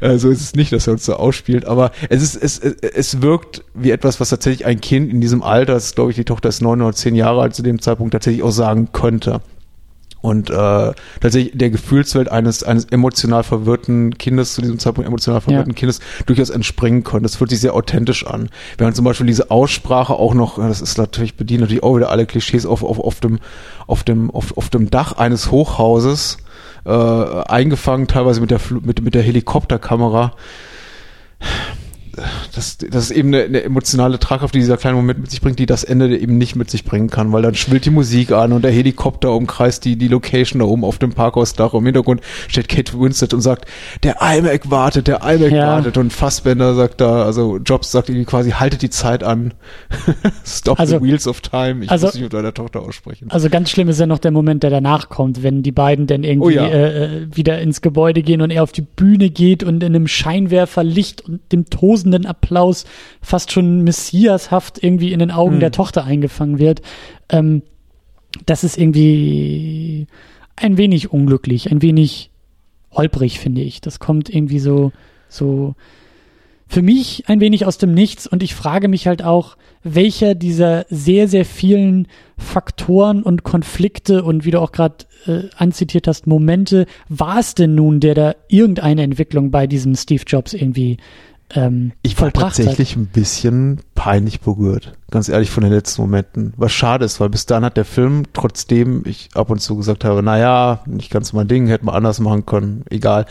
[0.00, 1.64] äh, so ist es nicht, dass er uns so ausspielt.
[1.64, 5.74] Aber es ist, es, es wirkt wie etwas, was tatsächlich ein Kind in diesem Alter,
[5.74, 8.42] das glaube ich, die Tochter ist neun oder zehn Jahre alt zu dem Zeitpunkt tatsächlich
[8.42, 9.42] auch sagen könnte.
[10.20, 15.72] Und äh, tatsächlich der Gefühlswelt eines eines emotional verwirrten Kindes zu diesem Zeitpunkt emotional verwirrten
[15.72, 15.76] ja.
[15.76, 17.22] Kindes durchaus entspringen können.
[17.22, 18.48] Das fühlt sich sehr authentisch an.
[18.78, 22.26] Während zum Beispiel diese Aussprache auch noch, das ist natürlich bedient natürlich auch wieder alle
[22.26, 23.38] Klischees auf auf, auf dem
[23.86, 26.38] auf dem auf, auf dem Dach eines Hochhauses
[26.84, 30.32] äh, eingefangen, teilweise mit der mit mit der Helikopterkamera
[32.54, 35.58] das, das ist eben eine, eine emotionale Tragkraft, die dieser kleine Moment mit sich bringt,
[35.58, 38.52] die das Ende eben nicht mit sich bringen kann, weil dann schwillt die Musik an
[38.52, 41.74] und der Helikopter umkreist die, die Location da oben auf dem Parkhausdach.
[41.74, 43.66] Im Hintergrund steht Kate Winslet und sagt,
[44.02, 45.66] der iMac wartet, der iMac ja.
[45.66, 49.54] wartet und Fassbender sagt da, also Jobs sagt irgendwie quasi, haltet die Zeit an.
[50.44, 51.84] Stop also, the wheels of time.
[51.84, 53.28] Ich also, muss nicht mit deiner Tochter aussprechen.
[53.30, 56.24] Also ganz schlimm ist ja noch der Moment, der danach kommt, wenn die beiden dann
[56.24, 56.66] irgendwie oh ja.
[56.66, 60.08] äh, äh wieder ins Gebäude gehen und er auf die Bühne geht und in einem
[60.08, 62.84] Scheinwerferlicht und dem Tosen tosenden Applaus
[63.20, 65.60] fast schon messiashaft irgendwie in den Augen mhm.
[65.60, 66.82] der Tochter eingefangen wird.
[67.28, 67.62] Ähm,
[68.46, 70.06] das ist irgendwie
[70.56, 72.30] ein wenig unglücklich, ein wenig
[72.92, 73.80] holprig, finde ich.
[73.80, 74.92] Das kommt irgendwie so,
[75.28, 75.74] so
[76.66, 80.84] für mich ein wenig aus dem Nichts und ich frage mich halt auch, welcher dieser
[80.90, 84.96] sehr, sehr vielen Faktoren und Konflikte und wie du auch gerade
[85.26, 90.24] äh, anzitiert hast, Momente war es denn nun, der da irgendeine Entwicklung bei diesem Steve
[90.26, 90.98] Jobs irgendwie
[91.54, 92.96] ähm, ich war tatsächlich hat.
[92.98, 96.52] ein bisschen peinlich berührt, ganz ehrlich von den letzten Momenten.
[96.56, 100.04] Was schade ist, weil bis dann hat der Film, trotzdem ich ab und zu gesagt
[100.04, 103.24] habe, naja, nicht ganz mein Ding, hätte man anders machen können, egal,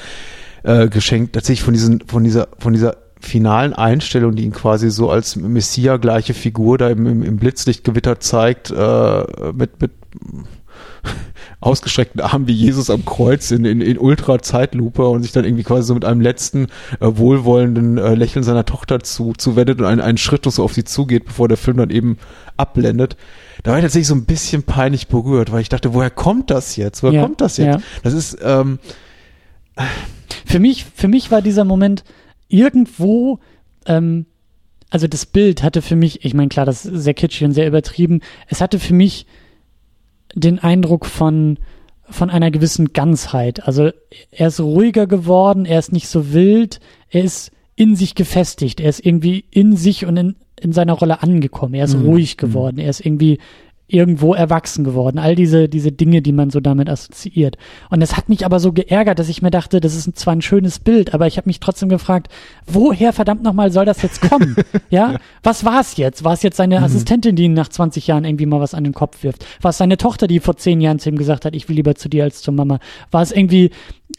[0.64, 5.10] äh, geschenkt, tatsächlich von diesen, von dieser, von dieser finalen Einstellung, die ihn quasi so
[5.10, 9.92] als Messia-gleiche Figur da im, im, im Blitzlichtgewitter zeigt, äh, mit, mit
[11.60, 15.88] ausgestreckten Armen wie Jesus am Kreuz in, in, in Ultra-Zeitlupe und sich dann irgendwie quasi
[15.88, 16.68] so mit einem letzten
[17.00, 20.84] äh, wohlwollenden äh, Lächeln seiner Tochter zu, zuwendet und einen, einen Schritt so auf sie
[20.84, 22.18] zugeht, bevor der Film dann eben
[22.58, 23.18] abblendet.
[23.64, 26.76] Da war ich tatsächlich so ein bisschen peinlich berührt, weil ich dachte, woher kommt das
[26.76, 27.02] jetzt?
[27.02, 27.66] Woher ja, kommt das jetzt?
[27.66, 27.82] Ja.
[28.04, 28.78] Das ist ähm,
[30.46, 32.04] für mich, für mich war dieser Moment
[32.50, 33.40] irgendwo
[33.88, 34.28] ähm,
[34.90, 37.68] also das Bild hatte für mich, ich meine, klar, das ist sehr kitschig und sehr
[37.68, 39.26] übertrieben, es hatte für mich
[40.36, 41.58] den Eindruck von,
[42.10, 43.68] von einer gewissen Ganzheit.
[43.68, 43.92] Also
[44.32, 48.90] er ist ruhiger geworden, er ist nicht so wild, er ist in sich gefestigt, er
[48.90, 52.06] ist irgendwie in sich und in, in seiner Rolle angekommen, er ist mhm.
[52.08, 53.38] ruhig geworden, er ist irgendwie
[53.88, 55.18] irgendwo erwachsen geworden.
[55.18, 57.58] All diese, diese Dinge, die man so damit assoziiert.
[57.90, 60.42] Und das hat mich aber so geärgert, dass ich mir dachte, das ist zwar ein
[60.42, 62.28] schönes Bild, aber ich habe mich trotzdem gefragt,
[62.66, 64.58] woher verdammt nochmal soll das jetzt kommen?
[64.90, 65.16] ja?
[65.42, 66.26] Was war es jetzt?
[66.26, 66.84] War es jetzt seine mhm.
[66.84, 69.46] Assistentin, die ihn nach 20 Jahren irgendwie mal was an den Kopf wirft?
[69.62, 71.96] War es seine Tochter, die vor 10 Jahren zu ihm gesagt hat, ich will lieber
[71.96, 72.80] zu dir als zur Mama?
[73.12, 73.72] War es irgendwie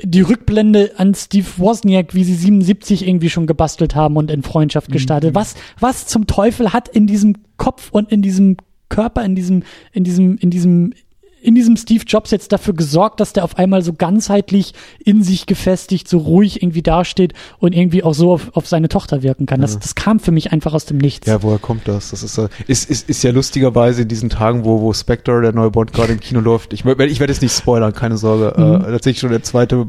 [0.03, 4.91] die Rückblende an Steve Wozniak, wie sie 77 irgendwie schon gebastelt haben und in Freundschaft
[4.91, 5.33] gestartet?
[5.33, 5.35] Mhm.
[5.35, 8.57] Was, was zum Teufel hat in diesem Kopf und in diesem
[8.89, 9.63] Körper in diesem,
[9.93, 10.95] in diesem, in diesem,
[11.41, 14.75] in diesem Steve Jobs jetzt dafür gesorgt, dass der auf einmal so ganzheitlich
[15.05, 19.23] in sich gefestigt, so ruhig irgendwie dasteht und irgendwie auch so auf, auf seine Tochter
[19.23, 19.61] wirken kann.
[19.61, 19.81] Das, ja.
[19.81, 21.27] das kam für mich einfach aus dem Nichts.
[21.27, 22.11] Ja, woher kommt das?
[22.11, 25.71] Das ist, ist, ist, ist ja lustigerweise in diesen Tagen, wo, wo Spectre, der neue
[25.71, 26.73] Bond, gerade im Kino läuft.
[26.73, 28.55] Ich, ich werde jetzt nicht spoilern, keine Sorge.
[28.57, 28.75] Mhm.
[28.87, 29.87] Äh, tatsächlich schon der zweite,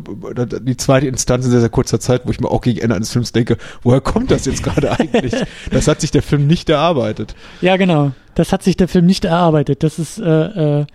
[0.62, 3.12] die zweite Instanz in sehr, sehr kurzer Zeit, wo ich mir auch gegen Ende eines
[3.12, 5.34] Films denke, woher kommt das jetzt gerade eigentlich?
[5.72, 7.36] das hat sich der Film nicht erarbeitet.
[7.62, 9.84] Ja, genau das hat sich der Film nicht erarbeitet.
[9.84, 10.86] Das ist, äh, äh,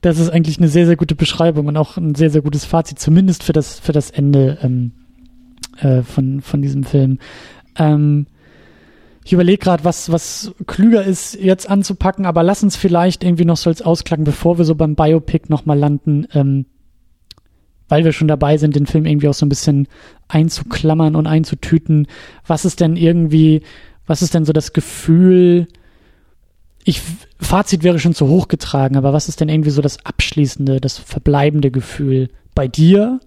[0.00, 2.98] das ist eigentlich eine sehr, sehr gute Beschreibung und auch ein sehr, sehr gutes Fazit,
[2.98, 4.92] zumindest für das, für das Ende ähm,
[5.78, 7.18] äh, von, von diesem Film.
[7.76, 8.26] Ähm,
[9.24, 13.58] ich überlege gerade, was, was klüger ist, jetzt anzupacken, aber lass uns vielleicht irgendwie noch
[13.58, 16.66] so als Ausklang, bevor wir so beim Biopic nochmal landen, ähm,
[17.88, 19.88] weil wir schon dabei sind, den Film irgendwie auch so ein bisschen
[20.28, 22.06] einzuklammern und einzutüten.
[22.46, 23.62] Was ist denn irgendwie,
[24.06, 25.68] was ist denn so das Gefühl,
[26.88, 27.02] ich,
[27.38, 30.96] Fazit wäre schon zu hoch getragen, aber was ist denn irgendwie so das abschließende, das
[30.96, 33.20] verbleibende Gefühl bei dir?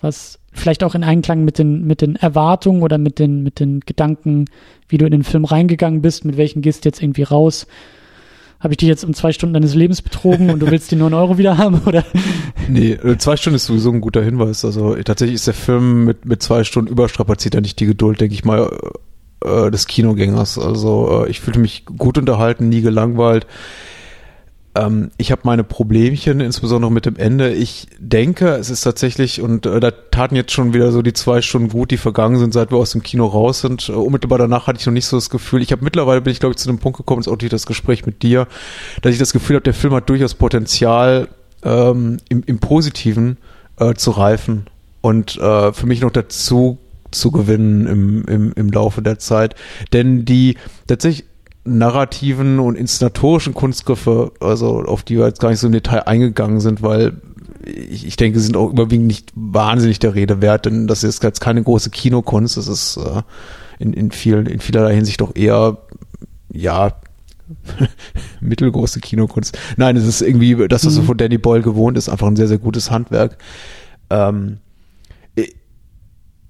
[0.00, 3.80] Was vielleicht auch in Einklang mit den, mit den Erwartungen oder mit den, mit den
[3.80, 4.46] Gedanken,
[4.88, 7.66] wie du in den Film reingegangen bist, mit welchen gehst du jetzt irgendwie raus?
[8.58, 11.12] Habe ich dich jetzt um zwei Stunden deines Lebens betrogen und du willst die neun
[11.12, 12.06] Euro wieder haben, oder?
[12.68, 14.64] Nee, äh, zwei Stunden ist sowieso ein guter Hinweis.
[14.64, 18.34] Also tatsächlich ist der Film mit, mit zwei Stunden überstrapaziert er nicht die Geduld, denke
[18.34, 18.70] ich mal,
[19.44, 20.58] äh, des Kinogängers.
[20.58, 23.46] Also äh, ich fühlte mich gut unterhalten, nie gelangweilt.
[24.74, 27.52] Ähm, ich habe meine Problemchen, insbesondere mit dem Ende.
[27.52, 31.42] Ich denke, es ist tatsächlich, und äh, da taten jetzt schon wieder so die zwei
[31.42, 33.88] Stunden gut, die vergangen sind, seit wir aus dem Kino raus sind.
[33.88, 35.62] Äh, unmittelbar danach hatte ich noch nicht so das Gefühl.
[35.62, 37.66] Ich habe mittlerweile bin ich, glaube ich, zu dem Punkt gekommen, ist auch durch das
[37.66, 38.46] Gespräch mit dir,
[39.02, 41.28] dass ich das Gefühl habe, der Film hat durchaus Potenzial,
[41.64, 43.36] ähm, im, im Positiven
[43.78, 44.66] äh, zu reifen.
[45.00, 46.78] Und äh, für mich noch dazu
[47.12, 49.54] zu gewinnen im, im, im Laufe der Zeit.
[49.92, 50.56] Denn die
[50.86, 51.26] tatsächlich
[51.64, 56.60] narrativen und inszenatorischen Kunstgriffe, also auf die wir jetzt gar nicht so im Detail eingegangen
[56.60, 57.20] sind, weil
[57.64, 61.40] ich, ich denke, sind auch überwiegend nicht wahnsinnig der Rede wert, denn das ist jetzt
[61.40, 63.22] keine große Kinokunst, das ist äh,
[63.78, 65.78] in, in, viel, in vielerlei Hinsicht doch eher,
[66.50, 66.96] ja,
[68.40, 69.56] mittelgroße Kinokunst.
[69.76, 70.96] Nein, es ist irgendwie das, was mhm.
[70.96, 73.38] so von Danny Boyle gewohnt ist, einfach ein sehr, sehr gutes Handwerk.
[74.10, 74.58] Ähm,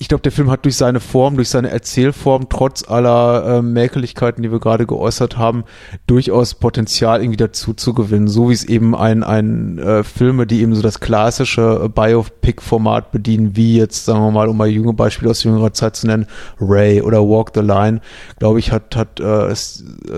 [0.03, 4.43] ich glaube, der Film hat durch seine Form, durch seine Erzählform, trotz aller äh, Mäkeligkeiten,
[4.43, 5.63] die wir gerade geäußert haben,
[6.09, 8.27] durchaus Potenzial irgendwie dazu zu gewinnen.
[8.27, 13.13] So wie es eben ein, ein äh, Filme, die eben so das klassische äh, Biopic-Format
[13.13, 16.27] bedienen, wie jetzt, sagen wir mal, um mal junge Beispiele aus jüngerer Zeit zu nennen,
[16.61, 18.01] Ray oder Walk the Line,
[18.41, 19.55] glaube ich, hat, hat äh, äh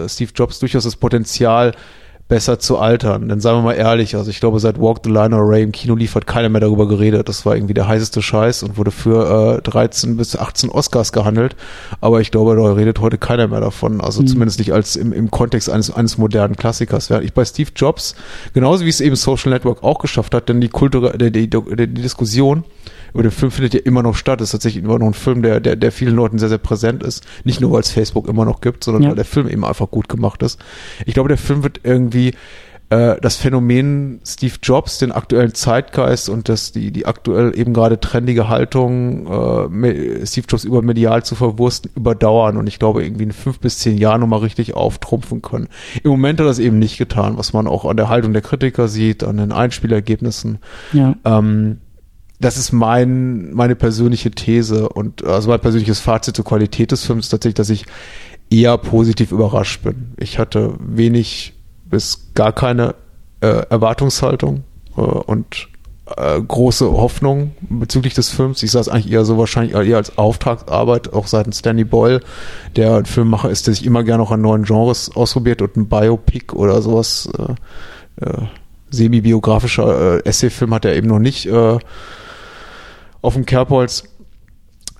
[0.09, 1.75] Steve Jobs durchaus das Potenzial,
[2.35, 3.29] besser zu altern.
[3.29, 5.71] Denn sagen wir mal ehrlich, also ich glaube, seit Walk the Line oder Ray im
[5.71, 7.29] Kino lief, hat keiner mehr darüber geredet.
[7.29, 11.55] Das war irgendwie der heißeste Scheiß und wurde für äh, 13 bis 18 Oscars gehandelt.
[12.01, 14.01] Aber ich glaube, da redet heute keiner mehr davon.
[14.01, 14.27] Also mhm.
[14.27, 17.09] zumindest nicht als im, im Kontext eines, eines modernen Klassikers.
[17.09, 18.17] Während ich bei Steve Jobs,
[18.53, 21.61] genauso wie es eben Social Network auch geschafft hat, denn die Kultur, die, die, die,
[21.77, 22.65] die Diskussion
[23.15, 24.41] über den Film findet ja immer noch statt.
[24.41, 27.03] Das ist tatsächlich immer noch ein Film, der, der, der vielen Leuten sehr, sehr präsent
[27.03, 27.25] ist.
[27.45, 29.09] Nicht nur, weil es Facebook immer noch gibt, sondern ja.
[29.11, 30.61] weil der Film eben einfach gut gemacht ist.
[31.07, 32.33] Ich glaube, der Film wird irgendwie
[32.91, 37.99] äh, das Phänomen Steve Jobs, den aktuellen Zeitgeist und das, die, die aktuell eben gerade
[37.99, 43.33] trendige Haltung, äh, Steve Jobs über medial zu verwursten, überdauern und ich glaube irgendwie in
[43.33, 45.69] fünf bis zehn Jahren nochmal richtig auftrumpfen können.
[46.03, 48.43] Im Moment hat er das eben nicht getan, was man auch an der Haltung der
[48.43, 50.59] Kritiker sieht, an den Einspielergebnissen.
[50.93, 51.15] Ja.
[51.25, 51.79] Ähm,
[52.41, 57.29] das ist mein, meine persönliche These und also mein persönliches Fazit zur Qualität des Films
[57.29, 57.87] tatsächlich, dass ich
[58.51, 60.13] eher positiv überrascht bin.
[60.19, 61.55] Ich hatte wenig
[61.89, 62.95] bis gar keine
[63.41, 64.65] äh, Erwartungshaltung
[64.97, 65.69] äh, und
[66.17, 68.63] äh, große Hoffnung bezüglich des Films.
[68.63, 72.21] Ich sah es eigentlich eher so wahrscheinlich eher als Auftragsarbeit, auch seitens Danny Boyle,
[72.77, 75.89] der ein Filmmacher ist, der sich immer gerne noch an neuen Genres ausprobiert und ein
[75.89, 78.47] Biopic oder sowas, äh, äh,
[78.91, 81.79] semi-biografischer äh, Essayfilm hat er eben noch nicht äh,
[83.25, 84.05] auf dem Kerbholz.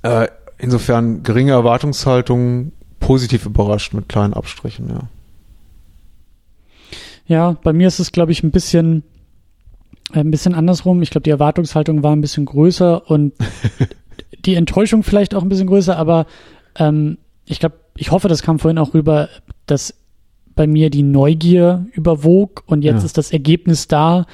[0.03, 0.29] Äh,
[0.59, 5.01] insofern geringe Erwartungshaltung, positiv überrascht mit kleinen Abstrichen, ja.
[7.27, 9.03] Ja, bei mir ist es, glaube ich, ein bisschen,
[10.13, 11.03] äh, ein bisschen andersrum.
[11.03, 13.35] Ich glaube, die Erwartungshaltung war ein bisschen größer und
[14.45, 16.27] die Enttäuschung vielleicht auch ein bisschen größer, aber
[16.77, 19.29] ähm, ich glaube, ich hoffe, das kam vorhin auch rüber,
[19.67, 19.95] dass
[20.55, 23.07] bei mir die Neugier überwog und jetzt ja.
[23.07, 24.27] ist das Ergebnis da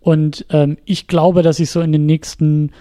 [0.00, 2.72] und ähm, ich glaube, dass ich so in den nächsten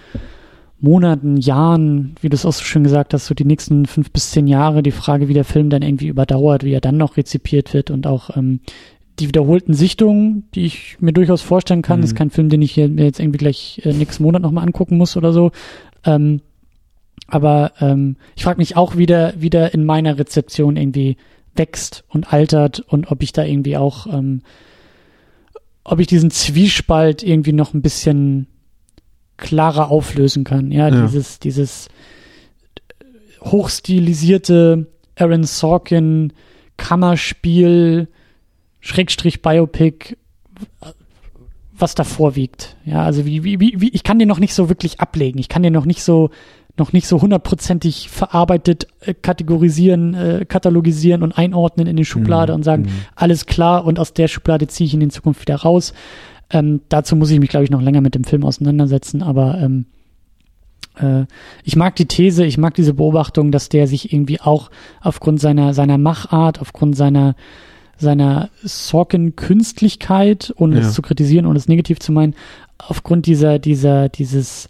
[0.80, 4.32] Monaten, Jahren, wie du es auch so schön gesagt hast, so die nächsten fünf bis
[4.32, 7.74] zehn Jahre, die Frage, wie der Film dann irgendwie überdauert, wie er dann noch rezipiert
[7.74, 8.60] wird und auch ähm,
[9.20, 12.00] die wiederholten Sichtungen, die ich mir durchaus vorstellen kann.
[12.00, 12.02] Mhm.
[12.02, 14.66] Das ist kein Film, den ich hier mir jetzt irgendwie gleich äh, nächsten Monat nochmal
[14.66, 15.52] angucken muss oder so.
[16.06, 16.42] Ähm,
[17.28, 21.18] aber ähm, ich frage mich auch wieder, wie der in meiner Rezeption irgendwie
[21.56, 24.42] wächst und altert und ob ich da irgendwie auch, ähm,
[25.84, 28.48] ob ich diesen Zwiespalt irgendwie noch ein bisschen
[29.38, 30.72] klarer auflösen kann.
[30.72, 31.06] Ja, ja.
[31.06, 31.90] dieses, dieses
[33.42, 36.34] hochstilisierte Aaron Sorkin
[36.78, 38.08] Kammerspiel,
[38.80, 40.16] Schrägstrich Biopic,
[41.78, 42.76] was da vorwiegt.
[42.86, 45.40] Ja, also wie, wie, wie, ich kann den noch nicht so wirklich ablegen.
[45.40, 46.30] Ich kann den noch nicht so,
[46.78, 52.56] noch nicht so hundertprozentig verarbeitet äh, kategorisieren, äh, katalogisieren und einordnen in die Schublade mhm.
[52.56, 53.06] und sagen, mhm.
[53.16, 55.94] alles klar und aus der Schublade ziehe ich ihn in Zukunft wieder raus.
[56.50, 59.86] Ähm, dazu muss ich mich, glaube ich, noch länger mit dem Film auseinandersetzen, aber ähm,
[61.00, 61.26] äh,
[61.64, 64.70] ich mag die These, ich mag diese Beobachtung, dass der sich irgendwie auch
[65.02, 67.36] aufgrund seiner, seiner Machart, aufgrund seiner,
[67.98, 70.82] seiner Sorkin-Künstlichkeit, ohne ja.
[70.82, 72.36] es zu kritisieren, ohne es negativ zu meinen,
[72.78, 74.70] aufgrund dieser, dieser, dieses,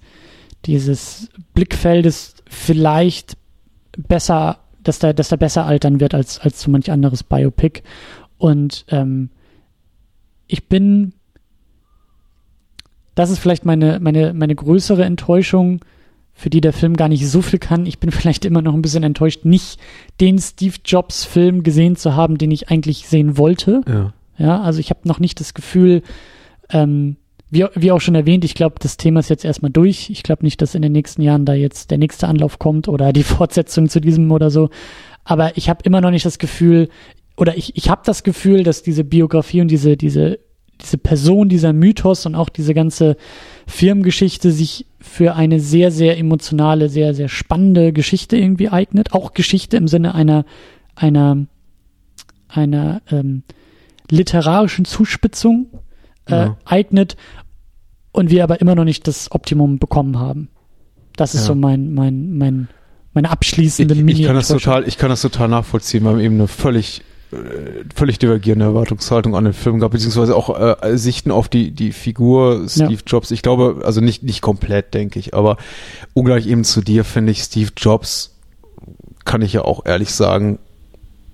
[0.65, 3.37] dieses Blickfeldes vielleicht
[3.97, 7.81] besser, dass der, dass der besser altern wird als, als so manch anderes Biopic.
[8.37, 9.29] Und ähm,
[10.47, 11.13] ich bin
[13.17, 15.81] das ist vielleicht meine, meine, meine größere Enttäuschung,
[16.35, 17.87] für die der Film gar nicht so viel kann.
[17.87, 19.79] Ich bin vielleicht immer noch ein bisschen enttäuscht, nicht
[20.21, 23.81] den Steve Jobs Film gesehen zu haben, den ich eigentlich sehen wollte.
[23.87, 26.03] Ja, ja also ich habe noch nicht das Gefühl,
[26.69, 27.17] ähm,
[27.49, 30.11] wie, wie auch schon erwähnt, ich glaube, das Thema ist jetzt erstmal durch.
[30.11, 33.13] Ich glaube nicht, dass in den nächsten Jahren da jetzt der nächste Anlauf kommt oder
[33.13, 34.69] die Fortsetzung zu diesem oder so.
[35.23, 36.89] Aber ich habe immer noch nicht das Gefühl,
[37.35, 40.39] oder ich, ich habe das Gefühl, dass diese Biografie und diese, diese
[40.81, 43.17] diese Person, dieser Mythos und auch diese ganze
[43.67, 49.13] Firmengeschichte sich für eine sehr, sehr emotionale, sehr, sehr spannende Geschichte irgendwie eignet.
[49.13, 50.45] Auch Geschichte im Sinne einer,
[50.95, 51.45] einer,
[52.47, 53.43] einer ähm,
[54.09, 55.67] literarischen Zuspitzung
[56.27, 56.57] äh, ja.
[56.65, 57.17] eignet
[58.11, 60.49] und wir aber immer noch nicht das Optimum bekommen haben.
[61.15, 61.47] Das ist ja.
[61.47, 62.67] so mein, mein, mein,
[63.13, 66.47] meine abschließende ich, ich kann das total, ich kann das total nachvollziehen, weil eben eine
[66.47, 67.01] völlig
[67.93, 72.67] völlig divergierende Erwartungshaltung an den Film gab, beziehungsweise auch äh, Sichten auf die, die Figur
[72.69, 72.99] Steve ja.
[73.05, 73.31] Jobs.
[73.31, 75.57] Ich glaube, also nicht, nicht komplett, denke ich, aber
[76.13, 78.35] ungleich eben zu dir finde ich Steve Jobs,
[79.25, 80.59] kann ich ja auch ehrlich sagen,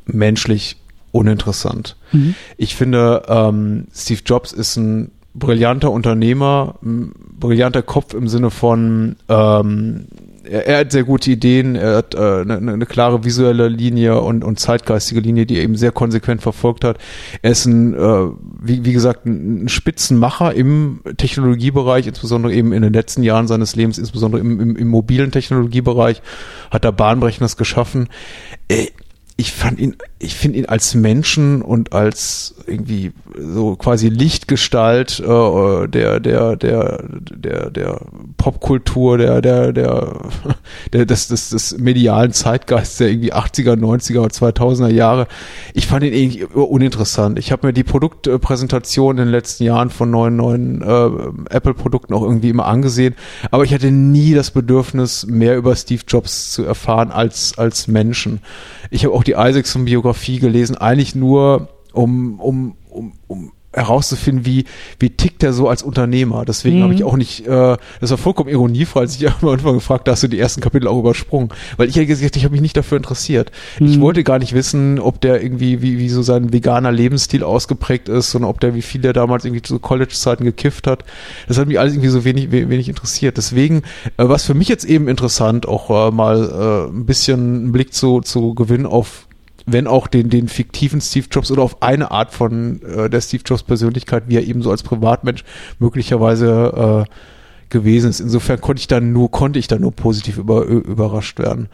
[0.06, 0.78] menschlich
[1.12, 1.96] uninteressant.
[2.12, 2.36] Mhm.
[2.58, 9.16] Ich finde, ähm, Steve Jobs ist ein brillanter Unternehmer, ein brillanter Kopf im Sinne von
[9.30, 10.08] ähm,
[10.44, 14.44] er, er, hat sehr gute Ideen, er hat äh, eine, eine klare visuelle Linie und,
[14.44, 16.98] und zeitgeistige Linie, die er eben sehr konsequent verfolgt hat.
[17.42, 18.28] Er ist ein, äh,
[18.62, 23.98] wie, wie gesagt, ein Spitzenmacher im Technologiebereich, insbesondere eben in den letzten Jahren seines Lebens,
[23.98, 26.22] insbesondere im, im, im mobilen Technologiebereich,
[26.72, 28.10] hat er Bahnbrechendes geschaffen.
[28.68, 28.88] Äh,
[29.36, 35.88] ich fand ihn, ich finde ihn als Menschen und als irgendwie so quasi Lichtgestalt äh,
[35.88, 38.02] der der der der der
[38.38, 40.14] Popkultur, der der der
[40.94, 45.28] der des des, des medialen Zeitgeists der irgendwie 80er, 90er, 2000er Jahre.
[45.74, 47.38] Ich fand ihn irgendwie uninteressant.
[47.38, 52.14] Ich habe mir die Produktpräsentation in den letzten Jahren von neuen neuen äh, Apple Produkten
[52.14, 53.16] auch irgendwie immer angesehen,
[53.52, 58.40] aber ich hatte nie das Bedürfnis mehr über Steve Jobs zu erfahren als als Menschen.
[58.90, 59.36] Ich habe auch die
[60.14, 64.66] Isaacson-Biografie gelesen, eigentlich nur, um, um, um, um herauszufinden, wie,
[65.00, 66.46] wie tickt er so als Unternehmer.
[66.46, 66.84] Deswegen mhm.
[66.84, 70.12] habe ich auch nicht, äh, das war vollkommen ironiefrei, als ich am Anfang gefragt, da
[70.12, 71.50] hast du die ersten Kapitel auch übersprungen.
[71.78, 73.52] Weil ich ja gesagt, ich habe mich nicht dafür interessiert.
[73.80, 73.88] Mhm.
[73.88, 78.10] Ich wollte gar nicht wissen, ob der irgendwie, wie, wie so sein veganer Lebensstil ausgeprägt
[78.10, 81.04] ist, sondern ob der, wie viel der damals irgendwie zu College-Zeiten gekifft hat.
[81.48, 83.38] Das hat mich alles irgendwie so wenig, wenig interessiert.
[83.38, 83.78] Deswegen,
[84.18, 87.94] äh, was für mich jetzt eben interessant, auch äh, mal äh, ein bisschen einen Blick
[87.94, 89.28] zu, zu gewinnen auf
[89.66, 93.44] wenn auch den, den fiktiven Steve Jobs oder auf eine Art von äh, der Steve
[93.46, 95.44] Jobs Persönlichkeit, wie er eben so als Privatmensch
[95.80, 98.20] möglicherweise äh, gewesen ist.
[98.20, 101.70] Insofern konnte ich dann nur, konnte ich dann nur positiv über, überrascht werden.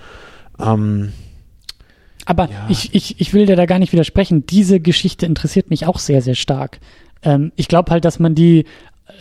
[0.59, 1.11] Ähm,
[2.25, 2.67] aber ja.
[2.69, 4.45] ich, ich, ich will dir da gar nicht widersprechen.
[4.45, 6.79] Diese Geschichte interessiert mich auch sehr, sehr stark.
[7.23, 8.65] Ähm, ich glaube halt, dass man die,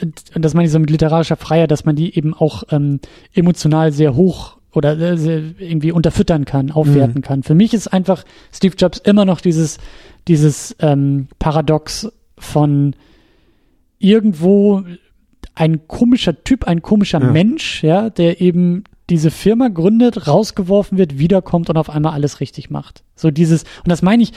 [0.00, 3.00] äh, dass man die so mit literarischer Freiheit, dass man die eben auch ähm,
[3.32, 7.22] emotional sehr hoch oder äh, irgendwie unterfüttern kann, aufwerten mhm.
[7.22, 7.42] kann.
[7.42, 9.78] Für mich ist einfach Steve Jobs immer noch dieses,
[10.26, 12.94] dieses ähm, Paradox von
[13.98, 14.82] irgendwo
[15.54, 17.30] ein komischer Typ, ein komischer ja.
[17.30, 22.70] Mensch, ja, der eben diese Firma gründet, rausgeworfen wird, wiederkommt und auf einmal alles richtig
[22.70, 23.02] macht.
[23.16, 24.32] So dieses, und das meine ich,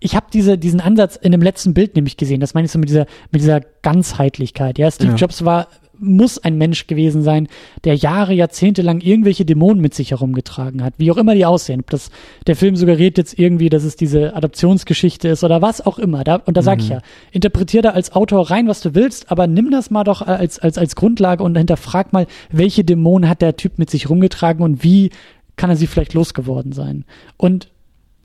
[0.00, 2.40] ich habe diese, diesen Ansatz in dem letzten Bild nämlich gesehen.
[2.40, 4.78] Das meine ich so mit dieser, mit dieser Ganzheitlichkeit.
[4.78, 5.16] Ja, Steve ja.
[5.16, 5.68] Jobs war
[5.98, 7.48] muss ein Mensch gewesen sein,
[7.84, 11.80] der Jahre, Jahrzehnte lang irgendwelche Dämonen mit sich herumgetragen hat, wie auch immer die aussehen.
[11.80, 12.10] Ob das
[12.46, 16.24] der Film suggeriert jetzt irgendwie, dass es diese Adoptionsgeschichte ist oder was auch immer.
[16.24, 16.84] Da, und da sag mhm.
[16.84, 17.00] ich ja,
[17.32, 20.78] interpretier da als Autor rein, was du willst, aber nimm das mal doch als, als,
[20.78, 25.10] als Grundlage und hinterfrag mal, welche Dämonen hat der Typ mit sich rumgetragen und wie
[25.56, 27.04] kann er sie vielleicht losgeworden sein.
[27.36, 27.68] Und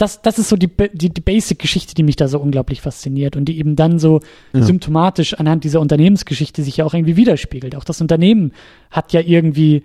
[0.04, 3.46] das, das ist so die, die, die Basic-Geschichte, die mich da so unglaublich fasziniert und
[3.46, 4.20] die eben dann so
[4.52, 4.62] ja.
[4.62, 7.74] symptomatisch anhand dieser Unternehmensgeschichte sich ja auch irgendwie widerspiegelt.
[7.78, 8.52] Auch das Unternehmen
[8.92, 9.84] hat ja irgendwie,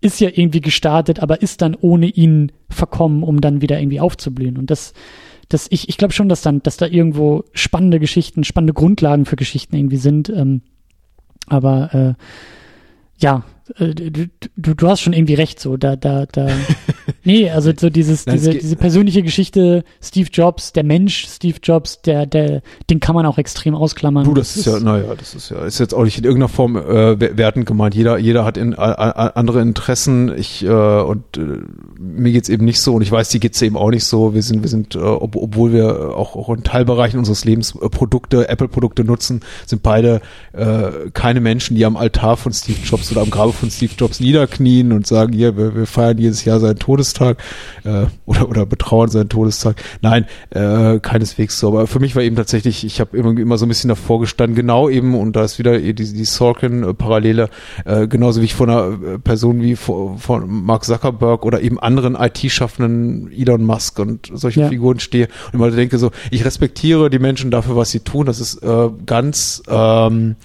[0.00, 4.56] ist ja irgendwie gestartet, aber ist dann ohne ihn verkommen, um dann wieder irgendwie aufzublühen.
[4.56, 4.94] Und das,
[5.50, 9.36] das, ich, ich glaube schon, dass dann, dass da irgendwo spannende Geschichten, spannende Grundlagen für
[9.36, 10.30] Geschichten irgendwie sind.
[10.30, 10.62] Ähm,
[11.46, 12.14] aber äh,
[13.18, 13.44] ja,
[13.76, 16.48] äh, du, du, du hast schon irgendwie recht, so, da, da, da.
[17.28, 22.00] nee, also so dieses, Nein, diese, diese persönliche Geschichte, Steve Jobs, der Mensch Steve Jobs,
[22.00, 24.24] der, der, den kann man auch extrem ausklammern.
[24.24, 26.48] Du, das, das ist ja, naja, das ist ja, ist jetzt auch nicht in irgendeiner
[26.48, 27.94] Form äh, wertend gemeint.
[27.94, 30.32] Jeder, jeder hat in, a, a, andere Interessen.
[30.38, 31.58] Ich, äh, und äh,
[31.98, 34.32] mir geht's eben nicht so und ich weiß, die geht's eben auch nicht so.
[34.32, 37.90] Wir sind, wir sind, äh, ob, obwohl wir auch, auch in Teilbereichen unseres Lebens äh,
[37.90, 40.22] Produkte, Apple-Produkte nutzen, sind beide
[40.54, 44.18] äh, keine Menschen, die am Altar von Steve Jobs oder am Grabe von Steve Jobs
[44.18, 49.08] niederknien und sagen, hier, wir, wir feiern jedes Jahr seinen Todestag äh, oder, oder betrauern
[49.08, 49.76] seinen Todestag.
[50.02, 51.68] Nein, äh, keineswegs so.
[51.68, 54.54] Aber für mich war eben tatsächlich, ich habe immer, immer so ein bisschen davor gestanden,
[54.54, 57.48] genau eben, und da ist wieder die, die Sorkin-Parallele,
[57.84, 61.78] äh, genauso wie ich von einer äh, Person wie von, von Mark Zuckerberg oder eben
[61.78, 64.68] anderen IT-Schaffenden, Elon Musk und solche ja.
[64.68, 68.26] Figuren stehe und immer denke so, ich respektiere die Menschen dafür, was sie tun.
[68.26, 70.36] Das ist äh, ganz ähm,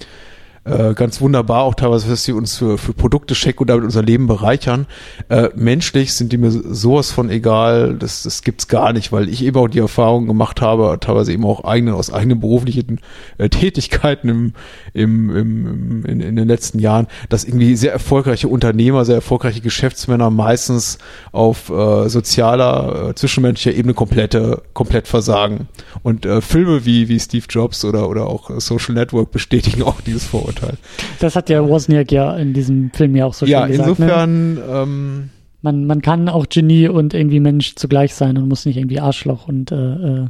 [0.64, 4.02] äh, ganz wunderbar, auch teilweise, dass sie uns für, für Produkte checken und damit unser
[4.02, 4.86] Leben bereichern.
[5.28, 9.44] Äh, menschlich sind die mir sowas von egal, das, das gibt's gar nicht, weil ich
[9.44, 13.00] eben auch die Erfahrung gemacht habe, teilweise eben auch eigene, aus eigenen beruflichen
[13.36, 14.52] äh, Tätigkeiten im,
[14.94, 20.30] im, im, in, in den letzten Jahren, dass irgendwie sehr erfolgreiche Unternehmer, sehr erfolgreiche Geschäftsmänner
[20.30, 20.96] meistens
[21.30, 25.68] auf äh, sozialer, äh, zwischenmenschlicher Ebene komplette, komplett versagen.
[26.02, 30.24] Und äh, Filme wie, wie Steve Jobs oder, oder auch Social Network bestätigen auch dieses
[30.24, 30.53] Vorurteil.
[30.62, 30.76] Urteil.
[31.20, 33.86] Das hat ja Wozniak ja in diesem Film ja auch so ja, schön gesagt.
[33.86, 33.92] Ja,
[34.24, 34.54] insofern.
[34.54, 34.60] Ne?
[34.68, 35.30] Ähm,
[35.62, 39.48] man, man kann auch Genie und irgendwie Mensch zugleich sein und muss nicht irgendwie Arschloch
[39.48, 40.26] und äh, äh,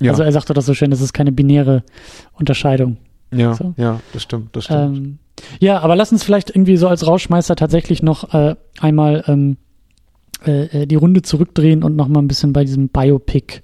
[0.00, 0.12] Ja.
[0.12, 1.82] Also er sagte das so schön, das ist keine binäre
[2.32, 2.96] Unterscheidung.
[3.32, 3.74] Ja, So.
[3.76, 4.96] ja, das stimmt, das stimmt.
[4.96, 5.18] Ähm,
[5.60, 9.58] ja, aber lass uns vielleicht irgendwie so als Rauschmeister tatsächlich noch äh, einmal ähm,
[10.46, 13.60] äh, äh, die Runde zurückdrehen und noch mal ein bisschen bei diesem Biopic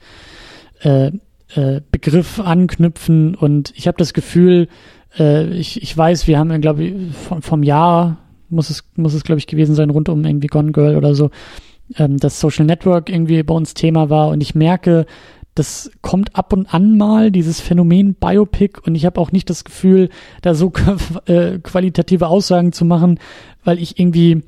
[0.83, 1.13] äh,
[1.55, 3.35] äh, Begriff anknüpfen.
[3.35, 4.69] Und ich habe das Gefühl,
[5.19, 8.19] äh, ich, ich weiß, wir haben, glaube ich, vom, vom Jahr
[8.49, 11.31] muss es, muss es, glaube ich, gewesen sein, rund um irgendwie Gone Girl oder so,
[11.97, 14.29] ähm, dass Social Network irgendwie bei uns Thema war.
[14.29, 15.07] Und ich merke,
[15.55, 18.81] das kommt ab und an mal, dieses Phänomen Biopic.
[18.85, 20.09] Und ich habe auch nicht das Gefühl,
[20.41, 20.73] da so
[21.27, 23.19] äh, qualitative Aussagen zu machen,
[23.65, 24.43] weil ich irgendwie,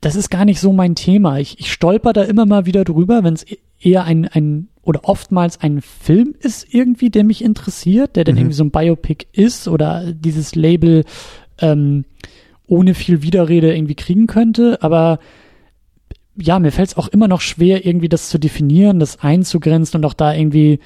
[0.00, 1.38] das ist gar nicht so mein Thema.
[1.38, 3.46] Ich, ich stolper da immer mal wieder drüber, wenn es
[3.78, 8.40] eher ein, ein oder oftmals ein Film ist irgendwie, der mich interessiert, der dann Mhm.
[8.42, 11.04] irgendwie so ein Biopic ist oder dieses Label
[11.58, 12.04] ähm,
[12.66, 14.78] ohne viel Widerrede irgendwie kriegen könnte.
[14.82, 15.18] Aber
[16.40, 20.04] ja, mir fällt es auch immer noch schwer, irgendwie das zu definieren, das einzugrenzen und
[20.04, 20.78] auch da irgendwie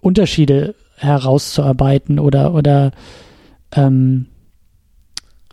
[0.00, 2.92] Unterschiede herauszuarbeiten oder oder
[3.72, 4.26] ähm,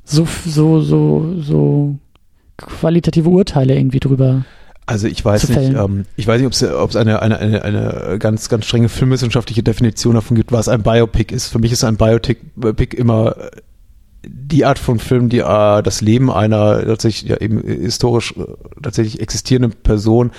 [0.04, 1.95] so so so so
[2.58, 4.45] qualitative Urteile irgendwie drüber.
[4.85, 8.49] Also ich weiß nicht, ähm, ich weiß nicht, ob es eine, eine, eine, eine ganz,
[8.49, 11.47] ganz strenge filmwissenschaftliche Definition davon gibt, was ein Biopic ist.
[11.47, 12.41] Für mich ist ein Biopic
[12.76, 13.51] Pic immer äh,
[14.26, 18.43] die Art von Film, die äh, das Leben einer tatsächlich ja eben historisch äh,
[18.81, 20.31] tatsächlich existierenden Person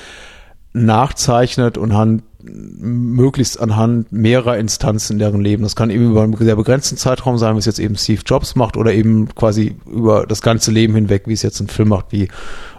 [0.74, 5.62] nachzeichnet und han, möglichst anhand mehrerer Instanzen in deren Leben.
[5.62, 8.54] Das kann eben über einen sehr begrenzten Zeitraum sein, wie es jetzt eben Steve Jobs
[8.54, 12.06] macht, oder eben quasi über das ganze Leben hinweg, wie es jetzt ein Film macht
[12.10, 12.28] wie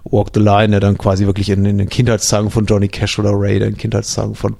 [0.03, 3.31] Walk the Line, der dann quasi wirklich in, in den Kindheitstagen von Johnny Cash oder
[3.31, 4.55] Ray, der in den Kindheitstagen von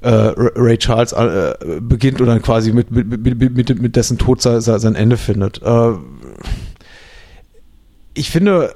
[0.00, 4.40] äh, Ray Charles äh, beginnt und dann quasi mit, mit, mit, mit, mit dessen Tod
[4.40, 5.60] sein, sein Ende findet.
[5.62, 5.92] Äh,
[8.14, 8.74] ich finde,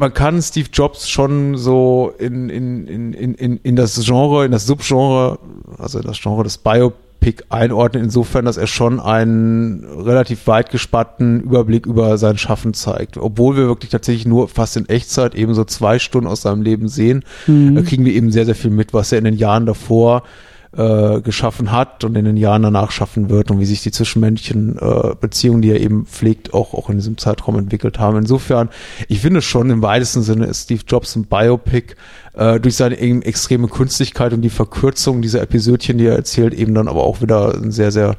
[0.00, 4.50] man kann Steve Jobs schon so in, in, in, in, in in das Genre, in
[4.50, 5.38] das Subgenre,
[5.78, 11.42] also in das Genre des Biopic einordnen, insofern, dass er schon einen relativ weit gespannten
[11.42, 13.18] Überblick über sein Schaffen zeigt.
[13.18, 16.88] Obwohl wir wirklich tatsächlich nur fast in Echtzeit eben so zwei Stunden aus seinem Leben
[16.88, 17.74] sehen, Mhm.
[17.74, 20.49] da kriegen wir eben sehr, sehr viel mit, was er in den Jahren davor äh,
[20.72, 25.14] geschaffen hat und in den Jahren danach schaffen wird und wie sich die zwischenmenschlichen äh,
[25.20, 28.16] Beziehungen, die er eben pflegt, auch, auch in diesem Zeitraum entwickelt haben.
[28.18, 28.68] Insofern,
[29.08, 31.96] ich finde schon im weitesten Sinne ist Steve Jobs ein Biopic
[32.34, 36.74] äh, durch seine eben extreme Künstlichkeit und die Verkürzung dieser Episodchen, die er erzählt, eben
[36.74, 38.16] dann aber auch wieder ein sehr, sehr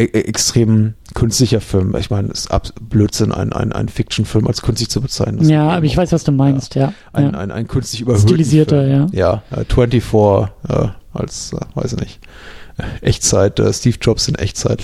[0.00, 1.94] e e- extrem künstlicher Film.
[1.96, 5.38] Ich meine, es ist Blödsinn, ein, ein, ein Fiction-Film als künstlich zu bezeichnen.
[5.38, 6.92] Das Ja, aber ich weiß, was du meinst, ja.
[7.12, 7.38] ein, ja.
[7.38, 9.08] ein, ein künstlich überhöhten Stilisierter, Film.
[9.12, 9.42] ja.
[9.52, 12.20] Ja, äh, 24 äh, als, äh, weiß ich nicht,
[13.02, 14.82] Echtzeit, äh, Steve Jobs in Echtzeit.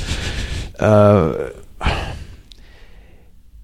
[0.78, 1.30] Äh,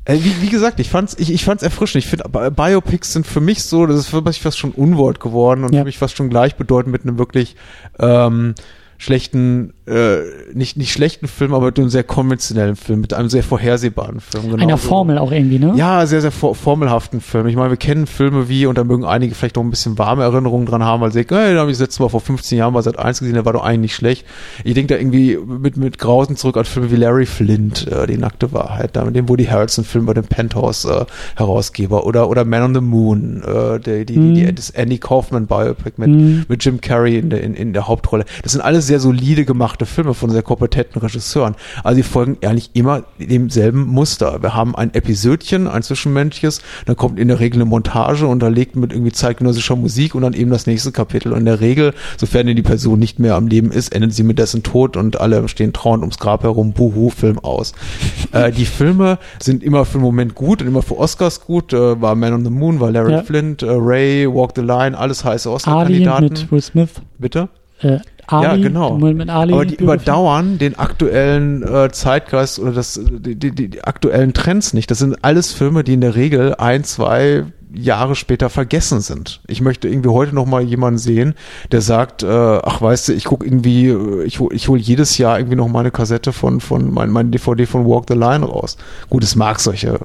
[0.05, 2.05] äh, wie, wie gesagt, ich fand's, ich, ich fand's erfrischend.
[2.05, 5.21] Ich finde, Bi- Biopics sind für mich so, das ist für mich fast schon Unwort
[5.21, 5.81] geworden und Ja.
[5.83, 7.55] für mich fast schon gleichbedeutend mit einem wirklich
[8.01, 8.55] ähm,
[8.99, 10.19] schlechten, äh,
[10.55, 14.45] nicht, nicht schlechten Film, aber mit einem sehr konventionellen Film, mit einem sehr vorhersehbaren Film.
[14.47, 15.73] Einer Genauso- Formel auch irgendwie, ne?
[15.77, 17.49] ja, sehr, sehr for formelhaften Film.
[17.49, 20.23] Ich meine, wir kennen Filme wie, und da mögen einige vielleicht noch ein bisschen warme
[20.23, 22.59] Erinnerungen dran haben, weil sie denken, hey, da habe ich das letzte Mal vor 15
[22.59, 24.25] Jahren bei Sat 1 gesehen, der war doch eigentlich nicht schlecht.
[24.63, 28.19] Ich denke da irgendwie mit, mit Grausen zurück an Filme wie Larry Flint, äh, Die
[28.19, 32.81] nackte Wahrheit, da mit dem Woody Harrelson-Film bei dem Penthouse-Herausgeber oder, oder Man on the
[32.81, 34.35] Moon, äh, der, die, Mhm.
[34.35, 36.45] die, die, das Andy Kaufman-Biopic mit, Mhm.
[36.49, 38.25] mit Jim Carrey in der, in, in der Hauptrolle.
[38.43, 41.55] Das sind alles sehr solide gemachte Filme von sehr kompetenten Regisseuren.
[41.83, 44.43] Also die folgen eigentlich immer demselben Muster.
[44.43, 48.93] Wir haben ein Episodchen, ein zwischenmenschliches, dann kommt in der Regel eine Montage unterlegt mit
[48.93, 51.33] irgendwie zeitgenössischer Musik und dann eben das nächste Kapitel.
[51.33, 54.23] Und in der Regel, sofern denn die Person nicht mehr am Leben ist, endet sie
[54.23, 57.73] mit dessen Tod und alle stehen trauernd ums Grab herum, buhu, Film aus.
[58.33, 61.73] äh, die Filme sind immer für einen Moment gut und immer für Oscars gut.
[61.73, 63.23] Äh, war Man on the Moon, war Larry Ja.
[63.23, 66.25] Flint, äh, Ray, Walk the Line, alles heiße Oscar-Kandidaten.
[66.25, 66.91] mit Will Smith.
[67.19, 67.49] Bitte?
[67.81, 68.97] Äh, Ali, Ja, genau.
[68.99, 74.33] Mit Ali Aber die überdauern den aktuellen äh, Zeitgeist oder das, die, die, die, aktuellen
[74.33, 74.91] Trends nicht.
[74.91, 77.45] Das sind alles Filme, die in der Regel ein, zwei
[77.75, 79.41] Jahre später vergessen sind.
[79.47, 81.35] Ich möchte irgendwie heute noch mal jemanden sehen,
[81.73, 85.17] der sagt, äh, ach weißt du, ich gucke irgendwie, äh, ich hol, ich hol jedes
[85.19, 88.45] Jahr irgendwie noch mal eine Kassette von, von mein, mein DVD von Walk the Line
[88.45, 88.77] raus.
[89.09, 89.99] Gut, es mag solche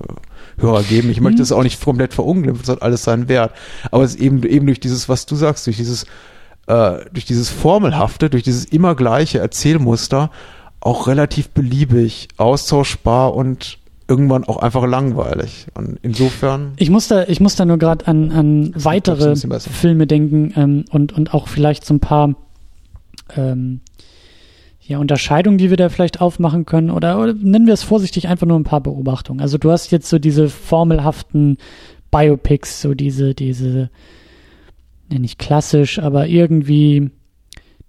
[0.60, 1.10] Hörer geben.
[1.12, 1.44] Ich möchte Mhm.
[1.44, 3.52] es auch nicht komplett verunglimpfen, es hat alles seinen Wert.
[3.92, 6.06] Aber es ist eben, eben durch dieses, was du sagst, durch dieses
[6.68, 10.30] äh, durch dieses Formelhafte, durch dieses immer gleiche Erzählmuster
[10.80, 15.68] auch relativ beliebig, austauschbar und irgendwann auch einfach langweilig.
[15.74, 16.74] Und insofern.
[16.78, 19.36] Ich muss da, ich muss da nur gerade an, an weitere.
[19.36, 22.36] Filme denken ähm, und, und auch vielleicht so ein paar
[23.36, 23.82] ähm,
[24.82, 28.48] ja, Unterscheidungen, die wir da vielleicht aufmachen können oder, oder nennen wir es vorsichtig einfach
[28.48, 29.42] nur ein paar Beobachtungen.
[29.42, 31.58] Also du hast jetzt so diese formelhaften
[32.10, 33.90] Biopics, so diese, diese,
[35.10, 37.10] ne, nicht klassisch, aber irgendwie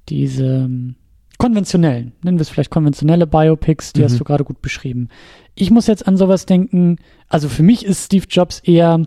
[0.08, 0.94] diese ähm,
[1.38, 4.04] konventionellen, nennen wir es vielleicht konventionelle Biopics, die Mhm.
[4.04, 5.08] hast du gerade gut beschrieben.
[5.54, 6.96] Ich muss jetzt an sowas denken,
[7.28, 9.02] also für mich ist Steve Jobs eher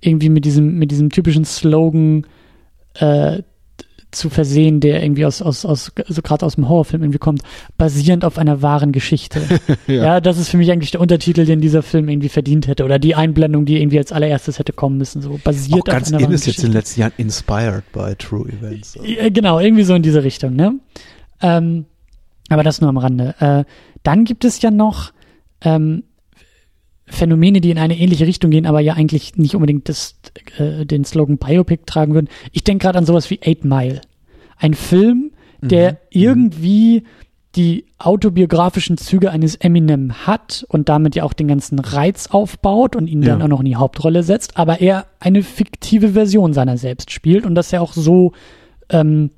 [0.00, 2.26] irgendwie mit diesem, mit diesem typischen Slogan
[2.94, 3.42] äh,
[4.10, 7.42] zu versehen, der irgendwie aus, aus, aus so gerade aus dem Horrorfilm irgendwie kommt,
[7.76, 9.40] basierend auf einer wahren Geschichte.
[9.86, 10.20] ja.
[10.20, 12.84] das ist für mich eigentlich der Untertitel, den dieser Film irgendwie verdient hätte.
[12.84, 15.22] Oder die Einblendung, die irgendwie als allererstes hätte kommen müssen.
[15.22, 16.68] So basiert Auch ganz auf einer wahren in ist jetzt in Geschichte.
[16.68, 18.98] den letzten Jahren inspired by true events.
[19.02, 20.74] Ja, Genau, irgendwie so in diese Richtung, ne?
[21.40, 21.86] Ähm,
[22.48, 23.34] aber das nur am Rande.
[23.38, 23.64] Äh,
[24.02, 25.12] dann gibt es ja noch
[25.62, 26.04] ähm,
[27.10, 30.14] Phänomene, die in eine ähnliche Richtung gehen, aber ja eigentlich nicht unbedingt das,
[30.58, 32.28] äh, den Slogan Biopic tragen würden.
[32.52, 34.00] Ich denke gerade an sowas wie Eight Mile.
[34.56, 35.96] Ein Film, der Mhm.
[36.10, 37.02] irgendwie
[37.56, 43.08] die autobiografischen Züge eines Eminem hat und damit ja auch den ganzen Reiz aufbaut und
[43.08, 43.44] ihn dann Ja.
[43.44, 47.56] auch noch in die Hauptrolle setzt, aber er eine fiktive Version seiner selbst spielt und
[47.56, 48.32] das ja auch so
[48.92, 49.30] ähm,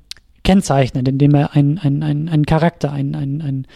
[0.43, 3.67] kennzeichnet, indem er einen ein, ein, einen Charakter, ein, ein, ein,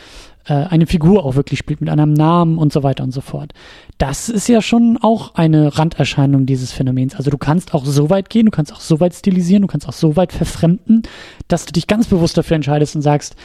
[0.45, 3.53] äh, eine Figur auch wirklich spielt mit einem Namen und so weiter und so fort.
[3.97, 7.15] Das ist ja schon auch eine Randerscheinung dieses Phänomens.
[7.15, 9.87] Also du kannst auch so weit gehen, du kannst auch so weit stilisieren, du kannst
[9.87, 11.03] auch so weit verfremden,
[11.47, 13.35] dass du dich ganz bewusst dafür entscheidest und sagst,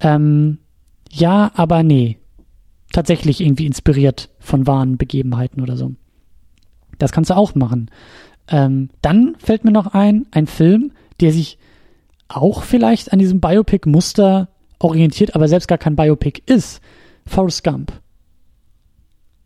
[0.00, 0.58] ähm,
[1.10, 2.18] ja, aber nee.
[2.92, 5.92] Tatsächlich irgendwie inspiriert von wahren Begebenheiten oder so.
[6.98, 7.90] Das kannst du auch machen.
[8.48, 11.58] Ähm, dann fällt mir noch ein, ein Film, der sich
[12.36, 14.48] auch vielleicht an diesem Biopic-Muster
[14.78, 16.80] orientiert, aber selbst gar kein Biopic ist.
[17.26, 17.92] Forrest Gump.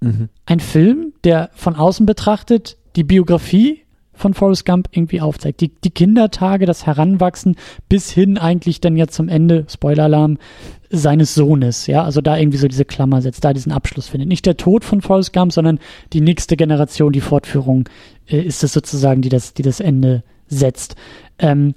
[0.01, 0.29] Mhm.
[0.47, 3.83] Ein Film, der von außen betrachtet die Biografie
[4.17, 5.61] von Forrest Gump irgendwie aufzeigt.
[5.61, 7.57] Die, die Kindertage, das Heranwachsen
[7.89, 10.39] bis hin eigentlich dann ja zum Ende, Spoiler-Alarm,
[10.89, 14.29] seines Sohnes, ja, also da irgendwie so diese Klammer setzt, da diesen Abschluss findet.
[14.29, 15.79] Nicht der Tod von Forrest Gump, sondern
[16.13, 17.89] die nächste Generation, die Fortführung
[18.27, 20.97] äh, ist es sozusagen, die das, die das Ende setzt.
[21.39, 21.75] Ähm,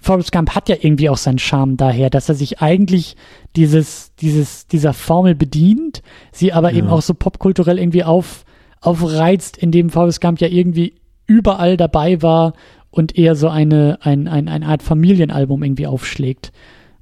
[0.00, 3.16] Forrest Gump hat ja irgendwie auch seinen Charme daher, dass er sich eigentlich
[3.56, 6.02] dieses, dieses, dieser Formel bedient,
[6.32, 6.92] sie aber eben Ja.
[6.94, 8.44] auch so popkulturell irgendwie auf,
[8.80, 10.94] aufreizt, indem Forrest Gump ja irgendwie
[11.26, 12.54] überall dabei war
[12.90, 16.50] und eher so eine, ein, ein, eine Art Familienalbum irgendwie aufschlägt.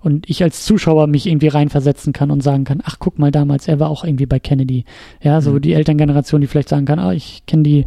[0.00, 3.66] Und ich als Zuschauer mich irgendwie reinversetzen kann und sagen kann, ach guck mal damals,
[3.66, 4.84] er war auch irgendwie bei Kennedy.
[5.22, 5.60] Ja, so Mhm.
[5.62, 7.84] die Elterngeneration, die vielleicht sagen kann, ah, ich kenne die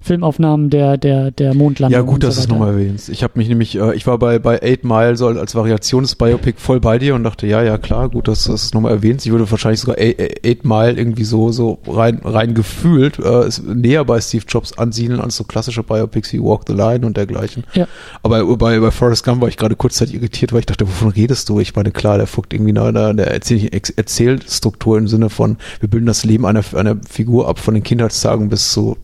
[0.00, 1.98] Filmaufnahmen der, der, der Mondlandung.
[1.98, 3.08] Ja, gut, und dass so du es nochmal erwähnst.
[3.08, 6.14] Ich habe mich nämlich, äh, ich war bei, bei Eight Mile so als Variation des
[6.14, 9.26] Biopic voll bei dir und dachte, ja, ja, klar, gut, dass du es nochmal erwähnst.
[9.26, 14.04] Ich würde wahrscheinlich sogar Eight, Mile irgendwie so, so rein, rein gefühlt äh, es näher
[14.04, 17.64] bei Steve Jobs ansiedeln als so klassische Biopics wie Walk the Line und dergleichen.
[17.74, 17.86] Ja.
[18.22, 21.48] Aber bei, bei Forrest Gump war ich gerade kurzzeitig irritiert, weil ich dachte, wovon redest
[21.48, 21.60] du?
[21.60, 25.88] Ich meine, klar, der folgt irgendwie einer, einer der Erzähl Erzählstruktur im Sinne von, wir
[25.88, 28.96] bilden das Leben einer, einer Figur ab von den Kindheitstagen bis zu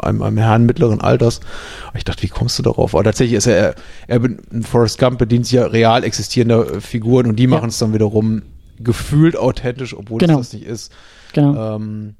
[0.00, 1.40] einem, einem Herrn mittleren Alters.
[1.88, 2.94] Aber ich dachte, wie kommst du darauf?
[2.94, 3.74] Aber tatsächlich ist er,
[4.08, 7.78] er, er Forrest Gump bedient sich ja real existierender äh, Figuren und die machen es
[7.78, 8.42] dann wiederum
[8.78, 10.40] gefühlt authentisch, obwohl Genau.
[10.40, 10.92] es das nicht ist.
[11.32, 11.76] Genau.
[11.76, 12.14] Ähm,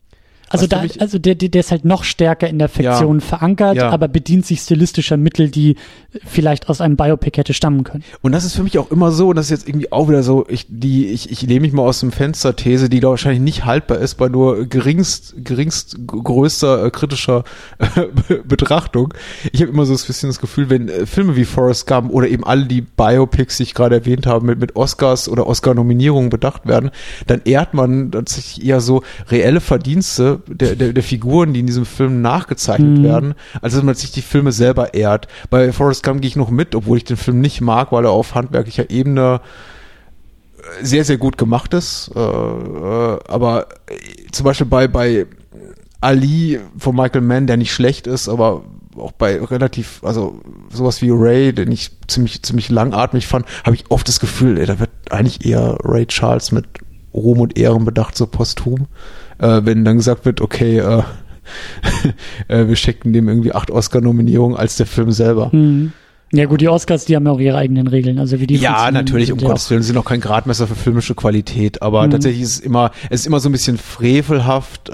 [0.55, 3.91] Also, da, also der, der ist halt noch stärker in der Fiktion verankert, Ja.
[3.91, 5.77] aber bedient sich stilistischer Mittel, die
[6.25, 8.05] vielleicht aus einem Biopic hätte stammen können.
[8.23, 10.23] Und das ist für mich auch immer so, und das ist jetzt irgendwie auch wieder
[10.23, 13.41] so, ich, die, ich, ich lehne mich mal aus dem Fenster These, die da wahrscheinlich
[13.43, 17.45] nicht haltbar ist bei nur geringst, geringst größter äh, kritischer
[17.79, 17.87] äh,
[18.29, 19.13] Be- Betrachtung.
[19.53, 22.29] Ich habe immer so ein bisschen das Gefühl, wenn äh, Filme wie Forrest Gump oder
[22.29, 26.67] eben alle die Biopics, die ich gerade erwähnt habe, mit, mit Oscars oder Oscar-Nominierungen bedacht
[26.67, 26.91] werden,
[27.27, 31.87] dann ehrt man tatsächlich eher so reelle Verdienste der, der, der Figuren, die in diesem
[31.87, 33.05] Film nachgezeichnet Mhm.
[33.05, 35.29] werden, als dass man sich die Filme selber ehrt.
[35.51, 38.11] Bei Forrest Gump gehe ich noch mit, obwohl ich den Film nicht mag, weil er
[38.11, 39.41] auf handwerklicher Ebene
[40.59, 42.11] äh, sehr, sehr gut gemacht ist.
[42.15, 43.67] Äh, äh, aber
[44.33, 45.27] zum Beispiel bei, bei
[46.01, 48.65] Ali von Michael Mann, der nicht schlecht ist, aber
[48.97, 50.41] auch bei relativ, also
[50.71, 54.67] sowas wie Ray, den ich ziemlich, ziemlich langatmig fand, habe ich oft das Gefühl, ey,
[54.67, 56.67] da wird eigentlich eher Ray Charles mit
[57.13, 58.87] Ruhm und Ehren bedacht, so posthum.
[59.39, 61.03] Äh, wenn dann gesagt wird, okay, äh,
[62.49, 65.53] äh, wir schicken dem irgendwie acht Oscar-Nominierungen als der Film selber.
[65.53, 65.93] Hm.
[66.35, 68.91] Ja gut, die Oscars, die haben ja auch ihre eigenen Regeln, also wie die ja,
[68.91, 72.11] natürlich, um Gottes Willen, sind auch kein Gradmesser für filmische Qualität, aber Mhm.
[72.11, 74.93] tatsächlich ist es immer, es ist immer so ein bisschen frevelhaft äh,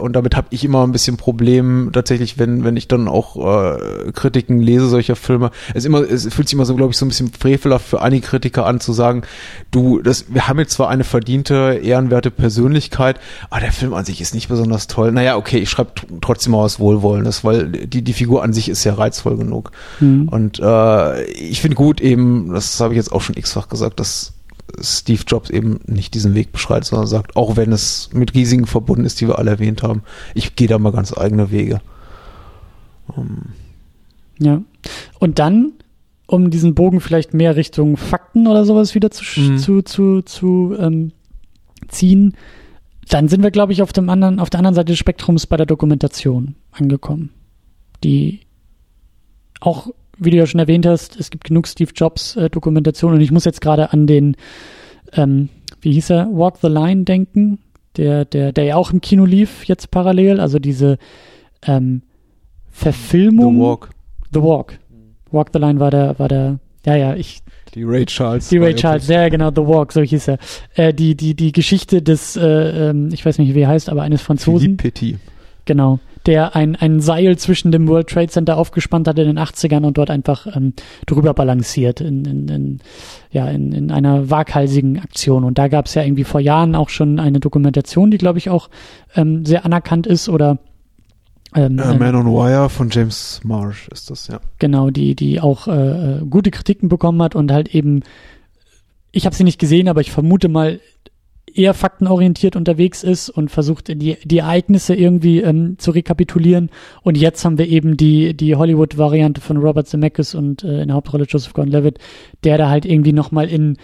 [0.00, 4.12] und damit habe ich immer ein bisschen Problem, tatsächlich, wenn, wenn ich dann auch äh,
[4.12, 5.50] Kritiken lese solcher Filme.
[5.70, 8.00] Es ist immer, es fühlt sich immer so, glaube ich, so ein bisschen frevelhaft für
[8.00, 9.22] einige Kritiker an, zu sagen,
[9.70, 13.18] du, das, wir haben jetzt zwar eine verdiente, ehrenwerte Persönlichkeit,
[13.50, 15.12] aber der Film an sich ist nicht besonders toll.
[15.12, 18.84] Naja, okay, ich schreibe trotzdem mal was Wohlwollendes, weil die, die Figur an sich ist
[18.84, 19.72] ja reizvoll genug.
[20.00, 20.28] Mhm.
[20.28, 24.34] Und äh, ich finde gut eben, das habe ich jetzt auch schon x-fach gesagt, dass
[24.80, 29.04] Steve Jobs eben nicht diesen Weg beschreitet, sondern sagt, auch wenn es mit Risiken verbunden
[29.04, 30.02] ist, die wir alle erwähnt haben,
[30.34, 31.80] ich gehe da mal ganz eigene Wege.
[33.16, 33.42] Ähm,
[34.38, 34.62] Ja.
[35.20, 35.72] Und dann,
[36.26, 39.58] um diesen Bogen vielleicht mehr Richtung Fakten oder sowas wieder zu, Mhm.
[39.58, 41.12] zu, zu, zu ähm,
[41.88, 42.34] ziehen,
[43.10, 45.56] dann sind wir, glaube ich, auf dem anderen, auf der anderen Seite des Spektrums bei
[45.56, 47.30] der Dokumentation angekommen.
[48.02, 48.40] Die
[49.60, 53.20] auch, wie du ja schon erwähnt hast, es gibt genug Steve Jobs äh, Dokumentation und
[53.20, 54.36] ich muss jetzt gerade an den,
[55.12, 55.48] ähm,
[55.80, 57.58] wie hieß er, Walk the Line denken,
[57.96, 60.98] der, der, der ja auch im Kino lief jetzt parallel, also diese
[61.66, 62.02] ähm,
[62.70, 63.54] Verfilmung.
[63.54, 63.90] The Walk.
[64.32, 64.78] The Walk.
[65.30, 67.40] Walk the Line war der, war der, ja, ja, ich,
[67.74, 68.48] Die Ray Charles.
[68.48, 68.74] die Ray.
[68.74, 70.38] Charles, ja, genau, The Walk, so hieß er.
[70.74, 74.02] Äh, die, die, die Geschichte des, äh, ähm, ich weiß nicht, wie er heißt, aber
[74.02, 75.18] eines Franzosen, Philippe Petit.
[75.64, 79.84] genau, der ein, ein Seil zwischen dem World Trade Center aufgespannt hat in den 80ern
[79.84, 80.72] und dort einfach ähm,
[81.06, 82.78] drüber balanciert in, in, in,
[83.30, 85.44] ja, in, in einer waghalsigen Aktion.
[85.44, 88.50] Und da gab es ja irgendwie vor Jahren auch schon eine Dokumentation, die, glaube ich,
[88.50, 88.70] auch
[89.14, 90.58] ähm, sehr anerkannt ist oder
[91.54, 94.40] ähm, Äh, Man on Wire von James Marsh ist das, ja.
[94.58, 98.02] Genau, die, die auch äh, äh, gute Kritiken bekommen hat und halt eben,
[99.12, 100.80] ich habe sie nicht gesehen, aber ich vermute mal,
[101.54, 106.70] eher faktenorientiert unterwegs ist und versucht, die, die Ereignisse irgendwie ähm, zu rekapitulieren.
[107.02, 110.96] Und jetzt haben wir eben die, die Hollywood-Variante von Robert Zemeckis und äh, in der
[110.96, 111.98] Hauptrolle Joseph Gordon-Levitt,
[112.42, 113.76] der da halt irgendwie nochmal in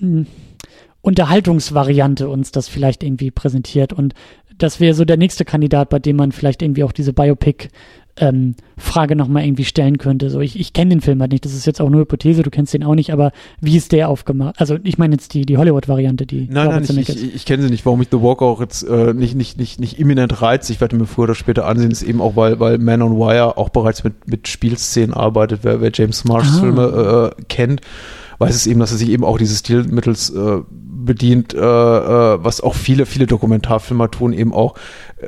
[0.00, 0.26] ähm,
[1.00, 3.92] Unterhaltungsvariante uns das vielleicht irgendwie präsentiert.
[3.92, 4.14] Und
[4.58, 7.68] das wäre so der nächste Kandidat, bei dem man vielleicht irgendwie auch diese Biopic
[8.16, 10.28] ähm, Frage nochmal irgendwie stellen könnte.
[10.28, 12.50] So, ich, ich kenne den Film halt nicht, das ist jetzt auch nur Hypothese, du
[12.50, 14.56] kennst den auch nicht, aber wie ist der aufgemacht?
[14.58, 17.70] Also ich meine jetzt die, die Hollywood-Variante, die Nein, nein, ich, ich, ich kenne sie
[17.70, 17.86] nicht.
[17.86, 20.96] Warum mich The Walk auch jetzt äh, nicht, nicht, nicht, nicht imminent reizt, ich werde
[20.96, 24.04] mir früher oder später ansehen, ist eben auch, weil, weil Man on Wire auch bereits
[24.04, 25.60] mit, mit Spielszenen arbeitet.
[25.62, 26.60] Wer, wer James Marshs Ah.
[26.60, 27.80] Filme äh, kennt,
[28.38, 32.60] weiß es eben, dass er sich eben auch dieses Stilmittels äh, bedient, äh, äh, was
[32.60, 34.76] auch viele, viele Dokumentarfilmer tun, eben auch
[35.18, 35.26] äh,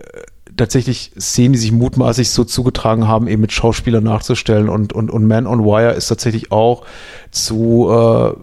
[0.57, 4.69] tatsächlich Szenen, die sich mutmaßlich so zugetragen haben, eben mit Schauspielern nachzustellen.
[4.69, 6.85] Und, und, und Man on Wire ist tatsächlich auch
[7.31, 8.35] zu äh,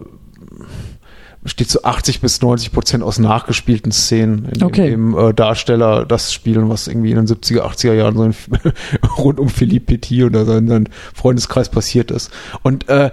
[1.42, 4.90] besteht zu 80 bis 90 Prozent aus nachgespielten Szenen, in Okay.
[4.90, 8.34] dem äh, Darsteller das spielen, was irgendwie in den 70er, 80er Jahren so in,
[9.18, 12.30] rund um Philippe Petit oder seinen, seinen Freundeskreis passiert ist.
[12.62, 13.10] Und äh,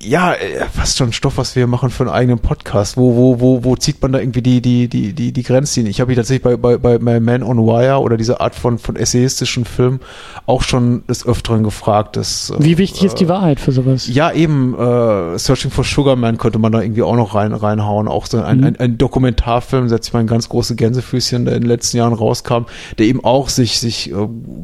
[0.00, 2.96] ja, äh, fast schon Stoff, was wir machen für einen eigenen Podcast.
[2.96, 5.90] Wo, wo, wo, wo zieht man da irgendwie die, die, die, die, die Grenzlinie?
[5.90, 8.78] Ich habe mich tatsächlich bei, bei, bei, bei Man on Wire oder dieser Art von,
[8.78, 9.98] von essayistischen Film
[10.46, 12.16] auch schon des Öfteren gefragt.
[12.16, 14.06] Dass, äh, Wie wichtig ist die Wahrheit für sowas?
[14.06, 18.06] ja, eben, äh, Searching for Sugar Man könnte man da irgendwie auch noch rein, reinhauen.
[18.06, 18.64] Auch so ein, Mhm.
[18.64, 22.12] ein, ein Dokumentarfilm, setze ich mal ein ganz große Gänsefüßchen, der in den letzten Jahren
[22.12, 22.66] rauskam,
[22.98, 24.14] der eben auch sich, sich äh,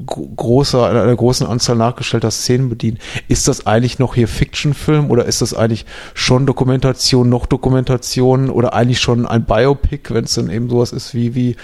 [0.06, 2.98] gro- großer, einer, einer großen Anzahl nachgestellter Szenen bedient.
[3.26, 8.74] Ist das eigentlich noch hier Fiction-Film oder ist das eigentlich schon Dokumentation, noch Dokumentation oder
[8.74, 11.56] eigentlich schon ein Biopic, wenn es dann eben sowas ist wie, wie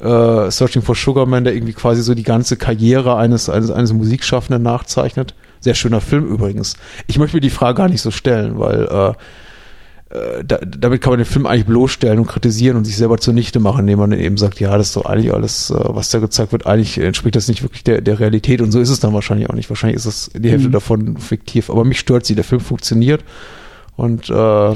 [0.00, 3.92] äh, Searching for Sugar Man, der irgendwie quasi so die ganze Karriere eines, eines, eines
[3.92, 5.34] Musikschaffenden nachzeichnet.
[5.60, 6.76] Sehr schöner Film übrigens.
[7.06, 9.12] Ich möchte mir die Frage gar nicht so stellen, weil äh,
[10.14, 13.60] äh, da, damit kann man den Film eigentlich bloßstellen und kritisieren und sich selber zunichte
[13.60, 16.52] machen, indem man eben sagt, ja, das ist doch eigentlich alles, äh, was da gezeigt
[16.52, 19.50] wird, eigentlich entspricht das nicht wirklich der, der Realität und so ist es dann wahrscheinlich
[19.50, 19.68] auch nicht.
[19.70, 20.72] Wahrscheinlich ist es die Hälfte Mhm.
[20.72, 23.24] davon fiktiv, aber mich stört sie, der Film funktioniert
[23.96, 24.72] und äh,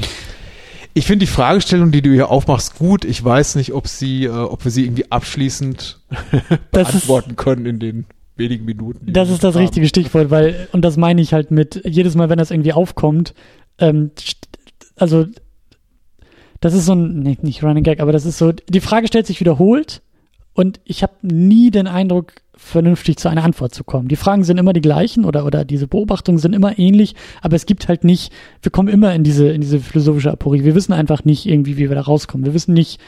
[0.95, 3.05] ich finde die Fragestellung, die du hier aufmachst, gut.
[3.05, 5.99] Ich weiß nicht, ob sie, äh, ob wir sie irgendwie abschließend
[6.71, 8.05] Das ist- beantworten können in den
[8.35, 9.13] wenigen Minuten.
[9.13, 9.61] Das ist das haben.
[9.61, 13.33] richtige Stichwort, weil, und das meine ich halt mit, jedes Mal, wenn das irgendwie aufkommt,
[13.79, 14.11] ähm,
[14.99, 15.25] also,
[16.59, 19.27] das ist so ein, nee, nicht Running Gag, aber das ist so, die Frage stellt
[19.27, 20.01] sich wiederholt
[20.53, 24.09] und ich habe nie den Eindruck, vernünftig zu einer Antwort zu kommen.
[24.09, 27.65] Die Fragen sind immer die gleichen oder, oder diese Beobachtungen sind immer ähnlich, aber es
[27.65, 30.65] gibt halt nicht, wir kommen immer in diese, in diese philosophische Aporie.
[30.65, 32.45] Wir wissen einfach nicht irgendwie, wie wir da rauskommen.
[32.45, 32.99] Wir wissen nicht,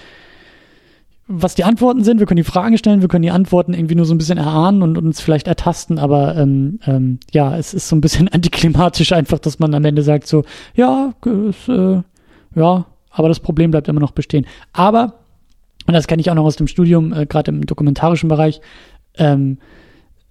[1.31, 2.19] was die Antworten sind.
[2.19, 4.83] Wir können die Fragen stellen, wir können die Antworten irgendwie nur so ein bisschen erahnen
[4.83, 9.39] und uns vielleicht ertasten, aber ähm, ähm, ja, es ist so ein bisschen antiklimatisch einfach,
[9.39, 10.43] dass man am Ende sagt so,
[10.75, 12.01] ja, es, äh,
[12.55, 14.45] ja, aber das Problem bleibt immer noch bestehen.
[14.73, 15.15] Aber,
[15.87, 18.61] und das kenne ich auch noch aus dem Studium, äh, gerade im dokumentarischen Bereich,
[19.17, 19.57] ähm,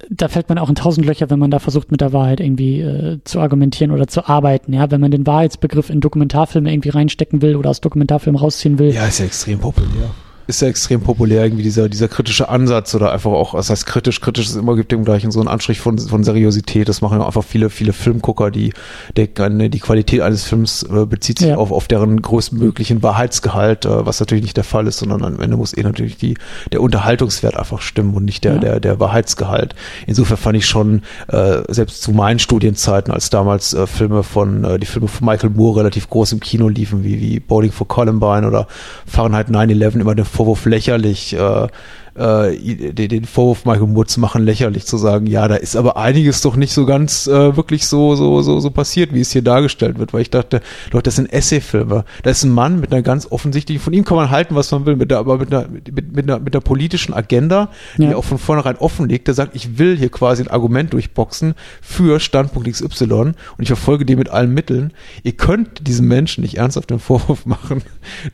[0.09, 2.81] da fällt man auch in tausend Löcher, wenn man da versucht, mit der Wahrheit irgendwie
[2.81, 4.73] äh, zu argumentieren oder zu arbeiten.
[4.73, 8.95] Ja, wenn man den Wahrheitsbegriff in Dokumentarfilme irgendwie reinstecken will oder aus Dokumentarfilmen rausziehen will.
[8.95, 10.11] Ja, ist ja extrem populär.
[10.47, 14.21] Ist ja extrem populär, irgendwie dieser, dieser kritische Ansatz oder einfach auch, was heißt kritisch,
[14.21, 16.89] kritisch ist immer, gibt dem gleichen so einen Anstrich von, von Seriosität.
[16.89, 18.73] Das machen ja einfach viele, viele Filmgucker, die,
[19.17, 21.57] denken, die Qualität eines Films äh, bezieht sich Ja.
[21.57, 25.57] auf, auf deren größtmöglichen Wahrheitsgehalt, äh, was natürlich nicht der Fall ist, sondern am Ende
[25.57, 26.37] muss eh natürlich die,
[26.73, 28.59] der Unterhaltungswert einfach stimmen und nicht der, Ja.
[28.61, 29.75] der, der Wahrheitsgehalt.
[30.07, 34.79] Insofern fand ich schon, äh, selbst zu meinen Studienzeiten, als damals äh, Filme von, äh,
[34.81, 38.47] die Filme von Michael Moore relativ groß im Kino liefen, wie, wie Bowling for Columbine
[38.47, 38.67] oder
[39.07, 41.67] Fahrenheit 9-11, immer den Vorwurf lächerlich, äh,
[42.21, 46.57] äh, den, Vorwurf Michael zu machen, lächerlich zu sagen, ja, da ist aber einiges doch
[46.57, 50.13] nicht so ganz äh, wirklich so, so, so, so passiert, wie es hier dargestellt wird,
[50.13, 50.61] weil ich dachte,
[50.93, 52.05] Leute, das sind Essayfilme.
[52.23, 54.85] Da ist ein Mann mit einer ganz offensichtlichen, von ihm kann man halten, was man
[54.85, 58.17] will, mit der, aber mit einer, mit, mit einer, mit einer politischen Agenda, die Ja.
[58.17, 62.71] auch von vornherein offenlegt, der sagt, ich will hier quasi ein Argument durchboxen für Standpunkt
[62.71, 64.93] XY und ich verfolge den mit allen Mitteln.
[65.23, 67.83] Ihr könnt diesem Menschen nicht ernsthaft den Vorwurf machen,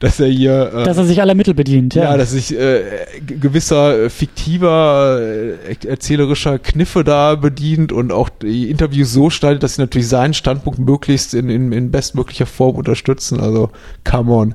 [0.01, 2.05] dass er hier äh, Dass er sich aller Mittel bedient, ja.
[2.05, 2.83] ja, dass sich äh,
[3.25, 9.77] gewisser äh, fiktiver, äh, erzählerischer Kniffe da bedient und auch die Interviews so schneidet, dass
[9.77, 13.40] sie natürlich seinen Standpunkt möglichst in, in, in bestmöglicher Form unterstützen.
[13.40, 13.70] Also,
[14.05, 14.55] come on.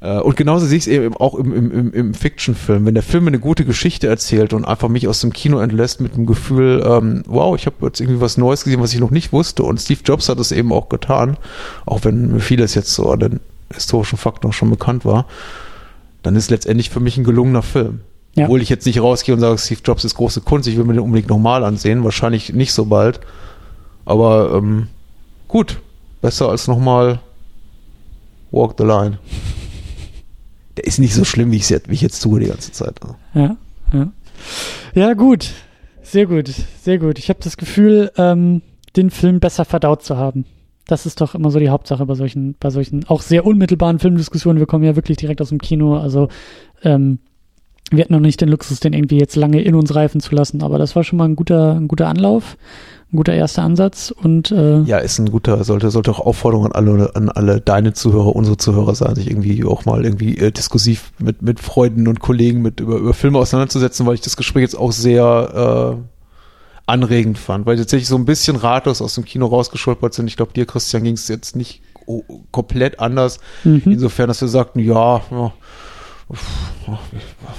[0.00, 2.86] Äh, Und genauso sehe ich es eben auch im, im, im, Fiction-Film.
[2.86, 6.16] Wenn der Film eine gute Geschichte erzählt und einfach mich aus dem Kino entlässt mit
[6.16, 9.32] dem Gefühl, ähm, wow, ich habe jetzt irgendwie was Neues gesehen, was ich noch nicht
[9.32, 9.62] wusste.
[9.62, 11.36] Und Steve Jobs hat es eben auch getan,
[11.86, 13.40] auch wenn vieles jetzt so an den
[13.72, 15.26] historischen Fakten auch schon bekannt war
[16.22, 18.00] dann ist letztendlich für mich ein gelungener Film.
[18.36, 18.44] Ja.
[18.44, 20.94] Obwohl ich jetzt nicht rausgehe und sage, Steve Jobs ist große Kunst, ich will mir
[20.94, 23.20] den unbedingt nochmal ansehen, wahrscheinlich nicht so bald.
[24.04, 24.88] Aber ähm,
[25.48, 25.80] gut,
[26.20, 27.20] besser als nochmal
[28.50, 29.18] Walk the Line.
[30.76, 33.00] Der ist nicht so schlimm, wie, ich's jetzt, wie ich jetzt tue die ganze Zeit.
[33.34, 33.56] Ja,
[33.92, 34.12] ja.
[34.94, 35.50] Ja, gut.
[36.02, 36.50] Sehr gut,
[36.82, 37.18] sehr gut.
[37.18, 38.62] Ich habe das Gefühl, ähm,
[38.96, 40.44] den Film besser verdaut zu haben.
[40.86, 44.58] Das ist doch immer so die Hauptsache bei solchen, bei solchen auch sehr unmittelbaren Filmdiskussionen.
[44.58, 45.96] Wir kommen ja wirklich direkt aus dem Kino.
[45.96, 46.28] Also
[46.82, 47.20] ähm,
[47.90, 50.62] wir hatten noch nicht den Luxus, den irgendwie jetzt lange in uns reifen zu lassen.
[50.62, 52.56] Aber das war schon mal ein guter, ein guter Anlauf,
[53.12, 54.12] ein guter erster Ansatz.
[54.12, 57.92] Und äh, Ja, ist ein guter, sollte, sollte auch Aufforderung an alle, an alle deine
[57.92, 62.20] Zuhörer, unsere Zuhörer sein, sich irgendwie auch mal irgendwie äh, diskursiv mit, mit Freunden und
[62.20, 66.02] Kollegen mit über, über Filme auseinanderzusetzen, weil ich das Gespräch jetzt auch sehr äh,
[66.86, 70.28] anregend fand, weil tatsächlich so ein bisschen ratlos aus dem Kino rausgeschulpert sind.
[70.28, 71.82] Ich glaube, dir, Christian, ging es jetzt nicht
[72.50, 73.40] komplett anders.
[73.64, 73.82] mhm.
[73.84, 75.52] Insofern, dass wir sagten, ja, ja,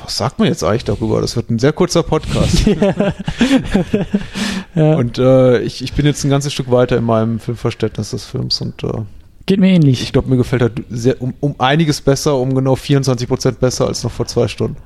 [0.03, 1.21] was sagt man jetzt eigentlich darüber?
[1.21, 2.65] Das wird ein sehr kurzer Podcast.
[4.75, 8.25] ja, Und äh, ich, ich bin jetzt ein ganzes Stück weiter in meinem Filmverständnis des
[8.25, 9.01] Films und äh,
[9.45, 10.01] geht mir ähnlich.
[10.01, 13.87] ich glaube, mir gefällt er sehr, um, um einiges besser, um genau 24 Prozent besser
[13.87, 14.77] als noch vor zwei Stunden.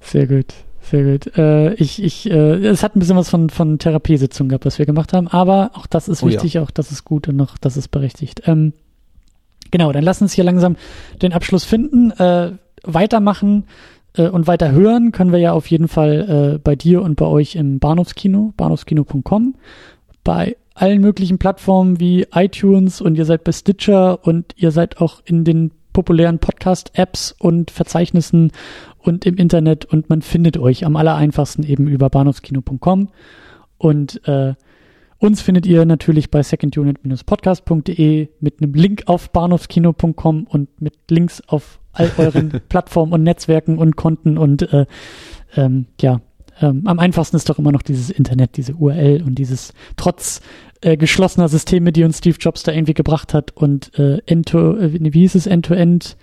[0.00, 1.36] Sehr gut, sehr gut.
[1.36, 4.86] Äh, ich, ich, äh, es hat ein bisschen was von, von Therapiesitzungen gehabt, was wir
[4.86, 6.34] gemacht haben, aber auch das ist Oh ja.
[6.34, 8.42] wichtig, auch das ist gut und noch, das ist berechtigt.
[8.46, 8.72] Ähm,
[9.70, 10.76] genau, dann lass uns hier langsam
[11.22, 12.10] den Abschluss finden.
[12.12, 13.64] Äh, weitermachen
[14.16, 17.26] äh, und weiter hören können wir ja auf jeden Fall äh, bei dir und bei
[17.26, 19.54] euch im Bahnhofskino, bahnhofskino.com,
[20.24, 25.22] bei allen möglichen Plattformen wie iTunes und ihr seid bei Stitcher und ihr seid auch
[25.24, 28.52] in den populären Podcast-Apps und Verzeichnissen
[28.98, 33.08] und im Internet und man findet euch am aller einfachsten eben über bahnhofskino.com
[33.78, 34.54] und äh,
[35.18, 41.78] uns findet ihr natürlich bei secondunit-podcast.de mit einem Link auf bahnhofskino.com und mit Links auf
[41.96, 44.86] all euren Plattformen und Netzwerken und Konten und äh,
[45.56, 46.20] ähm, ja,
[46.60, 50.40] ähm, am einfachsten ist doch immer noch dieses Internet, diese URL und dieses trotz
[50.80, 54.92] äh, geschlossener Systeme, die uns Steve Jobs da irgendwie gebracht hat und äh, End-to, äh,
[55.12, 56.16] wie hieß es, End-to-End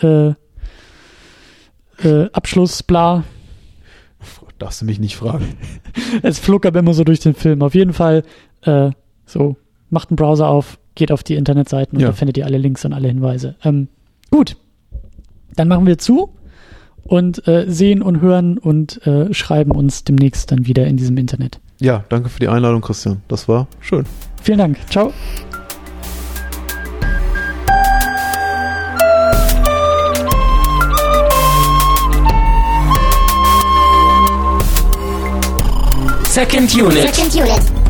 [0.00, 0.32] äh,
[2.02, 3.24] äh, Abschluss, bla.
[4.58, 5.56] Darfst du mich nicht fragen.
[6.22, 7.62] Es flog aber immer so durch den Film.
[7.62, 8.22] Auf jeden Fall,
[8.62, 8.90] äh,
[9.26, 9.56] so,
[9.90, 12.08] macht einen Browser auf, geht auf die Internetseiten und Ja.
[12.08, 13.56] da findet ihr alle Links und alle Hinweise.
[13.64, 13.88] Ähm,
[14.30, 14.56] gut,
[15.56, 16.30] dann machen wir zu
[17.04, 21.60] und äh, sehen und hören und äh, schreiben uns demnächst dann wieder in diesem Internet.
[21.80, 23.22] Ja, danke für die Einladung, Christian.
[23.28, 24.04] Das war schön.
[24.42, 24.78] Vielen Dank.
[24.88, 25.12] Ciao.
[36.32, 37.14] Second Unit.
[37.14, 37.81] Second unit.